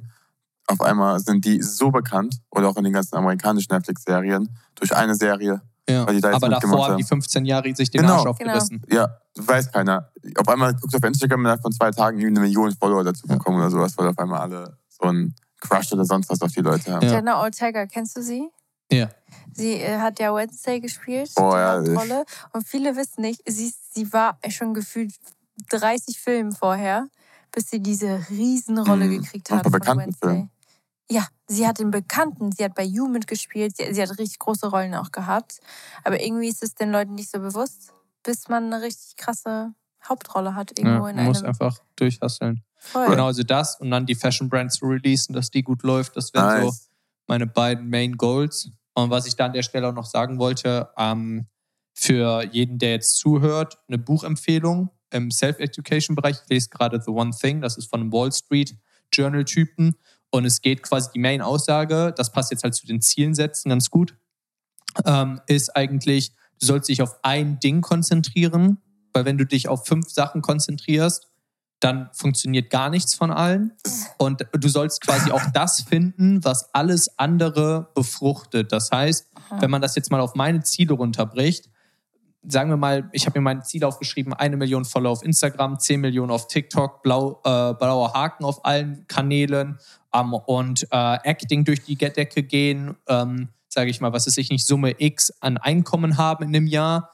Auf 0.66 0.81
einmal 0.83 1.18
sind 1.20 1.45
die 1.45 1.62
so 1.62 1.91
bekannt, 1.91 2.37
oder 2.51 2.68
auch 2.68 2.76
in 2.76 2.85
den 2.85 2.93
ganzen 2.93 3.16
amerikanischen 3.16 3.72
Netflix-Serien, 3.74 4.49
durch 4.74 4.95
eine 4.95 5.14
Serie. 5.14 5.62
Ja. 5.89 6.07
Weil 6.07 6.16
die 6.16 6.20
da 6.20 6.29
jetzt 6.33 6.37
Aber 6.45 6.49
davor 6.51 6.89
haben 6.89 6.97
die 6.99 7.05
15 7.05 7.47
Jahre 7.47 7.74
sich 7.74 7.91
den 7.91 8.03
Genau. 8.03 8.16
Arsch 8.18 8.26
aufgerissen. 8.26 8.83
Ja, 8.91 9.09
weiß 9.37 9.72
keiner. 9.72 10.12
Auf 10.37 10.47
einmal 10.49 10.74
guckst 10.74 10.93
du 10.93 10.99
auf 10.99 11.05
Instagram 11.05 11.41
innerhalb 11.41 11.62
von 11.62 11.72
zwei 11.72 11.91
Tagen 11.91 12.18
irgendwie 12.18 12.39
eine 12.39 12.47
Million 12.47 12.72
Follower 12.79 13.03
dazu 13.05 13.26
Ja. 13.26 13.37
bekommen 13.37 13.57
oder 13.59 13.70
sowas, 13.70 13.97
weil 13.97 14.09
auf 14.09 14.18
einmal 14.18 14.41
alle 14.41 14.76
so 14.91 15.09
einen 15.09 15.35
Crush 15.61 15.91
oder 15.93 16.05
sonst 16.05 16.29
was 16.29 16.43
auf 16.43 16.53
die 16.53 16.61
Leute 16.61 16.93
haben. 16.93 17.07
Ja. 17.07 17.14
Jenna 17.14 17.41
Ortega, 17.41 17.87
kennst 17.87 18.16
du 18.18 18.22
sie? 18.22 18.49
Ja. 18.93 19.09
Sie 19.55 19.74
äh, 19.81 19.99
hat 19.99 20.20
ja 20.20 20.35
Wednesday 20.35 20.79
gespielt, 20.81 21.31
Oh, 21.37 21.51
die 21.53 21.57
ja, 21.57 21.79
Hauptrolle. 21.79 22.24
Und 22.53 22.66
viele 22.66 22.95
wissen 22.97 23.22
nicht, 23.22 23.41
sie, 23.47 23.72
sie 23.93 24.12
war 24.12 24.39
schon 24.51 24.74
gefühlt 24.74 25.14
30 25.70 26.20
Filmen 26.20 26.53
vorher, 26.53 27.09
bis 27.53 27.70
sie 27.70 27.80
diese 27.80 28.26
Riesenrolle 28.30 29.07
Mhm. 29.07 29.22
gekriegt 29.22 29.51
hat 29.51 29.64
von 29.64 29.80
Wednesday. 29.99 30.49
Ja, 31.11 31.26
sie 31.46 31.66
hat 31.66 31.78
den 31.78 31.90
Bekannten, 31.90 32.53
sie 32.53 32.64
hat 32.64 32.74
bei 32.74 32.84
You 32.84 33.09
mitgespielt, 33.09 33.76
sie, 33.76 33.94
sie 33.94 34.03
hat 34.03 34.11
richtig 34.18 34.38
große 34.38 34.66
Rollen 34.68 34.94
auch 34.94 35.11
gehabt. 35.11 35.61
Aber 36.05 36.22
irgendwie 36.22 36.49
ist 36.49 36.62
es 36.62 36.74
den 36.74 36.90
Leuten 36.92 37.14
nicht 37.14 37.30
so 37.30 37.38
bewusst, 37.40 37.94
bis 38.22 38.49
man 38.49 38.72
eine 38.72 38.82
richtig 38.82 39.16
krasse 39.16 39.72
Hauptrolle 40.07 40.55
hat 40.55 40.78
irgendwo 40.78 41.05
Ja, 41.05 41.11
in 41.11 41.16
man 41.16 41.24
muss 41.26 41.38
einem. 41.38 41.46
einfach 41.46 41.78
durchhasseln. 41.96 42.62
Voll. 42.76 43.09
Genau, 43.09 43.26
also 43.26 43.42
das 43.42 43.80
und 43.80 43.90
dann 43.90 44.05
die 44.07 44.14
Fashion 44.14 44.49
Brand 44.49 44.72
zu 44.72 44.84
releasen, 44.86 45.34
dass 45.34 45.51
die 45.51 45.62
gut 45.62 45.82
läuft, 45.82 46.16
das 46.16 46.32
wären 46.34 46.51
so 46.61 46.66
Nice. 46.68 46.90
meine 47.26 47.46
beiden 47.46 47.88
Main 47.88 48.16
Goals. 48.16 48.70
Und 48.94 49.11
was 49.11 49.26
ich 49.26 49.34
da 49.34 49.46
an 49.46 49.53
der 49.55 49.62
Stelle 49.62 49.88
auch 49.88 49.94
noch 49.94 50.05
sagen 50.07 50.38
wollte, 50.38 50.90
ähm, 50.99 51.46
für 51.94 52.44
jeden, 52.53 52.78
der 52.78 52.90
jetzt 52.92 53.16
zuhört, 53.16 53.78
eine 53.88 53.99
Buchempfehlung 53.99 54.90
im 55.11 55.30
Self-Education-Bereich. 55.30 56.36
Ich 56.42 56.48
lese 56.48 56.68
gerade 56.68 57.00
The 57.00 57.11
One 57.11 57.30
Thing, 57.30 57.61
das 57.61 57.76
ist 57.76 57.88
von 57.88 58.00
einem 58.00 58.12
Wall 58.12 58.32
Street 58.32 58.76
Journal-Typen. 59.12 59.94
Und 60.30 60.44
es 60.44 60.61
geht 60.61 60.82
quasi 60.82 61.11
die 61.14 61.20
Main-Aussage, 61.20 62.12
das 62.16 62.32
passt 62.32 62.50
jetzt 62.50 62.62
halt 62.62 62.74
zu 62.74 62.86
den 62.86 63.00
Zielen 63.00 63.34
setzen 63.34 63.70
ganz 63.70 63.88
gut, 63.88 64.14
ähm, 65.06 65.40
ist 65.46 65.74
eigentlich, 65.74 66.32
du 66.61 66.66
sollst 66.66 66.88
dich 66.88 67.00
auf 67.00 67.16
ein 67.22 67.59
Ding 67.61 67.80
konzentrieren, 67.80 68.78
weil 69.14 69.24
wenn 69.24 69.38
du 69.38 69.46
dich 69.46 69.68
auf 69.68 69.86
fünf 69.86 70.11
Sachen 70.11 70.42
konzentrierst, 70.42 71.28
dann 71.80 72.11
funktioniert 72.12 72.70
gar 72.70 72.90
nichts 72.90 73.14
von 73.14 73.30
allen. 73.30 73.72
Und 74.18 74.46
du 74.52 74.68
sollst 74.68 75.00
quasi 75.00 75.30
auch 75.30 75.44
das 75.54 75.82
finden, 75.82 76.44
was 76.44 76.74
alles 76.74 77.18
andere 77.18 77.88
befruchtet. 77.94 78.72
Das 78.72 78.90
heißt, 78.90 79.30
wenn 79.61 79.70
man 79.70 79.80
das 79.80 79.94
jetzt 79.94 80.11
mal 80.11 80.20
auf 80.20 80.34
meine 80.34 80.62
Ziele 80.62 80.94
runterbricht, 80.94 81.70
sagen 82.47 82.70
wir 82.70 82.76
mal, 82.76 83.09
ich 83.12 83.26
habe 83.26 83.39
mir 83.39 83.43
meine 83.43 83.62
Ziele 83.62 83.86
aufgeschrieben, 83.86 84.32
eine 84.32 84.57
Million 84.57 84.84
Follower 84.84 85.12
auf 85.12 85.22
Instagram, 85.22 85.78
10 85.78 86.01
Millionen 86.01 86.30
auf 86.30 86.47
TikTok, 86.47 87.03
blau, 87.03 87.41
äh, 87.45 87.74
blauer 87.74 88.12
Haken 88.14 88.45
auf 88.45 88.64
allen 88.64 89.07
Kanälen 89.09 89.78
ähm, 90.14 90.32
und 90.34 90.86
äh, 90.91 91.18
Acting 91.24 91.64
durch 91.64 91.82
die 91.84 91.97
Decke 91.97 92.43
gehen, 92.43 92.97
ähm, 93.09 93.49
sage 93.68 93.91
ich 93.91 94.01
mal, 94.01 94.12
was 94.12 94.26
ist 94.26 94.39
ich 94.39 94.51
nicht, 94.51 94.66
Summe 94.66 94.95
X 94.99 95.32
an 95.41 95.57
Einkommen 95.59 96.16
haben 96.16 96.45
in 96.45 96.57
einem 96.57 96.66
Jahr. 96.66 97.11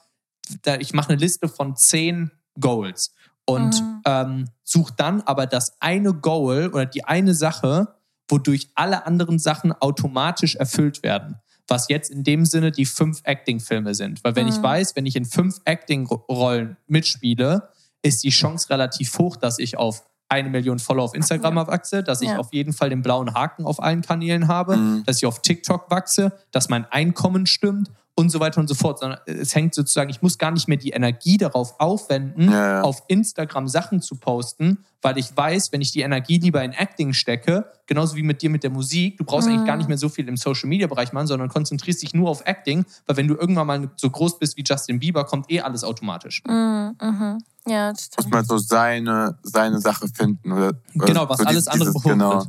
Da, 0.61 0.75
ich 0.75 0.93
mache 0.93 1.09
eine 1.09 1.17
Liste 1.19 1.47
von 1.49 1.75
zehn 1.75 2.31
Goals 2.59 3.13
und 3.45 3.81
Mhm. 3.81 4.01
ähm, 4.05 4.49
suche 4.63 4.93
dann 4.95 5.21
aber 5.21 5.47
das 5.47 5.79
eine 5.81 6.13
Goal 6.13 6.69
oder 6.73 6.85
die 6.85 7.03
eine 7.03 7.33
Sache, 7.33 7.95
wodurch 8.29 8.69
alle 8.75 9.05
anderen 9.05 9.37
Sachen 9.37 9.71
automatisch 9.73 10.55
erfüllt 10.55 11.03
werden. 11.03 11.35
Was 11.67 11.87
jetzt 11.89 12.11
in 12.11 12.23
dem 12.23 12.45
Sinne 12.45 12.71
die 12.71 12.85
fünf 12.85 13.21
Acting-Filme 13.23 13.95
sind. 13.95 14.23
Weil 14.23 14.35
wenn 14.35 14.47
ich 14.47 14.57
Mhm. 14.59 14.63
weiß, 14.63 14.95
wenn 14.95 15.05
ich 15.05 15.15
in 15.15 15.25
fünf 15.25 15.59
Acting-Rollen 15.65 16.77
mitspiele, 16.87 17.69
ist 18.01 18.23
die 18.23 18.29
Chance 18.29 18.69
relativ 18.69 19.17
hoch, 19.17 19.35
dass 19.35 19.57
ich 19.59 19.77
auf 19.77 20.03
eine 20.29 20.49
Million 20.49 20.79
Follower 20.79 21.05
auf 21.05 21.13
Instagram 21.15 21.55
Ja. 21.57 21.67
wachse, 21.67 22.03
dass 22.03 22.21
ich 22.21 22.29
Ja. 22.29 22.37
auf 22.37 22.51
jeden 22.53 22.73
Fall 22.73 22.89
den 22.89 23.01
blauen 23.01 23.33
Haken 23.33 23.65
auf 23.65 23.81
allen 23.81 24.01
Kanälen 24.01 24.47
habe, 24.47 24.75
Mhm. 24.77 25.03
dass 25.05 25.17
ich 25.17 25.25
auf 25.25 25.41
TikTok 25.41 25.89
wachse, 25.89 26.31
dass 26.51 26.69
mein 26.69 26.85
Einkommen 26.85 27.45
stimmt 27.45 27.91
und 28.17 28.29
so 28.29 28.39
weiter 28.39 28.59
und 28.61 28.67
so 28.67 28.75
fort. 28.75 28.99
Sondern 28.99 29.19
es 29.25 29.53
hängt 29.53 29.75
sozusagen, 29.75 30.09
ich 30.09 30.21
muss 30.21 30.37
gar 30.37 30.51
nicht 30.51 30.67
mehr 30.67 30.77
die 30.77 30.91
Energie 30.91 31.37
darauf 31.37 31.79
aufwenden, 31.79 32.49
Ja, 32.51 32.67
ja. 32.77 32.81
auf 32.81 33.03
Instagram 33.07 33.67
Sachen 33.67 34.01
zu 34.01 34.15
posten, 34.15 34.79
weil 35.01 35.17
ich 35.17 35.35
weiß, 35.35 35.71
wenn 35.71 35.81
ich 35.81 35.91
die 35.91 36.01
Energie 36.01 36.39
lieber 36.39 36.63
in 36.63 36.71
Acting 36.71 37.13
stecke, 37.13 37.65
genauso 37.85 38.15
wie 38.15 38.23
mit 38.23 38.41
dir 38.41 38.49
mit 38.49 38.63
der 38.63 38.71
Musik, 38.71 39.17
du 39.17 39.23
brauchst 39.25 39.47
Mhm. 39.47 39.53
eigentlich 39.55 39.67
gar 39.67 39.77
nicht 39.77 39.87
mehr 39.89 39.97
so 39.97 40.09
viel 40.09 40.27
im 40.27 40.37
Social 40.37 40.67
Media 40.69 40.87
Bereich 40.87 41.13
machen, 41.13 41.27
sondern 41.27 41.49
konzentrierst 41.49 42.01
dich 42.01 42.13
nur 42.13 42.29
auf 42.29 42.41
Acting, 42.45 42.85
weil 43.05 43.17
wenn 43.17 43.27
du 43.27 43.35
irgendwann 43.35 43.67
mal 43.67 43.89
so 43.97 44.09
groß 44.09 44.39
bist 44.39 44.57
wie 44.57 44.63
Justin 44.65 44.99
Bieber, 44.99 45.25
kommt 45.25 45.51
eh 45.51 45.61
alles 45.61 45.83
automatisch. 45.83 46.41
Mhm, 46.47 46.95
mhm. 47.01 47.37
Ja, 47.67 47.91
das 47.91 48.01
Muss 48.01 48.23
stimmt. 48.25 48.33
man 48.33 48.45
so 48.45 48.57
seine, 48.59 49.37
seine 49.43 49.79
Sache 49.81 50.07
finden. 50.07 50.51
Oder, 50.51 50.69
oder 50.95 51.05
Genau, 51.05 51.27
was 51.29 51.39
so 51.39 51.45
alles 51.45 51.65
dieses- 51.65 51.67
andere 51.67 51.89
dieses- 51.91 52.01
behoben 52.03 52.19
Genau. 52.19 52.45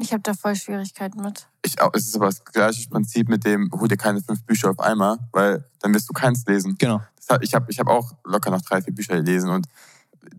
Ich 0.00 0.12
habe 0.12 0.22
da 0.22 0.32
voll 0.34 0.54
Schwierigkeiten 0.54 1.20
mit. 1.22 1.48
Ich 1.64 1.80
auch, 1.80 1.90
es 1.94 2.06
ist 2.06 2.16
aber 2.16 2.26
das 2.26 2.44
gleiche 2.44 2.88
Prinzip 2.88 3.28
mit 3.28 3.44
dem, 3.44 3.70
hol 3.72 3.88
dir 3.88 3.96
keine 3.96 4.20
fünf 4.22 4.42
Bücher 4.44 4.70
auf 4.70 4.78
einmal, 4.78 5.18
weil 5.32 5.64
dann 5.80 5.92
wirst 5.92 6.08
du 6.08 6.12
keins 6.12 6.44
lesen. 6.46 6.76
Genau. 6.78 7.00
Das 7.16 7.28
hat, 7.28 7.42
ich 7.42 7.54
habe 7.54 7.70
ich 7.70 7.78
hab 7.80 7.88
auch 7.88 8.12
locker 8.24 8.50
noch 8.50 8.62
drei, 8.62 8.80
vier 8.80 8.94
Bücher 8.94 9.16
gelesen 9.16 9.50
und 9.50 9.66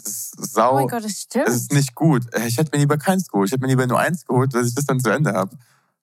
das 0.03 0.13
ist 0.13 0.35
Oh 0.39 0.45
sau. 0.45 0.73
mein 0.75 0.87
Gott, 0.87 1.03
das 1.03 1.11
stimmt. 1.21 1.47
es 1.47 1.55
ist 1.55 1.73
nicht 1.73 1.93
gut. 1.95 2.23
Ich 2.45 2.57
hätte 2.57 2.71
mir 2.73 2.79
lieber 2.79 2.97
keins 2.97 3.27
geholt. 3.27 3.47
Ich 3.49 3.51
hätte 3.53 3.61
mir 3.61 3.67
lieber 3.67 3.85
nur 3.87 3.99
eins 3.99 4.25
geholt, 4.25 4.53
dass 4.53 4.67
ich 4.67 4.75
das 4.75 4.85
dann 4.85 4.99
zu 4.99 5.09
Ende 5.09 5.33
habe. 5.33 5.57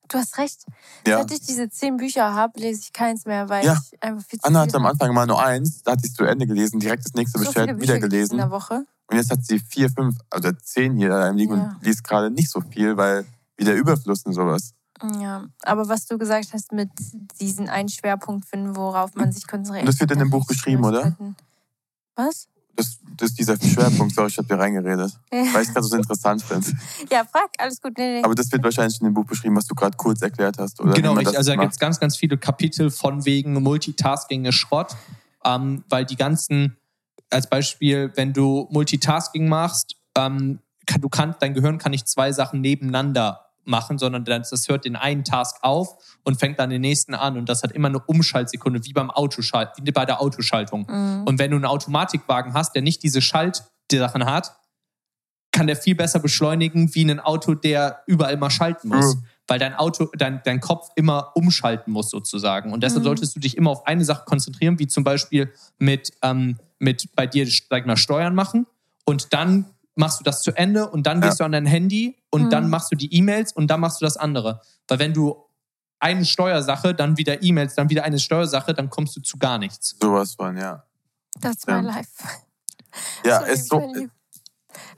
Du 0.08 0.18
hast 0.18 0.38
recht. 0.38 0.64
Ja. 1.06 1.18
Seit 1.18 1.32
ich 1.32 1.40
diese 1.40 1.68
zehn 1.70 1.96
Bücher 1.96 2.34
habe, 2.34 2.60
lese 2.60 2.80
ich 2.82 2.92
keins 2.92 3.24
mehr, 3.26 3.48
weil 3.48 3.64
Ja. 3.64 3.80
ich 3.92 4.02
einfach 4.02 4.24
viel 4.24 4.38
zu 4.38 4.46
Anna 4.46 4.60
hatte 4.60 4.76
am. 4.76 4.86
Anfang 4.86 5.12
mal 5.14 5.26
nur 5.26 5.42
eins, 5.42 5.82
da 5.82 5.92
hat 5.92 6.02
sie 6.02 6.08
es 6.08 6.14
zu 6.14 6.24
Ende 6.24 6.46
gelesen, 6.46 6.78
direkt 6.78 7.04
das 7.06 7.14
nächste 7.14 7.38
so 7.38 7.44
bestellt, 7.44 7.80
wieder 7.80 7.98
gelesen 7.98 8.32
in 8.32 8.38
der 8.38 8.50
Woche. 8.50 8.84
Und 9.08 9.16
jetzt 9.16 9.30
hat 9.30 9.44
sie 9.44 9.58
vier, 9.60 9.88
fünf, 9.90 10.16
also 10.30 10.50
zehn 10.52 10.96
hier 10.96 11.08
daheim 11.08 11.36
liegen 11.36 11.56
Ja. 11.56 11.76
und 11.76 11.84
liest 11.84 12.04
gerade 12.04 12.30
nicht 12.30 12.50
so 12.50 12.60
viel, 12.60 12.96
weil 12.96 13.24
wieder 13.56 13.74
Überfluss 13.74 14.24
und 14.24 14.32
sowas. 14.32 14.74
Ja, 15.20 15.44
aber 15.62 15.88
was 15.88 16.06
du 16.06 16.16
gesagt 16.16 16.52
hast 16.52 16.72
mit 16.72 16.88
diesen 17.40 17.68
einen 17.68 17.88
Schwerpunkt 17.88 18.46
finden, 18.46 18.76
worauf 18.76 19.14
man 19.14 19.30
sich 19.30 19.46
konzentriert. 19.46 19.82
Und 19.82 19.88
das 19.88 20.00
wird 20.00 20.10
in 20.10 20.18
dem 20.18 20.30
Buch 20.30 20.48
richtig 20.48 20.56
beschrieben, 20.64 20.84
oder? 20.84 21.16
Was? 22.14 22.48
Das, 22.76 22.98
das 23.16 23.30
ist 23.30 23.38
dieser 23.38 23.56
Schwerpunkt, 23.58 24.14
sorry, 24.14 24.28
ich 24.28 24.38
habe 24.38 24.48
dir 24.48 24.58
reingeredet. 24.58 25.18
Weil 25.30 25.62
ich 25.62 25.72
gerade 25.72 25.86
so 25.86 25.96
interessant 25.96 26.42
finde. 26.42 26.66
Ja, 27.10 27.24
frag, 27.24 27.50
alles 27.58 27.80
gut. 27.80 27.96
Nee, 27.96 28.18
nee. 28.18 28.24
Aber 28.24 28.34
das 28.34 28.50
wird 28.52 28.62
wahrscheinlich 28.62 29.00
in 29.00 29.06
dem 29.06 29.14
Buch 29.14 29.24
beschrieben, 29.24 29.56
was 29.56 29.66
du 29.66 29.74
gerade 29.74 29.96
kurz 29.96 30.20
erklärt 30.20 30.58
hast. 30.58 30.80
Oder 30.80 30.92
Genau, 30.92 31.16
wie 31.16 31.22
ich, 31.22 31.36
also 31.36 31.52
da 31.52 31.56
gibt 31.60 31.72
es 31.72 31.78
ganz, 31.78 31.98
ganz 32.00 32.16
viele 32.16 32.36
Kapitel 32.36 32.90
von 32.90 33.24
wegen 33.24 33.54
Multitasking 33.62 34.44
ist 34.44 34.56
Schrott, 34.56 34.94
ähm, 35.44 35.84
weil 35.88 36.04
die 36.04 36.16
ganzen, 36.16 36.76
als 37.30 37.48
Beispiel, 37.48 38.12
wenn 38.14 38.32
du 38.32 38.66
Multitasking 38.70 39.48
machst, 39.48 39.96
ähm, 40.16 40.60
kann, 40.86 41.00
du 41.00 41.08
kannst, 41.08 41.40
dein 41.42 41.54
Gehirn 41.54 41.78
kann 41.78 41.92
nicht 41.92 42.08
zwei 42.08 42.32
Sachen 42.32 42.60
nebeneinander 42.60 43.45
machen, 43.66 43.98
sondern 43.98 44.24
das, 44.24 44.50
das 44.50 44.68
hört 44.68 44.84
den 44.84 44.96
einen 44.96 45.24
Task 45.24 45.56
auf 45.62 45.96
und 46.24 46.38
fängt 46.38 46.58
dann 46.58 46.70
den 46.70 46.80
nächsten 46.80 47.14
an 47.14 47.36
und 47.36 47.48
das 47.48 47.62
hat 47.62 47.72
immer 47.72 47.88
eine 47.88 48.00
Umschaltsekunde, 48.00 48.84
wie 48.84 48.92
beim 48.92 49.10
Autoschalt, 49.10 49.70
wie 49.82 49.90
bei 49.90 50.04
der 50.04 50.20
Autoschaltung. 50.20 50.86
Mhm. 50.88 51.24
Und 51.26 51.38
wenn 51.38 51.50
du 51.50 51.56
einen 51.56 51.64
Automatikwagen 51.66 52.54
hast, 52.54 52.74
der 52.74 52.82
nicht 52.82 53.02
diese 53.02 53.20
Schaltsachen 53.20 54.24
hat, 54.24 54.56
kann 55.52 55.66
der 55.66 55.76
viel 55.76 55.94
besser 55.94 56.18
beschleunigen 56.18 56.94
wie 56.94 57.10
ein 57.10 57.18
Auto, 57.18 57.54
der 57.54 58.02
überall 58.06 58.36
mal 58.36 58.50
schalten 58.50 58.88
muss. 58.88 59.16
Mhm. 59.16 59.22
Weil 59.48 59.58
dein 59.58 59.74
Auto, 59.74 60.10
dein, 60.16 60.42
dein 60.44 60.60
Kopf 60.60 60.88
immer 60.96 61.32
umschalten 61.34 61.92
muss 61.92 62.10
sozusagen. 62.10 62.72
Und 62.72 62.82
deshalb 62.82 63.02
Mhm. 63.02 63.06
solltest 63.06 63.36
du 63.36 63.40
dich 63.40 63.56
immer 63.56 63.70
auf 63.70 63.86
eine 63.86 64.04
Sache 64.04 64.24
konzentrieren, 64.26 64.78
wie 64.78 64.86
zum 64.86 65.02
Beispiel 65.04 65.52
mit, 65.78 66.12
ähm, 66.22 66.58
mit 66.78 67.08
bei 67.14 67.26
dir, 67.26 67.46
sag 67.46 67.80
ich 67.80 67.86
mal, 67.86 67.96
Steuern 67.96 68.34
machen. 68.34 68.66
Und 69.04 69.32
dann 69.32 69.66
machst 69.96 70.20
du 70.20 70.24
das 70.24 70.42
zu 70.42 70.52
Ende 70.56 70.88
und 70.88 71.06
dann 71.06 71.20
Ja. 71.20 71.28
gehst 71.28 71.40
du 71.40 71.44
an 71.44 71.52
dein 71.52 71.66
Handy 71.66 72.16
und 72.30 72.44
Mhm. 72.44 72.50
dann 72.50 72.70
machst 72.70 72.92
du 72.92 72.96
die 72.96 73.12
E-Mails 73.14 73.52
und 73.52 73.66
dann 73.68 73.80
machst 73.80 74.00
du 74.00 74.04
das 74.04 74.16
andere. 74.16 74.60
Weil 74.88 74.98
wenn 75.00 75.12
du 75.12 75.42
eine 75.98 76.24
Steuersache, 76.24 76.94
dann 76.94 77.16
wieder 77.16 77.42
E-Mails, 77.42 77.74
dann 77.74 77.88
wieder 77.90 78.04
eine 78.04 78.18
Steuersache, 78.18 78.74
dann 78.74 78.90
kommst 78.90 79.16
du 79.16 79.20
zu 79.20 79.38
gar 79.38 79.58
nichts. 79.58 79.96
Sowas 80.00 80.34
von, 80.34 80.56
ja. 80.56 80.84
That's 81.40 81.64
Ja. 81.66 81.80
my 81.80 81.86
life. 81.88 82.10
Ja, 83.24 83.40
Sorry, 83.40 83.52
ist 83.52 83.68
so. 83.68 83.78
Benny. 83.78 84.08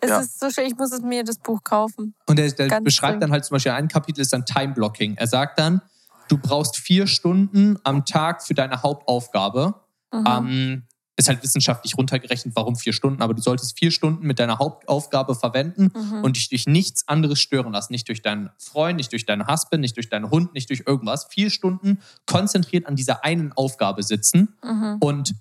Es 0.01 0.11
ja. 0.11 0.21
ist 0.21 0.39
so 0.41 0.51
schön, 0.51 0.67
ich 0.67 0.77
muss 0.77 0.93
es 0.93 1.01
mir 1.03 1.25
das 1.25 1.39
Buch 1.39 1.63
kaufen. 1.65 2.15
Und 2.27 2.39
er, 2.39 2.51
beschreibt 2.81 3.11
dringend. 3.13 3.23
dann 3.23 3.33
halt 3.33 3.45
zum 3.45 3.55
Beispiel, 3.57 3.73
ein 3.73 3.89
Kapitel 3.89 4.21
ist 4.21 4.33
dann 4.33 4.45
Time 4.45 4.75
Blocking. 4.75 5.17
Er 5.17 5.27
sagt 5.27 5.59
dann, 5.59 5.81
du 6.29 6.39
brauchst 6.39 6.77
vier 6.77 7.07
Stunden 7.07 7.79
am 7.85 8.05
Tag 8.05 8.43
für 8.45 8.55
deine 8.55 8.83
Hauptaufgabe. 8.83 9.75
Mhm. 10.13 10.25
Ähm, 10.27 10.83
ist 11.19 11.29
halt 11.29 11.43
wissenschaftlich 11.43 11.99
runtergerechnet, 11.99 12.55
warum 12.57 12.77
vier 12.77 12.93
Stunden, 12.93 13.21
aber 13.23 13.35
du 13.35 13.43
solltest 13.43 13.79
vier 13.79 13.91
Stunden 13.91 14.25
mit 14.27 14.39
deiner 14.39 14.59
Hauptaufgabe 14.59 15.35
verwenden 15.35 15.91
Mhm. 15.95 16.23
und 16.25 16.37
dich 16.37 16.49
durch 16.49 16.67
nichts 16.67 17.07
anderes 17.09 17.41
stören 17.41 17.73
lassen. 17.73 17.93
Nicht 17.93 18.09
durch 18.09 18.23
deinen 18.23 18.51
Freund, 18.59 18.97
nicht 18.97 19.11
durch 19.13 19.27
deinen 19.27 19.47
Husband, 19.49 19.81
nicht 19.81 19.97
durch 19.97 20.09
deinen 20.09 20.31
Hund, 20.31 20.55
nicht 20.55 20.71
durch 20.71 20.85
irgendwas. 20.87 21.27
Vier 21.31 21.51
Stunden 21.51 21.99
konzentriert 22.27 22.87
an 22.87 22.95
dieser 22.97 23.25
einen 23.25 23.53
Aufgabe 23.53 24.03
sitzen 24.03 24.55
Mhm. 24.65 24.97
und 25.01 25.35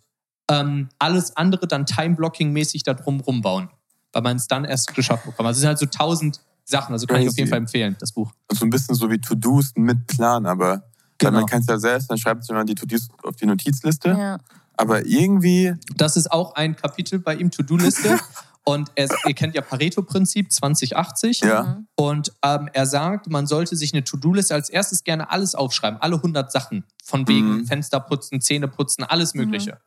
ähm, 0.49 0.89
alles 0.97 1.35
andere 1.37 1.67
dann 1.67 1.85
Time-Blocking-mäßig 1.85 2.83
da 2.83 2.93
drum 2.93 3.19
rumbauen, 3.19 3.69
weil 4.13 4.21
man 4.23 4.37
es 4.37 4.47
dann 4.47 4.65
erst 4.65 4.93
geschafft 4.95 5.25
bekommt. 5.25 5.45
Also 5.47 5.57
es 5.57 5.61
sind 5.61 5.67
halt 5.67 5.79
so 5.79 5.85
tausend 5.85 6.41
Sachen, 6.65 6.93
also 6.93 7.05
kann 7.05 7.17
ich 7.21 7.27
auf 7.27 7.33
Crazy. 7.33 7.39
jeden 7.41 7.49
Fall 7.49 7.59
empfehlen, 7.59 7.95
das 7.99 8.11
Buch. 8.13 8.31
so 8.51 8.65
ein 8.65 8.69
bisschen 8.69 8.95
so 8.95 9.09
wie 9.11 9.19
To-Dos 9.19 9.73
mit 9.75 10.07
Plan, 10.07 10.45
aber 10.45 10.83
Genau. 11.19 11.31
man 11.39 11.45
kann 11.47 11.61
es 11.61 11.67
ja 11.67 11.77
selbst, 11.77 12.09
dann 12.09 12.17
schreibt 12.17 12.49
immer 12.49 12.63
die 12.65 12.75
To-Dos 12.75 13.09
auf 13.23 13.35
die 13.35 13.45
Notizliste. 13.45 14.09
Ja. 14.09 14.37
Aber 14.77 15.05
irgendwie, 15.05 15.73
Das 15.95 16.15
ist 16.17 16.31
auch 16.31 16.55
ein 16.55 16.75
Kapitel 16.75 17.19
bei 17.19 17.35
ihm, 17.35 17.51
To-Do-Liste. 17.51 18.17
Und 18.63 18.91
er, 18.95 19.07
ihr 19.25 19.33
kennt 19.33 19.55
ja 19.55 19.61
Pareto-Prinzip 19.61 20.51
2080. 20.51 21.39
ja, 21.39 21.63
Mhm. 21.63 21.87
Und 21.95 22.33
ähm, 22.43 22.69
er 22.73 22.85
sagt, 22.85 23.29
man 23.29 23.47
sollte 23.47 23.77
sich 23.77 23.93
eine 23.93 24.03
To-Do-Liste 24.03 24.53
als 24.53 24.69
erstes 24.69 25.05
gerne 25.05 25.31
alles 25.31 25.55
aufschreiben, 25.55 26.01
alle 26.01 26.17
100 26.17 26.51
Sachen. 26.51 26.83
Von 27.03 27.27
wegen 27.29 27.59
Mhm. 27.59 27.65
Fenster 27.65 28.01
putzen, 28.01 28.41
Zähne 28.41 28.67
putzen, 28.67 29.03
alles 29.05 29.33
Mögliche. 29.35 29.79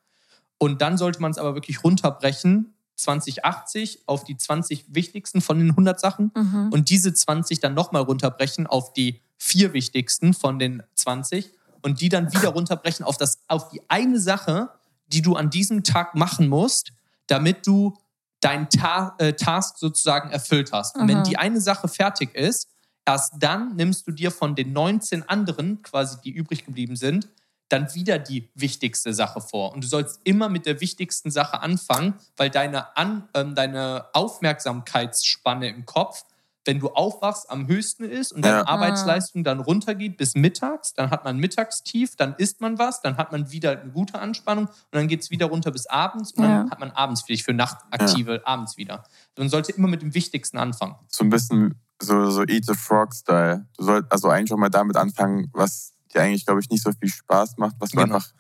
Und 0.57 0.81
dann 0.81 0.97
sollte 0.97 1.21
man 1.21 1.31
es 1.31 1.37
aber 1.39 1.55
wirklich 1.55 1.85
runterbrechen, 1.85 2.73
2080 2.97 4.03
auf 4.07 4.25
die 4.25 4.37
20 4.37 4.87
wichtigsten 4.89 5.41
von 5.43 5.59
den 5.59 5.71
100 5.71 6.01
Sachen. 6.01 6.33
Mhm. 6.35 6.69
Und 6.73 6.89
diese 6.89 7.13
20 7.13 7.61
dann 7.61 7.75
nochmal 7.75 8.03
runterbrechen 8.03 8.67
auf 8.67 8.93
die 8.95 9.21
vier 9.37 9.73
wichtigsten 9.75 10.33
von 10.35 10.59
den 10.59 10.83
20. 10.95 11.53
Und 11.83 12.01
die 12.01 12.09
dann 12.09 12.33
wieder 12.33 12.51
runterbrechen 12.51 13.05
auf, 13.05 13.17
das, 13.17 13.39
auf 13.49 13.69
die 13.71 13.81
eine 13.89 14.19
Sache, 14.21 14.71
die 15.13 15.23
du 15.23 15.37
an 15.37 15.51
diesem 15.51 15.85
Tag 15.85 16.15
machen 16.15 16.49
musst, 16.49 16.93
damit 17.27 17.67
du 17.67 17.97
deinen 18.41 18.69
Ta 18.69 19.15
äh, 19.19 19.35
Task 19.35 19.79
sozusagen 19.79 20.31
erfüllt 20.31 20.73
hast. 20.73 20.97
Und 20.97 21.09
wenn 21.09 21.23
die 21.25 21.37
eine 21.37 21.61
Sache 21.61 21.89
fertig 21.89 22.35
ist, 22.35 22.69
erst 23.05 23.35
dann 23.39 23.77
nimmst 23.77 24.07
du 24.07 24.13
dir 24.13 24.31
von 24.31 24.55
den 24.55 24.73
19 24.73 25.29
anderen, 25.29 25.83
quasi 25.83 26.19
die 26.23 26.31
übrig 26.31 26.65
geblieben 26.65 26.97
sind, 26.97 27.29
dann 27.69 27.95
wieder 27.95 28.19
die 28.19 28.51
wichtigste 28.55 29.15
Sache 29.15 29.41
vor. 29.41 29.73
Und 29.73 29.85
du 29.85 29.89
sollst 29.89 30.21
immer 30.25 30.49
mit 30.49 30.67
der 30.67 30.81
wichtigsten 30.81 31.31
Sache 31.31 31.61
anfangen, 31.61 32.15
weil 32.37 32.51
deine, 32.51 32.97
An 32.97 33.29
ähm, 33.35 33.55
deine 33.55 34.07
Aufmerksamkeitsspanne 34.13 35.69
im 35.69 35.87
Kopf, 35.87 36.25
wenn 36.67 36.79
du 36.79 36.91
aufwachst, 36.91 37.51
am 37.51 37.67
höchsten 37.69 38.05
ist 38.05 38.33
und 38.33 38.45
deine 38.45 38.59
Ja. 38.59 38.67
Arbeitsleistung 38.69 39.45
dann 39.45 39.61
runtergeht 39.61 40.17
bis 40.19 40.35
mittags, 40.35 40.93
dann 40.93 41.11
hat 41.11 41.25
man 41.25 41.39
Mittagstief, 41.39 42.17
dann 42.17 42.35
isst 42.37 42.61
man 42.61 42.79
was, 42.79 43.01
dann 43.01 43.17
hat 43.17 43.33
man 43.33 43.51
wieder 43.51 43.81
eine 43.81 43.91
gute 43.91 44.19
Anspannung 44.19 44.67
und 44.67 44.75
dann 44.93 45.09
geht 45.09 45.23
es 45.23 45.31
wieder 45.31 45.47
runter 45.47 45.71
bis 45.71 45.87
abends 45.87 46.33
und 46.33 46.43
dann 46.43 46.67
Ja. 46.67 46.71
hat 46.71 46.79
man 46.81 46.91
abends 46.91 47.23
vielleicht 47.23 47.45
für 47.45 47.55
Nachtaktive 47.55 48.43
abends 48.47 48.77
wieder. 48.77 49.05
Man 49.39 49.49
sollte 49.49 49.73
immer 49.73 49.89
mit 49.89 50.03
dem 50.03 50.13
Wichtigsten 50.15 50.59
anfangen. 50.59 50.97
so 51.09 51.25
ein 51.25 51.31
bisschen 51.31 51.75
so, 52.03 52.31
so 52.31 52.45
Eat 52.47 52.65
the 52.67 52.75
Frog-Style. 52.75 53.67
Du 53.77 53.85
sollst 53.85 54.11
also 54.13 54.29
eigentlich 54.29 54.53
auch 54.53 54.57
mal 54.59 54.69
damit 54.71 54.97
anfangen, 54.97 55.49
was 55.53 55.93
dir 56.15 56.23
eigentlich, 56.23 56.45
glaube 56.47 56.61
ich, 56.61 56.69
nicht 56.71 56.83
so 56.83 56.93
viel 56.93 57.09
Spaß 57.09 57.57
macht, 57.59 57.77
was 57.79 57.91
du 57.91 57.97
Genau. 57.99 58.15
einfach 58.17 58.31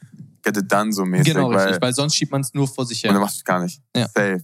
get 0.42 0.56
it 0.56 0.70
done 0.70 0.92
so 0.92 1.04
mäßig. 1.04 1.34
Genau, 1.34 1.50
weil, 1.50 1.58
richtig, 1.66 1.82
weil 1.82 1.94
sonst 1.94 2.16
schiebt 2.16 2.32
man 2.32 2.40
es 2.42 2.52
nur 2.54 2.66
vor 2.68 2.84
sich 2.86 3.02
Und 3.04 3.08
dann 3.08 3.16
her. 3.16 3.20
machst 3.20 3.36
du 3.36 3.40
es 3.40 3.44
gar 3.44 3.60
nicht. 3.60 3.82
Ja. 3.96 4.08
Safe. 4.08 4.42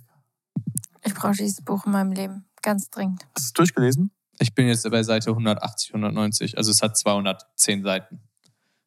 Ich 1.04 1.14
brauche 1.14 1.32
dieses 1.32 1.60
Buch 1.62 1.86
in 1.86 1.92
meinem 1.92 2.12
Leben. 2.12 2.45
Ganz 2.66 2.90
dringend. 2.90 3.22
Hast 3.36 3.44
du 3.44 3.46
es 3.46 3.52
durchgelesen? 3.52 4.10
Ich 4.40 4.52
bin 4.52 4.66
jetzt 4.66 4.90
bei 4.90 5.04
Seite 5.04 5.30
180, 5.30 5.90
190, 5.94 6.58
also 6.58 6.72
es 6.72 6.82
hat 6.82 6.98
210 6.98 7.84
Seiten. 7.84 8.20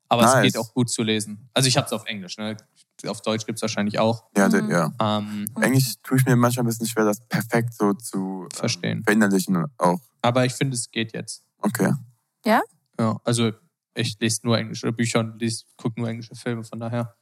Aber 0.10 0.24
es 0.26 0.34
Nice. 0.34 0.44
geht 0.44 0.58
auch 0.58 0.74
gut 0.74 0.90
zu 0.90 1.02
lesen. 1.02 1.50
Also 1.54 1.70
ich 1.70 1.78
habe 1.78 1.88
es 1.88 1.94
auf 1.94 2.06
Englisch, 2.06 2.38
ne? 2.38 2.58
auf 3.08 3.22
Deutsch 3.22 3.46
gibt 3.46 3.58
es 3.58 3.62
wahrscheinlich 3.62 3.98
auch. 4.00 4.26
Ja, 4.36 4.50
Mhm. 4.50 4.70
ja. 4.70 4.92
Ähm, 5.00 5.46
Eigentlich 5.56 5.96
tue 6.04 6.18
ich 6.18 6.26
mir 6.26 6.36
manchmal 6.36 6.66
ein 6.66 6.68
bisschen 6.68 6.88
schwer, 6.88 7.06
das 7.06 7.22
perfekt 7.30 7.74
so 7.74 7.94
zu 7.94 8.42
ähm, 8.44 8.50
Verstehen. 8.54 9.04
verinnerlichen 9.06 9.66
auch. 9.78 10.02
aber 10.22 10.44
ich 10.46 10.52
finde, 10.54 10.76
es 10.76 10.92
geht 10.92 11.14
jetzt. 11.14 11.46
Okay. 11.60 11.94
Ja, 12.46 12.62
also 13.24 13.54
ich 13.96 14.20
lese 14.20 14.42
nur 14.44 14.58
englische 14.58 14.92
Bücher 14.92 15.22
und 15.22 15.42
gucke 15.78 15.98
nur 16.02 16.10
englische 16.10 16.36
Filme, 16.36 16.66
von 16.66 16.80
daher. 16.82 17.16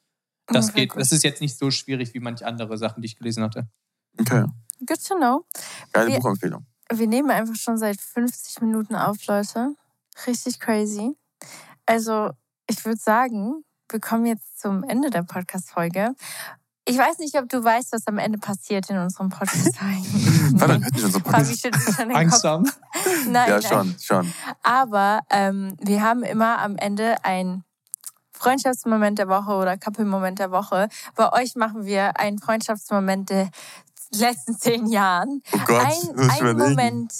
Das 0.47 0.69
Okay, 0.69 0.81
geht, 0.81 0.89
gut. 0.89 1.01
das 1.01 1.11
ist 1.11 1.23
jetzt 1.23 1.39
nicht 1.41 1.55
so 1.55 1.69
schwierig 1.69 2.15
wie 2.15 2.19
manche 2.19 2.47
andere 2.47 2.79
Sachen, 2.79 3.01
die 3.03 3.05
ich 3.05 3.15
gelesen 3.17 3.43
hatte. 3.43 3.69
Okay. 4.19 4.45
Good 4.85 5.03
to 5.07 5.15
know. 5.15 5.45
Geile 5.93 6.07
Wir- 6.11 6.19
Buchempfehlung. 6.19 6.65
Wir 6.91 7.07
nehmen 7.07 7.29
einfach 7.31 7.55
schon 7.55 7.77
seit 7.77 7.99
50 7.99 8.61
Minuten 8.61 8.95
auf, 8.95 9.17
Leute. 9.27 9.75
Richtig 10.25 10.59
crazy. 10.59 11.17
Also, 11.85 12.31
ich 12.69 12.83
würde 12.85 12.99
sagen, 12.99 13.63
wir 13.89 13.99
kommen 13.99 14.25
jetzt 14.25 14.59
zum 14.59 14.83
Ende 14.83 15.09
der 15.09 15.23
Podcast-Folge. 15.23 16.15
Ich 16.85 16.97
weiß 16.97 17.17
nicht, 17.19 17.35
ob 17.37 17.49
du 17.49 17.61
weißt, 17.61 17.91
was 17.91 18.07
am 18.07 18.17
Ende 18.17 18.37
passiert 18.37 18.89
in 18.89 18.97
unserem 18.97 19.29
Podcast. 19.29 19.75
Warte, 19.81 20.81
hört 20.81 21.47
nicht 21.47 21.61
schon 21.95 22.07
den 22.09 22.15
Angst 22.15 22.35
Kopf. 22.41 22.43
haben? 22.45 22.71
Nein, 23.27 23.49
Ja, 23.49 23.59
nein. 23.59 23.61
schon, 23.61 23.95
schon. 23.99 24.33
Aber 24.63 25.19
ähm, 25.29 25.75
wir 25.81 26.01
haben 26.01 26.23
immer 26.23 26.59
am 26.59 26.77
Ende 26.77 27.17
ein 27.23 27.63
Freundschaftsmoment 28.31 29.19
der 29.19 29.27
Woche 29.27 29.51
oder 29.51 29.77
Couple-Moment 29.77 30.39
der 30.39 30.51
Woche. 30.51 30.87
Bei 31.15 31.33
euch 31.33 31.55
machen 31.55 31.85
wir 31.85 32.17
einen 32.19 32.39
Freundschaftsmoment 32.39 33.29
der 33.29 33.49
letzten 34.13 34.57
zehn 34.57 34.87
Jahren. 34.87 35.41
Oh 35.51 35.59
Gott, 35.65 35.85
ein, 35.85 36.29
ein. 36.29 36.57
Moment, 36.57 37.13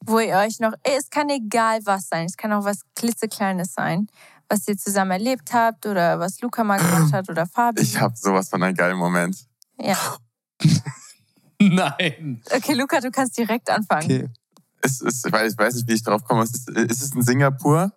wo 0.00 0.18
ihr 0.18 0.36
euch 0.36 0.60
noch, 0.60 0.72
es 0.82 1.10
kann 1.10 1.28
egal 1.28 1.80
was 1.84 2.08
sein, 2.08 2.26
es 2.26 2.36
kann 2.36 2.52
auch 2.52 2.64
was 2.64 2.80
klitzekleines 2.94 3.74
sein, 3.74 4.08
was 4.48 4.66
ihr 4.68 4.76
zusammen 4.76 5.12
erlebt 5.12 5.52
habt 5.52 5.86
oder 5.86 6.18
was 6.18 6.40
Luca 6.40 6.64
mal 6.64 6.78
gemacht 6.78 7.12
hat 7.12 7.28
oder 7.28 7.46
Fabi. 7.46 7.82
Ich 7.82 8.00
habe 8.00 8.16
sowas 8.16 8.48
von 8.48 8.62
einem 8.62 8.74
geilen 8.74 8.98
Moment. 8.98 9.36
ja. 9.78 9.96
Nein. 11.60 12.42
Okay, 12.50 12.72
Luca, 12.72 13.00
du 13.00 13.10
kannst 13.10 13.36
direkt 13.36 13.68
anfangen. 13.68 14.04
Okay. 14.04 14.28
Es 14.80 15.02
ist, 15.02 15.26
ich 15.26 15.32
weiß, 15.32 15.52
ich 15.52 15.58
weiß 15.58 15.74
nicht, 15.74 15.88
wie 15.88 15.92
ich 15.92 16.02
drauf 16.02 16.24
komme. 16.24 16.42
Es 16.42 16.54
ist, 16.54 16.70
es 16.70 17.02
ist 17.02 17.14
in 17.14 17.22
Singapur. 17.22 17.92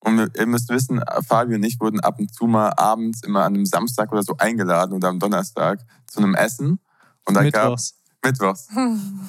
Und 0.00 0.36
ihr 0.36 0.46
müsst 0.46 0.68
wissen, 0.68 1.00
Fabi 1.26 1.54
und 1.54 1.62
ich 1.62 1.80
wurden 1.80 2.00
ab 2.00 2.18
und 2.18 2.34
zu 2.34 2.46
mal 2.46 2.70
abends 2.76 3.22
immer 3.22 3.44
an 3.44 3.54
einem 3.54 3.66
Samstag 3.66 4.12
oder 4.12 4.22
so 4.22 4.36
eingeladen 4.36 4.92
oder 4.94 5.08
am 5.08 5.18
Donnerstag 5.18 5.80
zu 6.06 6.20
einem 6.20 6.34
Essen. 6.34 6.78
Und 7.28 7.34
da 7.34 7.48
gab 7.50 7.70
Mittwochs. 7.70 7.94
Mittwochs. 8.24 8.68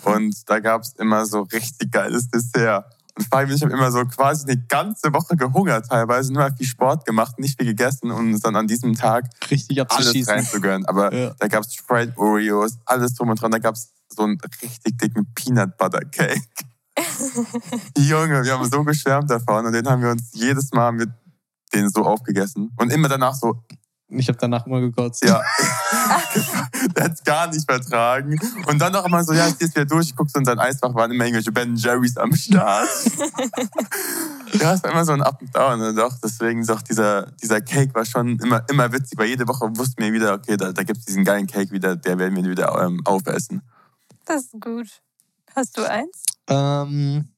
Und 0.04 0.50
da 0.50 0.60
gab 0.60 0.82
es 0.82 0.94
immer 0.94 1.26
so 1.26 1.42
richtig 1.42 1.92
geiles 1.92 2.30
Dessert. 2.30 2.86
Und 3.18 3.28
Fabi 3.30 3.52
und 3.52 3.56
ich 3.58 3.64
haben 3.64 3.72
immer 3.72 3.92
so 3.92 4.04
quasi 4.06 4.46
eine 4.46 4.62
ganze 4.68 5.14
Woche 5.14 5.38
gehungert 5.38 5.88
teilweise, 5.88 6.34
nur 6.34 6.50
viel 6.58 6.68
Sport 6.68 7.06
gemacht, 7.06 7.40
nicht 7.40 7.58
viel 7.58 7.68
gegessen 7.68 8.12
und 8.12 8.34
uns 8.34 8.42
dann 8.42 8.56
an 8.58 8.68
diesem 8.68 8.94
Tag 8.94 9.30
Richtig 9.50 9.80
alles 9.90 10.28
reinzugönnen. 10.28 10.86
Aber 10.86 11.14
Ja. 11.14 11.34
da 11.40 11.48
gab 11.48 11.64
es 11.64 11.76
Fried 11.76 12.18
Oreos, 12.18 12.78
alles 12.86 13.14
drum 13.14 13.30
und 13.30 13.42
dran. 13.42 13.52
Da 13.52 13.60
gab 13.60 13.76
es 13.76 13.94
so 14.10 14.24
einen 14.24 14.38
richtig 14.62 14.98
dicken 14.98 15.26
Peanut 15.34 15.78
Butter 15.78 16.02
Cake. 16.12 16.42
Junge, 17.98 18.44
wir 18.44 18.54
haben 18.54 18.70
so 18.70 18.84
geschwärmt 18.84 19.30
davon 19.30 19.66
und 19.66 19.74
den 19.74 19.88
haben 19.88 20.02
wir 20.02 20.12
uns 20.12 20.32
jedes 20.34 20.72
Mal 20.74 20.92
mit 20.92 21.10
den 21.74 21.90
so 21.90 22.04
aufgegessen. 22.06 22.72
Und 22.78 22.92
immer 22.92 23.08
danach 23.08 23.34
so, 23.34 23.64
Ich 24.20 24.28
habe 24.28 24.38
danach 24.40 24.66
immer 24.66 24.82
gekotzt. 24.82 25.24
ja, 25.24 25.42
der 26.96 27.04
hat's 27.06 27.24
gar 27.24 27.48
nicht 27.48 27.70
vertragen. 27.70 28.40
Und 28.68 28.80
dann 28.80 28.94
noch 28.94 29.06
immer 29.06 29.24
so, 29.24 29.34
ja, 29.34 29.48
ich 29.48 29.58
geh's 29.58 29.72
wieder 29.76 29.86
durch, 29.86 30.08
ich 30.08 30.16
guck 30.16 30.30
so 30.30 30.40
in 30.40 30.46
sein 30.46 30.60
Eisfach, 30.60 30.94
waren 30.94 31.12
immer 31.12 31.26
irgendwelche 31.26 31.52
Ben 31.52 31.76
Jerry's 31.76 32.18
am 32.18 32.34
Start. 32.36 32.88
ja, 34.54 34.74
es 34.74 34.84
war 34.84 34.92
immer 34.92 35.06
so 35.06 35.14
ein 35.14 35.22
Up 35.22 35.42
und 35.42 35.56
Down. 35.56 35.82
Und 35.82 35.96
doch, 35.96 36.14
deswegen 36.24 36.66
doch 36.66 36.82
dieser, 36.82 37.32
dieser 37.42 37.62
Cake 37.62 37.94
war 37.94 38.06
schon 38.06 38.38
immer, 38.40 38.64
immer 38.70 38.92
witzig, 38.92 39.18
weil 39.18 39.28
jede 39.28 39.48
Woche 39.48 39.68
wussten 39.78 40.02
wir 40.04 40.14
wieder, 40.14 40.34
okay, 40.34 40.58
da, 40.58 40.72
da 40.72 40.84
gibt's 40.84 41.06
diesen 41.06 41.24
geilen 41.24 41.48
Cake 41.48 41.72
wieder, 41.72 41.96
der 41.96 42.18
werden 42.20 42.36
wir 42.36 42.44
wieder 42.50 42.82
ähm, 42.84 43.02
aufessen. 43.06 43.62
Das 44.26 44.44
ist 44.44 44.60
gut. 44.60 44.88
Hast 45.56 45.78
du 45.78 45.90
eins? 45.90 46.24
Ähm, 46.48 47.30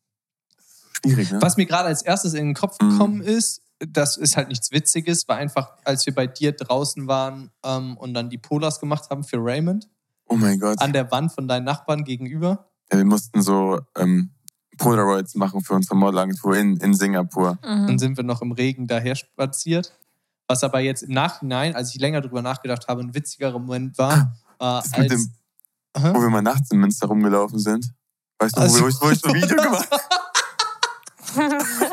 Schwierig, 1.03 1.32
ne? 1.32 1.41
was 1.41 1.57
mir 1.57 1.65
gerade 1.65 1.88
als 1.88 2.01
erstes 2.01 2.34
in 2.34 2.45
den 2.47 2.53
Kopf 2.55 2.78
Mhm. 2.82 2.89
gekommen 2.89 3.21
ist, 3.21 3.61
das 3.80 4.17
ist 4.17 4.38
halt 4.38 4.47
nichts 4.49 4.71
Witziges, 4.71 5.28
war 5.28 5.38
einfach, 5.38 5.73
als 5.84 6.05
wir 6.05 6.15
bei 6.15 6.25
dir 6.28 6.51
draußen 6.53 7.07
waren 7.07 7.51
ähm, 7.63 7.95
und 7.97 8.13
dann 8.13 8.30
die 8.30 8.38
Polars 8.38 8.80
gemacht 8.80 9.09
haben 9.09 9.23
für 9.23 9.38
Raymond, 9.38 9.88
Oh 10.30 10.36
mein 10.36 10.59
Gott. 10.59 10.82
an 10.82 10.93
der 10.93 11.09
Wand 11.11 11.32
von 11.32 11.47
deinen 11.47 11.63
Nachbarn 11.65 12.03
gegenüber. 12.03 12.69
Ja, 12.91 12.97
wir 12.97 13.05
mussten 13.05 13.41
so 13.41 13.80
ähm, 13.95 14.32
Polaroids 14.78 15.36
machen 15.36 15.61
für 15.61 15.73
unsere 15.73 15.95
Modelagentur 15.95 16.55
in, 16.57 16.78
in 16.78 16.93
Singapur. 16.93 17.57
Mhm. 17.63 17.88
Dann 17.88 17.99
sind 17.99 18.17
wir 18.17 18.23
noch 18.23 18.41
im 18.41 18.51
Regen 18.51 18.88
daher 18.88 19.15
spaziert. 19.15 19.93
Was 20.47 20.63
aber 20.63 20.80
jetzt 20.80 21.03
im 21.03 21.11
Nachhinein, 21.13 21.75
als 21.75 21.93
ich 21.93 21.99
länger 22.01 22.21
drüber 22.21 22.41
nachgedacht 22.41 22.88
habe, 22.88 23.01
ein 23.01 23.13
witzigerer 23.13 23.59
Moment 23.59 23.97
war, 23.97 24.34
war 24.59 24.82
Das 24.91 24.97
mit 24.97 25.11
als. 25.11 25.30
dem, 25.30 25.34
wo 26.15 26.21
wir 26.21 26.30
mal 26.30 26.41
nachts 26.41 26.71
in 26.71 26.80
Münster 26.80 27.07
rumgelaufen 27.07 27.59
sind. 27.59 27.93
Weißt 28.39 28.55
du, 28.55 28.61
Also- 28.61 28.82
wo, 28.84 28.88
ich, 28.88 29.01
wo 29.01 29.09
ich 29.09 29.19
so 29.19 29.30
ein 29.30 29.36
Video 29.36 29.57
gemacht 29.57 29.89
habe? 29.91 30.01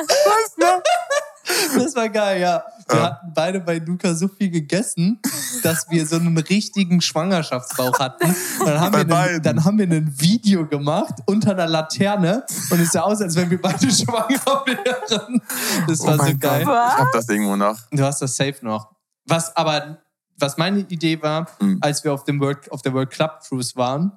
Das 1.85 1.95
war 1.97 2.09
geil, 2.09 2.41
ja. 2.41 2.63
Wir 2.89 2.97
Ja. 2.97 3.03
hatten 3.05 3.33
beide 3.35 3.61
bei 3.61 3.79
Luca 3.79 4.15
so 4.15 4.29
viel 4.29 4.51
gegessen, 4.51 5.21
dass 5.63 5.89
wir 5.91 6.07
so 6.07 6.17
einen 6.17 6.37
richtigen 6.39 7.01
Schwangerschaftsbauch 7.01 7.99
hatten. 7.99 8.27
Und 8.61 8.67
dann 8.67 8.81
haben, 8.81 8.93
Bei 8.93 8.99
wir 8.99 9.05
beiden. 9.07 9.37
ein, 9.37 9.43
dann 9.43 9.65
haben 9.65 9.79
wir 9.79 9.87
ein 9.87 10.21
Video 10.21 10.67
gemacht 10.67 11.15
unter 11.27 11.53
einer 11.53 11.67
Laterne 11.67 12.45
und 12.71 12.81
es 12.81 12.93
sah 12.93 13.01
aus, 13.03 13.21
als 13.23 13.35
wenn 13.37 13.49
wir 13.51 13.61
beide 13.61 13.91
schwanger 13.91 14.29
wären. 14.67 15.41
Das 15.89 16.01
Oh 16.01 16.07
war 16.07 16.17
so 16.19 16.23
mein 16.25 16.39
geil. 16.39 16.65
Gott. 16.65 16.77
Ich 16.89 16.99
hab 16.99 17.13
das 17.13 17.29
irgendwo 17.29 17.57
noch. 17.57 17.79
Du 17.91 18.03
hast 18.05 18.21
das 18.21 18.37
safe 18.37 18.57
noch. 18.63 18.91
Was 19.27 19.57
aber, 19.57 19.99
was 20.37 20.57
meine 20.59 20.81
Idee 20.81 21.21
war, 21.23 21.47
Hm. 21.61 21.79
als 21.81 22.05
wir 22.05 22.13
auf, 22.13 22.25
dem 22.25 22.41
World, 22.41 22.71
auf 22.71 22.83
der 22.83 22.93
World 22.93 23.11
Club 23.11 23.41
Cruise 23.49 23.75
waren 23.77 24.13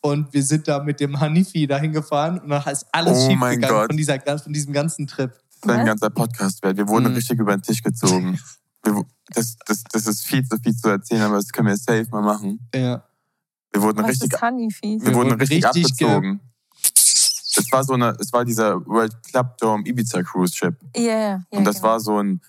und 0.00 0.32
wir 0.32 0.42
sind 0.42 0.68
da 0.68 0.78
mit 0.80 1.00
dem 1.00 1.18
Hanifi 1.18 1.66
dahin 1.66 1.92
gefahren 1.92 2.38
und 2.38 2.50
dann 2.50 2.62
ist 2.70 2.86
alles 2.92 3.18
Oh 3.18 3.30
schief 3.30 3.40
gegangen 3.40 3.74
Gott. 3.74 3.86
von, 3.88 3.96
dieser, 3.96 4.20
von 4.38 4.52
diesem 4.52 4.72
ganzen 4.72 5.06
Trip. 5.06 5.32
Das 5.64 5.68
war 5.68 5.74
ein 5.74 5.80
Was? 5.80 5.86
ganzer 5.86 6.10
Podcast 6.10 6.62
wert. 6.62 6.76
Wir 6.76 6.86
wurden 6.88 7.08
Mhm. 7.08 7.14
richtig 7.14 7.38
über 7.38 7.56
den 7.56 7.62
Tisch 7.62 7.82
gezogen. 7.82 8.38
Wir, 8.84 9.04
das, 9.34 9.56
das, 9.66 9.82
das 9.84 10.06
ist 10.06 10.26
viel 10.26 10.46
zu 10.46 10.58
viel 10.58 10.76
zu 10.76 10.88
erzählen, 10.88 11.22
aber 11.22 11.36
das 11.36 11.48
können 11.52 11.68
wir 11.68 11.76
safe 11.76 12.06
mal 12.10 12.22
machen. 12.22 12.60
Ja. 12.74 13.02
Wir 13.72 13.82
wurden 13.82 13.98
Was 14.02 14.10
richtig, 14.10 14.30
wir 14.32 14.40
Wir 15.00 15.14
wurden 15.14 15.32
richtig, 15.32 15.64
richtig 15.64 15.96
ge- 15.96 16.06
abgezogen. 16.08 16.40
Es 17.56 17.70
war 17.70 17.84
so 17.84 17.94
eine, 17.94 18.10
es 18.20 18.32
war 18.32 18.44
dieser 18.44 18.84
World 18.86 19.14
Club 19.28 19.56
Dome 19.58 19.84
Ibiza 19.86 20.22
Cruise 20.22 20.54
Ship. 20.56 20.76
Ja, 20.96 21.02
ja. 21.18 21.42
Und 21.50 21.64
das 21.64 21.76
genau. 21.76 21.88
war 21.88 22.00
so 22.00 22.18
ein, 22.20 22.40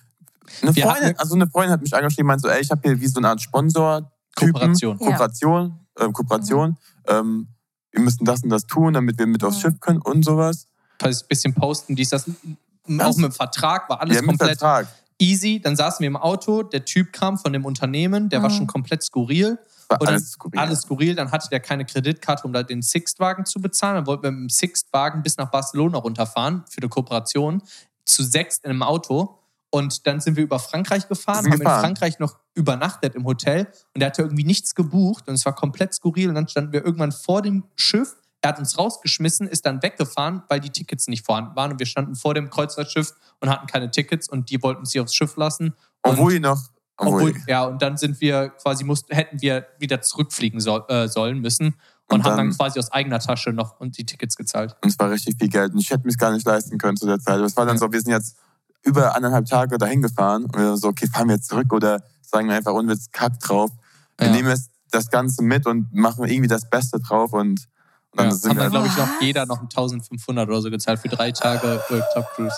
eine 0.61 0.75
Wir 0.75 0.83
Freundin, 0.85 1.17
also 1.17 1.35
eine 1.35 1.47
Freundin 1.47 1.71
hat 1.71 1.81
mich 1.81 1.95
angeschrieben, 1.95 2.27
meinte 2.27 2.41
so, 2.41 2.47
ey, 2.49 2.61
ich 2.61 2.69
habe 2.71 2.81
hier 2.83 2.99
wie 2.99 3.07
so 3.07 3.19
eine 3.19 3.29
Art 3.29 3.41
Sponsor. 3.41 4.11
Kooperation. 4.35 4.97
Ja. 4.99 5.05
Kooperation, 5.07 5.79
ähm, 5.99 6.11
Kooperation. 6.13 6.77
Ähm, 7.07 7.47
wir 7.91 8.01
müssen 8.01 8.25
das 8.25 8.43
und 8.43 8.49
das 8.49 8.65
tun, 8.65 8.93
damit 8.93 9.17
wir 9.17 9.25
mit 9.27 9.43
aufs 9.43 9.57
Mhm. 9.57 9.61
Schiff 9.61 9.79
können 9.79 10.01
und 10.01 10.25
sowas. 10.25 10.67
ein 11.01 11.13
bisschen 11.29 11.53
posten, 11.53 11.95
dies, 11.95 12.09
das. 12.09 12.25
Auch 12.99 13.15
mit 13.15 13.25
dem 13.25 13.31
Vertrag 13.31 13.89
war 13.89 14.01
alles 14.01 14.17
einen 14.17 14.27
komplett 14.27 14.59
easy. 15.19 15.59
Dann 15.63 15.75
saßen 15.75 15.99
wir 16.01 16.07
im 16.07 16.17
Auto, 16.17 16.63
der 16.63 16.83
Typ 16.85 17.13
kam 17.13 17.37
von 17.37 17.53
dem 17.53 17.65
Unternehmen, 17.65 18.29
der 18.29 18.41
war 18.43 18.49
Mhm. 18.49 18.55
schon 18.55 18.67
komplett 18.67 19.01
skurril. 19.03 19.57
War 19.87 20.01
Und 20.01 20.07
dann- 20.07 20.15
alles 20.15 20.31
skurril. 20.31 20.59
Alles 20.59 20.81
skurril, 20.81 21.15
dann 21.15 21.31
hatte 21.31 21.47
der 21.49 21.59
keine 21.59 21.85
Kreditkarte, 21.85 22.43
um 22.45 22.53
da 22.53 22.63
den 22.63 22.81
Sixt-Wagen 22.81 23.45
zu 23.45 23.61
bezahlen. 23.61 23.95
Dann 23.95 24.07
wollten 24.07 24.23
wir 24.23 24.31
mit 24.31 24.41
dem 24.41 24.49
Sixt-Wagen 24.49 25.21
bis 25.23 25.37
nach 25.37 25.51
Barcelona 25.51 25.99
runterfahren 25.99 26.63
für 26.69 26.79
eine 26.81 26.89
Kooperation. 26.89 27.61
Zu 28.05 28.23
sechs 28.23 28.57
in 28.57 28.71
einem 28.71 28.83
Auto. 28.83 29.39
Und 29.71 30.07
dann 30.07 30.19
sind 30.21 30.37
wir 30.37 30.43
über 30.43 30.57
Frankreich 30.59 31.07
gefahren, 31.07 31.45
haben 31.45 31.59
gefahren. 31.59 31.79
in 31.79 31.81
Frankreich 31.85 32.19
noch 32.19 32.37
übernachtet 32.53 33.13
im 33.15 33.25
Hotel 33.25 33.67
und 33.93 33.99
der 33.99 34.07
hatte 34.07 34.21
irgendwie 34.21 34.45
nichts 34.45 34.73
gebucht 34.73 35.27
und 35.27 35.33
es 35.35 35.45
war 35.45 35.53
komplett 35.53 35.93
skurril. 35.93 36.29
Und 36.29 36.35
dann 36.35 36.47
standen 36.47 36.71
wir 36.71 36.83
irgendwann 36.85 37.11
vor 37.11 37.41
dem 37.41 37.63
Schiff. 37.75 38.15
Er 38.45 38.49
hat 38.49 38.59
uns 38.59 38.77
rausgeschmissen, 38.77 39.47
ist 39.47 39.65
dann 39.65 39.81
weggefahren, 39.81 40.43
weil 40.49 40.59
die 40.59 40.69
Tickets 40.69 41.07
nicht 41.07 41.25
vorhanden 41.25 41.55
waren. 41.55 41.71
Und 41.71 41.79
wir 41.79 41.87
standen 41.87 42.13
vor 42.15 42.35
dem 42.35 42.51
Kreuzfahrtschiff 42.51 43.11
und 43.41 43.49
hatten 43.49 43.65
keine 43.65 43.89
Tickets 43.89 44.29
und 44.29 44.51
die 44.51 44.61
wollten 44.61 44.81
uns 44.81 44.91
hier 44.91 45.01
aufs 45.01 45.15
Schiff 45.15 45.35
lassen. 45.35 45.73
Obwohl 46.03 46.39
noch, 46.39 46.61
obwohl, 46.95 47.29
obwohl, 47.31 47.41
ja, 47.47 47.65
und 47.65 47.81
dann 47.81 47.97
sind 47.97 48.21
wir 48.21 48.49
quasi, 48.49 48.83
mussten, 48.83 49.15
hätten 49.15 49.41
wir 49.41 49.65
wieder 49.79 49.99
zurückfliegen 50.03 50.59
soll, 50.59 50.83
äh, 50.89 51.07
sollen 51.07 51.39
müssen 51.39 51.69
und, 51.69 51.73
Und 52.19 52.23
haben 52.23 52.37
dann 52.37 52.49
dann- 52.49 52.55
quasi 52.55 52.77
aus 52.77 52.91
eigener 52.91 53.17
Tasche 53.17 53.51
noch 53.51 53.79
und 53.79 53.97
die 53.97 54.05
Tickets 54.05 54.35
gezahlt. 54.35 54.75
und 54.83 54.89
es 54.91 54.99
war 54.99 55.09
richtig 55.09 55.37
viel 55.39 55.49
Geld. 55.49 55.73
Und 55.73 55.79
ich 55.79 55.89
hätte 55.89 56.05
mir 56.05 56.13
gar 56.13 56.31
nicht 56.31 56.45
leisten 56.45 56.77
können 56.77 56.97
zu 56.97 57.07
der 57.07 57.17
Zeit. 57.17 57.37
Aber 57.37 57.45
es 57.45 57.57
war 57.57 57.65
dann 57.65 57.77
Ja. 57.77 57.79
so, 57.79 57.91
wir 57.91 57.99
sind 57.99 58.11
jetzt 58.11 58.37
über 58.83 59.15
anderthalb 59.15 59.47
Tage 59.47 59.79
dahin 59.79 60.03
gefahren 60.03 60.43
und 60.43 60.55
wir 60.55 60.65
waren 60.67 60.77
so, 60.77 60.89
okay, 60.89 61.07
fahren 61.07 61.29
wir 61.29 61.35
jetzt 61.37 61.47
zurück 61.49 61.73
oder 61.73 62.03
sagen 62.21 62.47
wir 62.47 62.55
einfach 62.55 62.73
unwitz 62.73 63.09
Kack 63.11 63.39
drauf. 63.39 63.71
Wir 64.19 64.27
Ja. 64.27 64.33
nehmen 64.33 64.49
jetzt 64.49 64.69
das 64.91 65.09
Ganze 65.09 65.41
mit 65.41 65.65
und 65.65 65.91
machen 65.95 66.25
irgendwie 66.25 66.47
das 66.47 66.69
Beste 66.69 66.99
drauf 66.99 67.33
und, 67.33 67.65
und 68.17 68.19
dann 68.19 68.29
Ja, 68.29 68.31
sind 68.35 68.49
haben 68.51 68.57
wir 68.57 68.63
dann, 68.63 68.71
glaube 68.71 68.87
ich, 68.87 68.97
noch 68.97 69.21
jeder 69.21 69.45
noch 69.45 69.61
1500 69.61 70.47
oder 70.47 70.61
so 70.61 70.69
gezahlt 70.69 70.99
für 70.99 71.09
drei 71.09 71.31
Tage 71.31 71.81
World 71.89 72.03
Club 72.13 72.25
Cruise. 72.35 72.55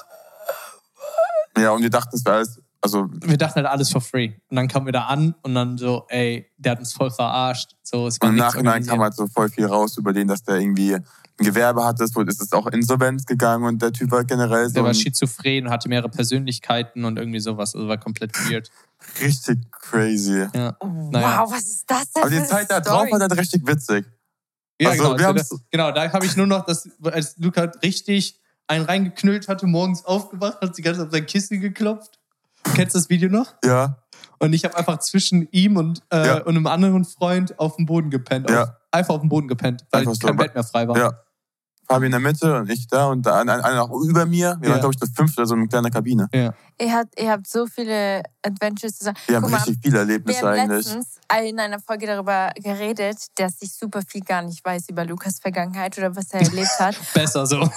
ja, 1.57 1.71
und 1.71 1.81
wir 1.81 1.89
dachten, 1.89 2.15
es 2.15 2.23
wäre 2.25 2.37
alles, 2.37 2.61
also 2.81 3.07
Wir 3.21 3.37
dachten 3.37 3.55
halt 3.55 3.65
alles 3.65 3.89
for 3.89 4.01
free. 4.01 4.33
Und 4.49 4.55
dann 4.55 4.67
kamen 4.67 4.85
wir 4.85 4.93
da 4.93 5.05
an 5.05 5.33
und 5.41 5.55
dann 5.55 5.77
so, 5.77 6.05
ey, 6.09 6.47
der 6.57 6.73
hat 6.73 6.79
uns 6.79 6.93
voll 6.93 7.09
verarscht. 7.09 7.71
So, 7.83 8.07
es 8.07 8.21
war 8.21 8.29
Und 8.29 8.35
im 8.35 8.39
Nachhinein 8.39 8.85
kam 8.85 9.01
halt 9.01 9.15
so 9.15 9.25
voll 9.27 9.49
viel 9.49 9.65
raus 9.65 9.97
über 9.97 10.13
den, 10.13 10.27
dass 10.27 10.43
der 10.43 10.57
irgendwie 10.57 10.93
ein 10.95 11.03
Gewerbe 11.37 11.83
hatte. 11.83 12.03
Es 12.03 12.15
wurde- 12.15 12.31
es 12.31 12.39
ist 12.39 12.53
auch 12.53 12.67
insolvenz 12.67 13.25
gegangen 13.25 13.63
und 13.65 13.81
der 13.81 13.91
Typ 13.91 14.11
war 14.11 14.23
generell 14.23 14.67
so 14.67 14.75
Der 14.75 14.83
war 14.83 14.93
schizophren, 14.93 15.69
hatte 15.71 15.89
mehrere 15.89 16.09
Persönlichkeiten 16.09 17.03
und 17.05 17.17
irgendwie 17.17 17.39
sowas. 17.39 17.73
Also 17.75 17.87
war 17.87 17.97
komplett 17.97 18.31
weird. 18.49 18.69
richtig 19.21 19.59
crazy. 19.71 20.45
Ja, 20.53 20.75
Wow, 20.79 21.11
Naja. 21.11 21.45
was 21.49 21.63
ist 21.63 21.89
das 21.89 22.11
denn? 22.11 22.23
Aber 22.23 22.29
die 22.31 22.37
für 22.37 22.45
Zeit 22.47 22.69
da 22.71 22.79
drauf 22.79 23.07
war 23.11 23.19
dann 23.19 23.31
richtig 23.31 23.65
witzig. 23.65 24.05
Ja 24.81 24.89
Also, 24.89 25.15
genau, 25.15 25.29
also, 25.31 25.57
da, 25.57 25.63
genau. 25.71 25.91
Da 25.91 26.11
habe 26.13 26.25
ich 26.25 26.35
nur 26.35 26.47
noch, 26.47 26.65
das, 26.65 26.89
als 27.03 27.37
Luca 27.37 27.71
richtig 27.83 28.39
einen 28.67 28.85
reingeknüllt 28.85 29.47
hatte, 29.47 29.65
morgens 29.65 30.03
aufgewacht, 30.05 30.59
hat 30.61 30.77
die 30.77 30.81
ganze 30.81 30.99
Zeit 30.99 31.07
auf 31.07 31.13
sein 31.13 31.25
Kissen 31.25 31.61
geklopft. 31.61 32.19
Du 32.63 32.73
kennst 32.73 32.95
das 32.95 33.09
Video 33.09 33.29
noch? 33.29 33.53
Ja, 33.63 33.97
Und 34.39 34.53
ich 34.53 34.65
habe 34.65 34.75
einfach 34.77 34.99
zwischen 34.99 35.47
ihm 35.51 35.77
und, 35.77 36.01
äh, 36.11 36.27
Ja. 36.27 36.37
und 36.43 36.55
einem 36.55 36.67
anderen 36.67 37.05
Freund 37.05 37.57
auf 37.59 37.77
dem 37.77 37.85
Boden 37.85 38.09
gepennt. 38.09 38.49
Ja. 38.49 38.63
Auf, 38.63 38.69
einfach 38.91 39.13
auf 39.15 39.21
dem 39.21 39.29
Boden 39.29 39.47
gepennt, 39.47 39.83
weil 39.91 40.01
Einfach 40.01 40.13
so, 40.15 40.27
kein 40.27 40.35
aber- 40.35 40.43
Bett 40.43 40.53
mehr 40.55 40.63
frei 40.63 40.87
war. 40.87 40.97
ja. 40.97 41.11
Fabi 41.87 42.05
in 42.07 42.11
der 42.11 42.19
Mitte 42.19 42.53
und 42.57 42.69
ich 42.69 42.85
da 42.87 43.07
und 43.07 43.25
da 43.25 43.39
einer 43.39 43.83
auch 43.83 43.91
über 44.01 44.25
mir. 44.25 44.57
Wir 44.59 44.67
Ja. 44.67 44.73
waren, 44.73 44.79
glaube 44.81 44.93
ich, 44.93 44.99
das 44.99 45.09
fünfte 45.15 45.41
oder 45.41 45.47
so 45.47 45.55
eine 45.55 45.67
kleine 45.67 45.89
Kabine. 45.89 46.27
Ja. 46.33 46.53
Ihr 46.79 46.93
habt, 46.93 47.19
ihr 47.19 47.31
habt 47.31 47.47
so 47.47 47.65
viele 47.65 48.21
Adventures 48.43 48.97
zusammen. 48.97 49.17
Wir 49.25 49.37
haben 49.37 49.43
Guck 49.43 49.51
mal, 49.51 49.57
richtig 49.57 49.79
viele 49.81 49.93
Wir 49.93 49.99
Erlebnisse 50.01 50.39
haben 50.41 50.59
eigentlich. 50.59 50.85
letztens 50.85 51.07
in 51.47 51.59
einer 51.59 51.79
Folge 51.79 52.05
darüber 52.07 52.51
geredet, 52.61 53.17
dass 53.35 53.53
ich 53.61 53.73
super 53.73 54.01
viel 54.07 54.21
gar 54.21 54.41
nicht 54.43 54.63
weiß 54.63 54.89
über 54.89 55.05
Lukas 55.05 55.39
Vergangenheit 55.39 55.97
oder 55.97 56.15
was 56.15 56.25
er 56.31 56.41
erlebt 56.41 56.77
hat. 56.79 56.95
Besser 57.13 57.45
so. 57.47 57.59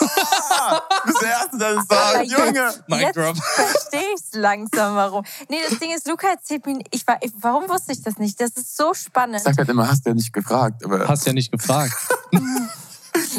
Der 1.23 1.29
Erste, 1.31 1.59
das 1.59 1.77
Aber 1.89 2.13
sagt. 2.19 2.31
Junge! 2.31 2.75
Mic 2.89 3.13
drop. 3.13 3.37
verstehe 3.37 4.01
ich 4.17 4.23
langsam, 4.35 4.95
warum. 4.97 5.25
Nee, 5.49 5.57
das 5.69 5.79
Ding 5.79 5.93
ist, 5.95 6.07
Luca 6.09 6.29
erzählt 6.29 6.67
mir, 6.67 6.81
ich 6.91 7.07
war, 7.07 7.17
ich, 7.23 7.33
warum 7.41 7.69
wusste 7.69 7.93
ich 7.93 8.03
das 8.03 8.19
nicht? 8.19 8.41
Das 8.41 8.51
ist 8.51 8.77
so 8.77 8.93
spannend. 8.93 9.37
Ich 9.39 9.43
sag 9.45 9.57
halt 9.57 9.69
immer, 9.69 9.89
hast 9.89 10.05
du 10.05 10.11
ja 10.11 10.15
nicht 10.15 10.33
gefragt. 10.33 10.85
Aber 10.85 11.09
Hast 11.09 11.27
ja 11.27 11.33
nicht 11.33 11.51
gefragt. 11.53 11.95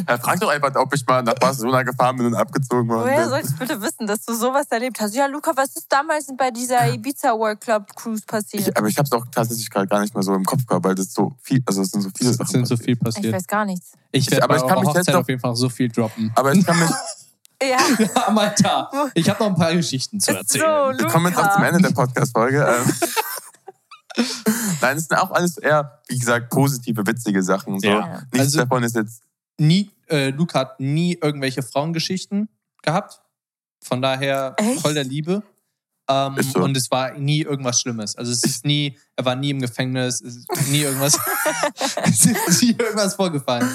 er 0.06 0.18
fragt 0.20 0.42
doch 0.44 0.50
einfach, 0.50 0.74
ob 0.76 0.94
ich 0.94 1.06
mal 1.06 1.22
nach 1.24 1.36
Barcelona 1.36 1.84
gefahren 1.84 2.18
bin 2.18 2.26
und 2.28 2.36
abgezogen 2.36 2.88
worden 2.90 3.04
Woher 3.06 3.22
bin. 3.22 3.30
soll 3.30 3.40
ich 3.40 3.56
bitte 3.60 3.82
wissen, 3.82 4.08
dass 4.08 4.26
du 4.26 4.34
sowas 4.34 4.66
erlebt 4.70 5.00
hast? 5.02 5.16
Ja, 5.16 5.26
Luca, 5.28 5.52
was 5.56 5.76
ist 5.76 5.88
damals 5.92 6.28
bei 6.38 6.52
dieser 6.52 6.94
Ibiza 6.94 7.30
World 7.38 7.62
Club 7.62 7.96
Cruise 7.96 8.24
passiert? 8.26 8.68
Ich, 8.68 8.78
aber 8.78 8.88
ich 8.88 8.98
habe 8.98 9.06
es 9.06 9.12
auch 9.12 9.26
tatsächlich 9.32 9.70
gerade 9.70 9.88
gar 9.88 10.02
nicht 10.02 10.14
mehr 10.14 10.24
so 10.24 10.34
im 10.34 10.46
Kopf 10.46 10.66
gehabt, 10.66 10.86
weil 10.86 10.96
das 10.96 11.14
so 11.14 11.34
viel, 11.42 11.62
also 11.66 11.82
es 11.82 11.90
sind 11.92 12.02
so 12.02 12.10
viele 12.16 12.30
Es 12.32 12.38
Sachen. 12.38 12.52
sind 12.52 12.68
so 12.68 12.76
passiert. 12.76 12.86
viel 12.86 12.94
Ich 13.10 13.16
passiert. 13.16 13.34
weiß 13.36 13.48
gar 13.48 13.66
nichts. 13.66 13.92
Ich 14.12 14.30
werde 14.32 14.44
aber 14.44 14.58
ich 14.58 14.66
kann 14.68 14.80
mich 14.84 14.94
jetzt 14.94 15.14
auf 15.14 15.28
jeden 15.30 15.40
Fall 15.42 15.56
so 15.56 15.70
viel 15.70 15.90
droppen. 15.90 16.32
Aber 16.36 16.54
ich 16.54 16.66
kann 16.66 16.80
mich, 16.80 16.90
Ja, 17.64 17.78
Ja, 18.26 18.32
Malta. 18.32 18.90
Ich 19.14 19.30
habe 19.30 19.44
noch 19.44 19.52
ein 19.52 19.56
paar 19.56 19.74
Geschichten 19.76 20.20
zu 20.20 20.32
so, 20.32 20.38
erzählen. 20.38 20.98
wir 20.98 21.08
kommen 21.08 21.28
jetzt 21.28 21.38
auch 21.38 21.52
zum 21.54 21.62
Luca. 21.62 21.76
Ende 21.76 21.82
der 21.90 21.94
Podcast-Folge. 21.96 22.66
Ähm, 22.68 22.94
Nein, 24.82 24.98
es 24.98 25.06
sind 25.08 25.18
auch 25.18 25.32
alles 25.32 25.58
eher, 25.58 26.00
wie 26.08 26.18
gesagt, 26.20 26.50
positive, 26.50 27.06
witzige 27.08 27.42
Sachen. 27.44 27.80
So. 27.80 27.88
Ja. 27.88 28.24
Nichts 28.32 28.40
Also- 28.48 28.58
davon 28.60 28.84
ist 28.84 28.96
jetzt 28.96 29.22
Nie, 29.62 29.92
äh, 30.10 30.30
Luca 30.32 30.60
hat 30.60 30.80
nie 30.80 31.14
irgendwelche 31.22 31.62
Frauengeschichten 31.62 32.50
gehabt. 32.82 33.22
Von 33.84 34.02
daher 34.02 34.56
Echt? 34.58 34.82
voll 34.82 34.94
der 34.94 35.04
Liebe. 35.04 35.44
Ähm, 36.10 36.36
so. 36.42 36.64
Und 36.64 36.76
es 36.76 36.90
war 36.90 37.14
nie 37.14 37.44
irgendwas 37.44 37.80
Schlimmes. 37.80 38.16
Also 38.16 38.32
es 38.32 38.44
ist 38.44 38.66
nie, 38.66 38.98
er 39.16 39.26
war 39.26 39.36
nie 39.36 39.52
im 39.52 39.62
Gefängnis, 39.62 40.20
es 40.22 40.38
ist 40.38 40.70
nie 40.70 40.82
irgendwas, 40.82 41.18
es 42.04 42.26
ist 42.26 42.64
nie 42.64 42.72
irgendwas 42.72 43.16
vorgefallen. 43.16 43.70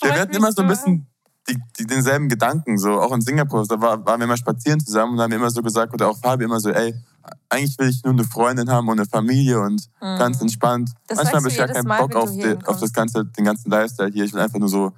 Wir 0.00 0.14
hatten 0.14 0.34
immer 0.34 0.52
so 0.52 0.62
ein 0.62 0.68
bisschen 0.68 1.06
die, 1.48 1.58
die, 1.78 1.86
denselben 1.86 2.28
Gedanken, 2.28 2.78
so 2.78 3.00
auch 3.00 3.12
in 3.12 3.20
Singapur. 3.20 3.66
Da 3.66 3.80
war, 3.80 4.04
waren 4.06 4.20
wir 4.20 4.24
immer 4.24 4.36
spazieren 4.36 4.80
zusammen 4.80 5.14
und 5.14 5.20
haben 5.20 5.32
immer 5.32 5.50
so 5.50 5.62
gesagt, 5.62 5.92
oder 5.92 6.08
auch 6.08 6.18
Fabi 6.18 6.44
immer 6.44 6.60
so, 6.60 6.70
ey, 6.70 6.94
eigentlich 7.48 7.78
will 7.78 7.88
ich 7.88 8.02
nur 8.04 8.12
eine 8.12 8.24
Freundin 8.24 8.70
haben 8.70 8.88
und 8.88 8.98
eine 9.00 9.08
Familie 9.08 9.60
und 9.60 9.82
hören. 10.00 10.18
ganz 10.18 10.36
Mhm. 10.38 10.42
entspannt. 10.42 10.90
Das 11.06 11.16
Manchmal 11.18 11.40
habe 11.40 11.48
ich 11.48 11.56
gar 11.56 11.66
jedes 11.66 11.76
keinen 11.76 11.88
Mal, 11.88 11.98
Bock 12.06 12.14
auf, 12.16 12.30
die, 12.32 12.58
auf 12.66 12.80
das 12.80 12.92
ganze, 12.92 13.24
den 13.24 13.44
ganzen 13.44 13.70
Lifestyle 13.70 14.10
hier. 14.10 14.24
Ich 14.24 14.32
will 14.32 14.40
einfach 14.40 14.58
nur 14.58 14.68
so 14.68 14.92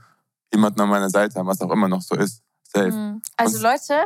jemanden 0.52 0.80
an 0.80 0.88
meiner 0.88 1.10
Seite 1.10 1.38
haben, 1.38 1.46
was 1.46 1.60
auch 1.60 1.70
immer 1.70 1.88
noch 1.88 2.02
so 2.02 2.14
ist. 2.14 2.40
Safe. 2.72 2.90
Mhm. 2.90 3.22
Also 3.36 3.56
Und- 3.56 3.62
Leute, 3.64 4.04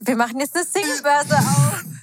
wir 0.00 0.16
machen 0.16 0.40
jetzt 0.40 0.56
eine 0.56 0.64
Singlebörse 0.64 1.36
auf. 1.36 1.84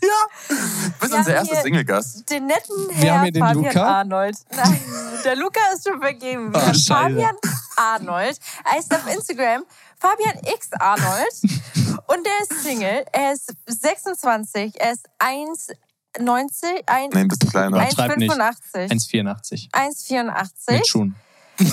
Du 0.50 0.56
bist 1.02 1.12
Wir 1.12 1.18
unser 1.20 1.34
erster 1.36 1.62
Single-Gast. 1.62 2.30
Den 2.30 2.48
netten 2.48 2.76
Wir 2.90 2.96
Herr 2.96 3.14
haben 3.16 3.24
hier 3.24 3.32
den 3.34 3.42
Fabian 3.44 3.64
Luca. 3.66 4.00
Arnold. 4.00 4.38
Nein, 4.56 4.80
der 5.24 5.36
Luca 5.36 5.60
ist 5.76 5.88
schon 5.88 6.00
vergeben. 6.00 6.54
Wir 6.54 6.60
Ah, 6.62 6.66
haben. 6.68 6.76
Fabian 6.80 7.36
Arnold. 7.78 8.40
Er 8.74 8.80
ist 8.80 8.94
auf 8.94 9.06
Instagram 9.14 9.64
Fabian 10.00 10.36
X 10.56 10.70
Arnold. 10.80 11.34
Und 12.12 12.26
er 12.26 12.42
ist 12.42 12.64
Single. 12.64 13.06
Er 13.12 13.34
ist 13.34 13.54
26. 13.68 14.80
Er 14.80 14.94
ist 14.94 15.08
1,90. 15.20 16.84
ein- 16.88 17.10
Nee, 17.14 17.20
ein 17.20 17.28
bisschen 17.28 17.50
kleiner. 17.50 17.78
Nein. 17.78 17.92
Schreib 17.92 18.18
nicht. 18.18 18.32
1,85. 18.32 18.92
1,84. 18.92 19.70
1,84. 19.72 20.72
Mit 20.72 20.88
Schuhen. 20.88 21.16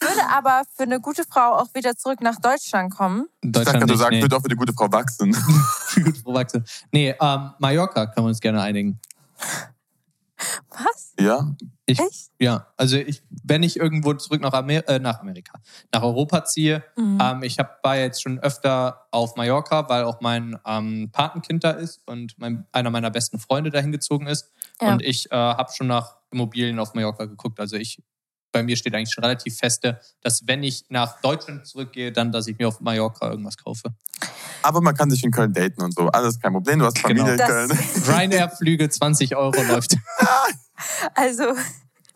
Würde 0.00 0.26
aber 0.30 0.62
für 0.74 0.84
eine 0.84 0.98
gute 1.00 1.24
Frau 1.30 1.56
auch 1.56 1.66
wieder 1.74 1.94
zurück 1.96 2.22
nach 2.22 2.36
Deutschland 2.40 2.94
kommen. 2.94 3.26
Ich 3.42 3.52
dachte, 3.52 3.64
Deutschland 3.72 3.90
du 3.90 3.96
sagst, 3.96 4.12
nee. 4.12 4.22
wird 4.22 4.32
auch 4.32 4.40
für 4.40 4.48
die 4.48 4.56
gute 4.56 4.72
Frau 4.72 4.90
wachsen. 4.90 5.32
Gut 5.94 6.16
verwachsen. 6.18 6.64
Nee, 6.90 7.14
ähm, 7.20 7.50
Mallorca 7.58 8.06
können 8.06 8.26
wir 8.26 8.30
uns 8.30 8.40
gerne 8.40 8.62
einigen. 8.62 8.98
Was? 10.70 11.14
ja? 11.18 11.54
Ich, 11.86 11.98
Echt? 11.98 12.30
Ja, 12.38 12.66
also 12.76 12.96
ich, 12.96 13.22
wenn 13.44 13.62
ich 13.62 13.76
irgendwo 13.78 14.12
zurück 14.14 14.40
nach, 14.40 14.52
Amer 14.52 14.86
äh, 14.88 14.98
nach 14.98 15.20
Amerika, 15.20 15.58
nach 15.92 16.02
Europa 16.02 16.44
ziehe, 16.44 16.84
Mhm. 16.96 17.18
ähm, 17.20 17.42
ich 17.42 17.58
hab, 17.58 17.82
war 17.82 17.96
jetzt 17.96 18.22
schon 18.22 18.38
öfter 18.38 19.06
auf 19.10 19.36
Mallorca, 19.36 19.88
weil 19.88 20.04
auch 20.04 20.20
mein 20.20 20.58
ähm, 20.66 21.10
Patenkind 21.12 21.64
da 21.64 21.70
ist 21.70 22.02
und 22.06 22.34
mein, 22.38 22.66
einer 22.72 22.90
meiner 22.90 23.10
besten 23.10 23.38
Freunde 23.38 23.70
dahin 23.70 23.90
gezogen 23.92 24.26
ist. 24.26 24.52
Ja. 24.80 24.92
Und 24.92 25.02
ich 25.02 25.30
äh, 25.32 25.34
habe 25.34 25.72
schon 25.72 25.86
nach 25.86 26.16
Immobilien 26.30 26.78
auf 26.78 26.94
Mallorca 26.94 27.24
geguckt. 27.24 27.58
Also 27.58 27.76
ich, 27.76 28.02
bei 28.58 28.62
mir 28.64 28.76
steht 28.76 28.94
eigentlich 28.94 29.12
schon 29.12 29.24
relativ 29.24 29.56
feste, 29.56 30.00
dass 30.22 30.46
wenn 30.46 30.62
ich 30.62 30.84
nach 30.88 31.20
Deutschland 31.20 31.66
zurückgehe, 31.66 32.12
dann, 32.12 32.32
dass 32.32 32.46
ich 32.46 32.58
mir 32.58 32.68
auf 32.68 32.80
Mallorca 32.80 33.30
irgendwas 33.30 33.56
kaufe. 33.56 33.90
Aber 34.62 34.80
man 34.80 34.94
kann 34.96 35.10
sich 35.10 35.22
in 35.24 35.30
Köln 35.30 35.52
daten 35.52 35.80
und 35.82 35.94
so. 35.94 36.08
Alles 36.08 36.40
kein 36.40 36.52
Problem. 36.52 36.80
Du 36.80 36.84
hast 36.86 36.98
Familie 36.98 37.24
Genau. 37.24 37.44
in 37.44 37.48
Köln. 37.48 37.70
Ryanair-Flüge, 38.08 38.88
20 38.88 39.36
Euro 39.36 39.62
läuft. 39.62 39.96
Also, 41.14 41.54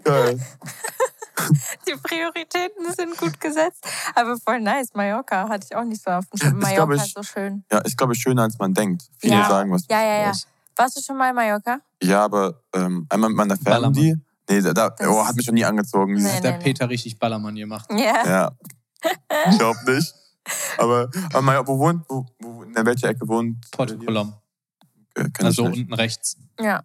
Geil. 0.04 0.38
die 1.88 1.94
Prioritäten 2.00 2.92
sind 2.96 3.16
gut 3.16 3.40
gesetzt. 3.40 3.84
Aber 4.14 4.36
voll 4.38 4.60
nice. 4.60 4.90
Mallorca 4.94 5.48
hatte 5.48 5.66
ich 5.68 5.76
auch 5.76 5.84
nicht 5.84 6.02
so 6.02 6.10
auf 6.12 6.24
dem 6.26 6.38
Schirm. 6.38 6.58
Mallorca 6.58 6.74
glaub 6.86 6.92
ich, 6.92 7.02
ist 7.02 7.14
so 7.14 7.22
schön. 7.22 7.64
Ja, 7.72 7.78
ist, 7.78 7.96
glaube 7.98 8.12
ich, 8.12 8.20
schöner, 8.20 8.42
als 8.42 8.58
man 8.58 8.72
denkt. 8.72 9.02
Viele 9.18 9.34
Ja. 9.34 9.48
sagen 9.48 9.72
was. 9.72 9.82
Ja, 9.90 10.00
ja, 10.02 10.22
ja. 10.22 10.28
was. 10.30 10.46
Warst 10.76 10.96
du 10.96 11.02
schon 11.02 11.16
mal 11.16 11.30
in 11.30 11.34
Mallorca? 11.34 11.80
Ja, 12.02 12.24
aber 12.24 12.62
ähm, 12.74 13.06
einmal 13.08 13.30
mit 13.30 13.36
meiner 13.36 13.56
Ballermann. 13.56 14.22
Nee, 14.48 14.60
da, 14.60 14.72
da 14.72 14.94
oh, 15.08 15.24
hat 15.26 15.36
mich 15.36 15.44
schon 15.46 15.54
nie 15.54 15.64
angezogen. 15.64 16.14
Nee. 16.14 16.28
Hat 16.28 16.44
der 16.44 16.52
Peter 16.52 16.88
richtig 16.88 17.18
Ballermann 17.18 17.54
gemacht. 17.54 17.88
Ja. 17.90 18.26
Ja. 18.26 18.50
Ich 19.50 19.58
glaub 19.58 19.76
nicht. 19.86 20.14
Aber, 20.78 21.10
aber 21.32 21.66
wo 21.66 21.78
wohnt, 21.78 22.04
wo, 22.08 22.24
wo, 22.38 22.62
in 22.62 22.74
welcher 22.74 23.08
Ecke 23.08 23.26
wohnt? 23.26 23.68
Porto 23.72 23.96
Colom. 23.98 24.34
Äh, 25.14 25.28
kenn 25.30 25.46
Also 25.46 25.64
unten 25.64 25.92
rechts. 25.92 26.36
Ja. 26.60 26.82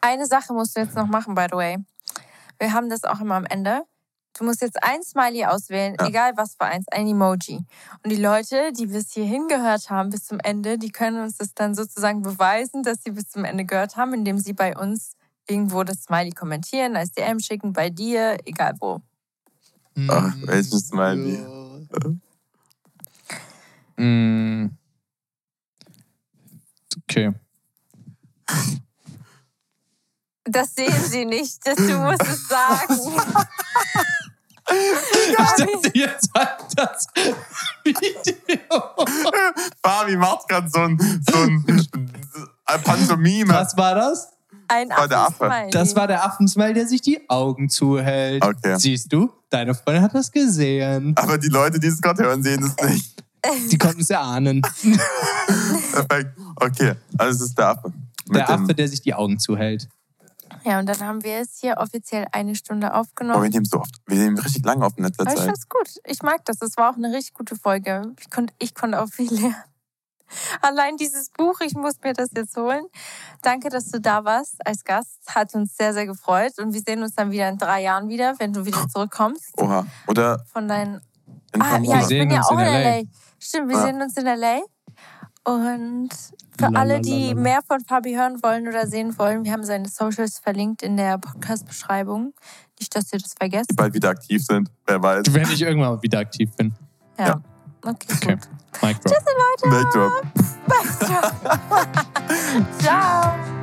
Eine 0.00 0.26
Sache 0.26 0.52
musst 0.52 0.76
du 0.76 0.80
jetzt 0.80 0.96
noch 0.96 1.06
machen, 1.06 1.34
by 1.34 1.46
the 1.50 1.56
way. 1.56 1.76
Wir 2.58 2.72
haben 2.72 2.88
das 2.90 3.04
auch 3.04 3.20
immer 3.20 3.36
am 3.36 3.44
Ende. 3.46 3.82
Du 4.38 4.44
musst 4.44 4.60
jetzt 4.60 4.82
ein 4.82 5.02
Smiley 5.02 5.46
auswählen, 5.46 5.96
Ja. 5.98 6.06
egal 6.06 6.32
was 6.36 6.56
für 6.56 6.66
eins, 6.66 6.86
ein 6.90 7.06
Emoji. 7.06 7.64
Und 8.02 8.12
die 8.12 8.16
Leute, 8.20 8.72
die 8.72 8.86
bis 8.86 9.12
hierhin 9.12 9.48
gehört 9.48 9.88
haben, 9.88 10.10
bis 10.10 10.24
zum 10.24 10.38
Ende, 10.40 10.78
die 10.78 10.90
können 10.90 11.22
uns 11.22 11.38
das 11.38 11.54
dann 11.54 11.74
sozusagen 11.74 12.22
beweisen, 12.22 12.82
dass 12.82 13.02
sie 13.02 13.12
bis 13.12 13.28
zum 13.28 13.44
Ende 13.44 13.64
gehört 13.64 13.96
haben, 13.96 14.12
indem 14.12 14.38
sie 14.38 14.52
bei 14.52 14.76
uns 14.76 15.12
irgendwo 15.48 15.84
das 15.84 16.04
Smiley 16.04 16.32
kommentieren, 16.32 16.96
als 16.96 17.12
DM 17.12 17.40
schicken, 17.40 17.72
bei 17.72 17.90
dir, 17.90 18.38
egal 18.44 18.74
wo. 18.80 19.00
Ach, 20.08 20.34
welches 20.42 20.88
Smiley? 20.88 21.38
Mm. 23.96 24.70
Okay. 27.02 27.32
Das 30.44 30.74
sehen 30.74 31.02
sie 31.04 31.24
nicht, 31.24 31.66
das, 31.66 31.76
du 31.76 31.98
musst 31.98 32.22
es 32.22 32.48
sagen. 32.48 32.96
Ich 34.68 35.36
dachte, 35.36 35.90
ihr 35.94 36.18
zeigt 36.18 36.76
das 36.76 37.06
Video. 37.84 39.06
Fabi 39.80 40.16
macht 40.16 40.48
gerade 40.48 40.68
so 40.68 40.80
ein, 40.80 40.98
so 40.98 41.38
ein 41.38 42.82
Pantomime. 42.82 43.54
Was 43.54 43.76
war 43.76 43.94
das? 43.94 44.35
Ein 44.68 44.88
war 44.90 45.08
der 45.08 45.18
Affe. 45.18 45.44
Affensmiley. 45.44 45.70
Das 45.70 45.96
war 45.96 46.06
der 46.06 46.24
Affensmile, 46.24 46.74
der 46.74 46.86
sich 46.86 47.00
die 47.02 47.28
Augen 47.28 47.68
zuhält. 47.68 48.44
Okay. 48.44 48.76
Siehst 48.78 49.12
du? 49.12 49.30
Deine 49.50 49.74
Freundin 49.74 50.02
hat 50.02 50.14
das 50.14 50.30
gesehen. 50.32 51.12
Aber 51.16 51.38
die 51.38 51.48
Leute, 51.48 51.78
die 51.78 51.86
es 51.86 52.00
gerade 52.00 52.22
hören, 52.24 52.42
sehen 52.42 52.62
es 52.64 52.88
nicht. 52.88 53.14
Die 53.70 53.78
konnten 53.78 54.00
es 54.00 54.10
erahnen. 54.10 54.60
Perfekt. 55.92 56.36
Okay, 56.56 56.94
also 57.16 57.44
es 57.44 57.50
ist 57.50 57.56
der 57.58 57.68
Affe. 57.68 57.92
Mit 58.26 58.36
Der 58.36 58.46
dem, 58.46 58.64
Affe, 58.64 58.74
der 58.74 58.88
sich 58.88 59.02
die 59.02 59.14
Augen 59.14 59.38
zuhält. 59.38 59.88
Ja, 60.64 60.80
und 60.80 60.86
dann 60.86 60.98
haben 60.98 61.22
wir 61.22 61.38
es 61.42 61.58
hier 61.60 61.76
offiziell 61.78 62.26
eine 62.32 62.56
Stunde 62.56 62.92
aufgenommen. 62.92 63.42
wir 63.44 63.50
nehmen 63.50 63.64
so 63.64 63.78
oft. 63.78 63.94
Wir 64.06 64.18
nehmen 64.18 64.36
richtig 64.38 64.64
lange 64.64 64.84
auf 64.84 64.94
in 64.96 65.04
letzter 65.04 65.22
Aber 65.22 65.30
ich 65.30 65.36
Zeit. 65.38 65.44
find's 65.46 65.68
gut. 65.68 65.88
Ich 66.06 66.22
mag 66.24 66.44
das. 66.44 66.60
Es 66.60 66.76
war 66.76 66.90
auch 66.90 66.96
eine 66.96 67.12
richtig 67.12 67.34
gute 67.34 67.54
Folge. 67.54 68.02
Ich 68.18 68.30
konnte, 68.30 68.52
ich 68.58 68.74
konnte 68.74 69.00
auch 69.00 69.08
viel 69.08 69.32
lernen. 69.32 69.54
Allein 70.60 70.96
dieses 70.96 71.30
Buch, 71.30 71.60
ich 71.60 71.74
muss 71.74 71.94
mir 72.02 72.12
das 72.12 72.30
jetzt 72.36 72.56
holen. 72.56 72.84
Danke, 73.42 73.68
dass 73.68 73.90
du 73.90 74.00
da 74.00 74.24
warst 74.24 74.56
als 74.66 74.84
Gast. 74.84 75.18
Hat 75.34 75.54
uns 75.54 75.76
sehr, 75.76 75.92
sehr 75.94 76.06
gefreut. 76.06 76.52
Und 76.58 76.72
wir 76.74 76.80
sehen 76.80 77.02
uns 77.02 77.14
dann 77.14 77.30
wieder 77.30 77.48
in 77.48 77.58
drei 77.58 77.82
Jahren 77.82 78.08
wieder, 78.08 78.34
wenn 78.38 78.52
du 78.52 78.64
wieder 78.66 78.88
zurückkommst. 78.88 79.52
Oha. 79.58 79.86
Oder 80.08 80.44
Von 80.52 80.68
deinen. 80.68 81.00
in 81.54 81.62
Ah, 81.62 81.78
ja, 81.78 81.82
Wir 81.82 82.00
ich 82.02 82.08
bin 82.08 82.30
ja 82.30 82.42
auch 82.42 82.50
in 82.52 82.58
LA. 82.58 82.98
LA. 82.98 83.02
Stimmt, 83.38 83.68
wir 83.68 83.76
Ja. 83.76 83.82
sehen 83.84 84.02
uns 84.02 84.16
in 84.16 84.26
LA. 84.26 84.60
Und 85.44 86.08
für 86.58 86.74
alle, 86.74 87.00
die 87.00 87.34
mehr 87.34 87.60
von 87.68 87.78
Fabi 87.84 88.14
hören 88.14 88.42
wollen 88.42 88.66
oder 88.66 88.88
sehen 88.88 89.16
wollen, 89.16 89.44
wir 89.44 89.52
haben 89.52 89.62
seine 89.62 89.88
Socials 89.88 90.40
verlinkt 90.40 90.82
in 90.82 90.96
der 90.96 91.18
Podcast-Beschreibung. 91.18 92.34
Nicht, 92.80 92.96
dass 92.96 93.12
ihr 93.12 93.20
das 93.20 93.34
vergesst. 93.38 93.70
die 93.70 93.74
bald 93.76 93.94
wieder 93.94 94.08
aktiv 94.10 94.42
sind. 94.44 94.70
Wer 94.86 95.00
weiß. 95.02 95.32
Wenn 95.32 95.48
ich 95.50 95.62
irgendwann 95.62 95.94
mal 95.94 96.02
wieder 96.02 96.18
aktiv 96.18 96.50
bin. 96.56 96.74
Ja. 97.16 97.26
Ja. 97.28 97.40
Okay, 97.86 98.14
Okay. 98.16 98.34
gut. 98.34 98.48
Mic 98.82 98.96
drop. 99.00 99.14
Tschüss, 99.14 99.24
Leute. 99.62 100.22
Backdrop. 100.66 101.32
Ciao. 102.78 103.55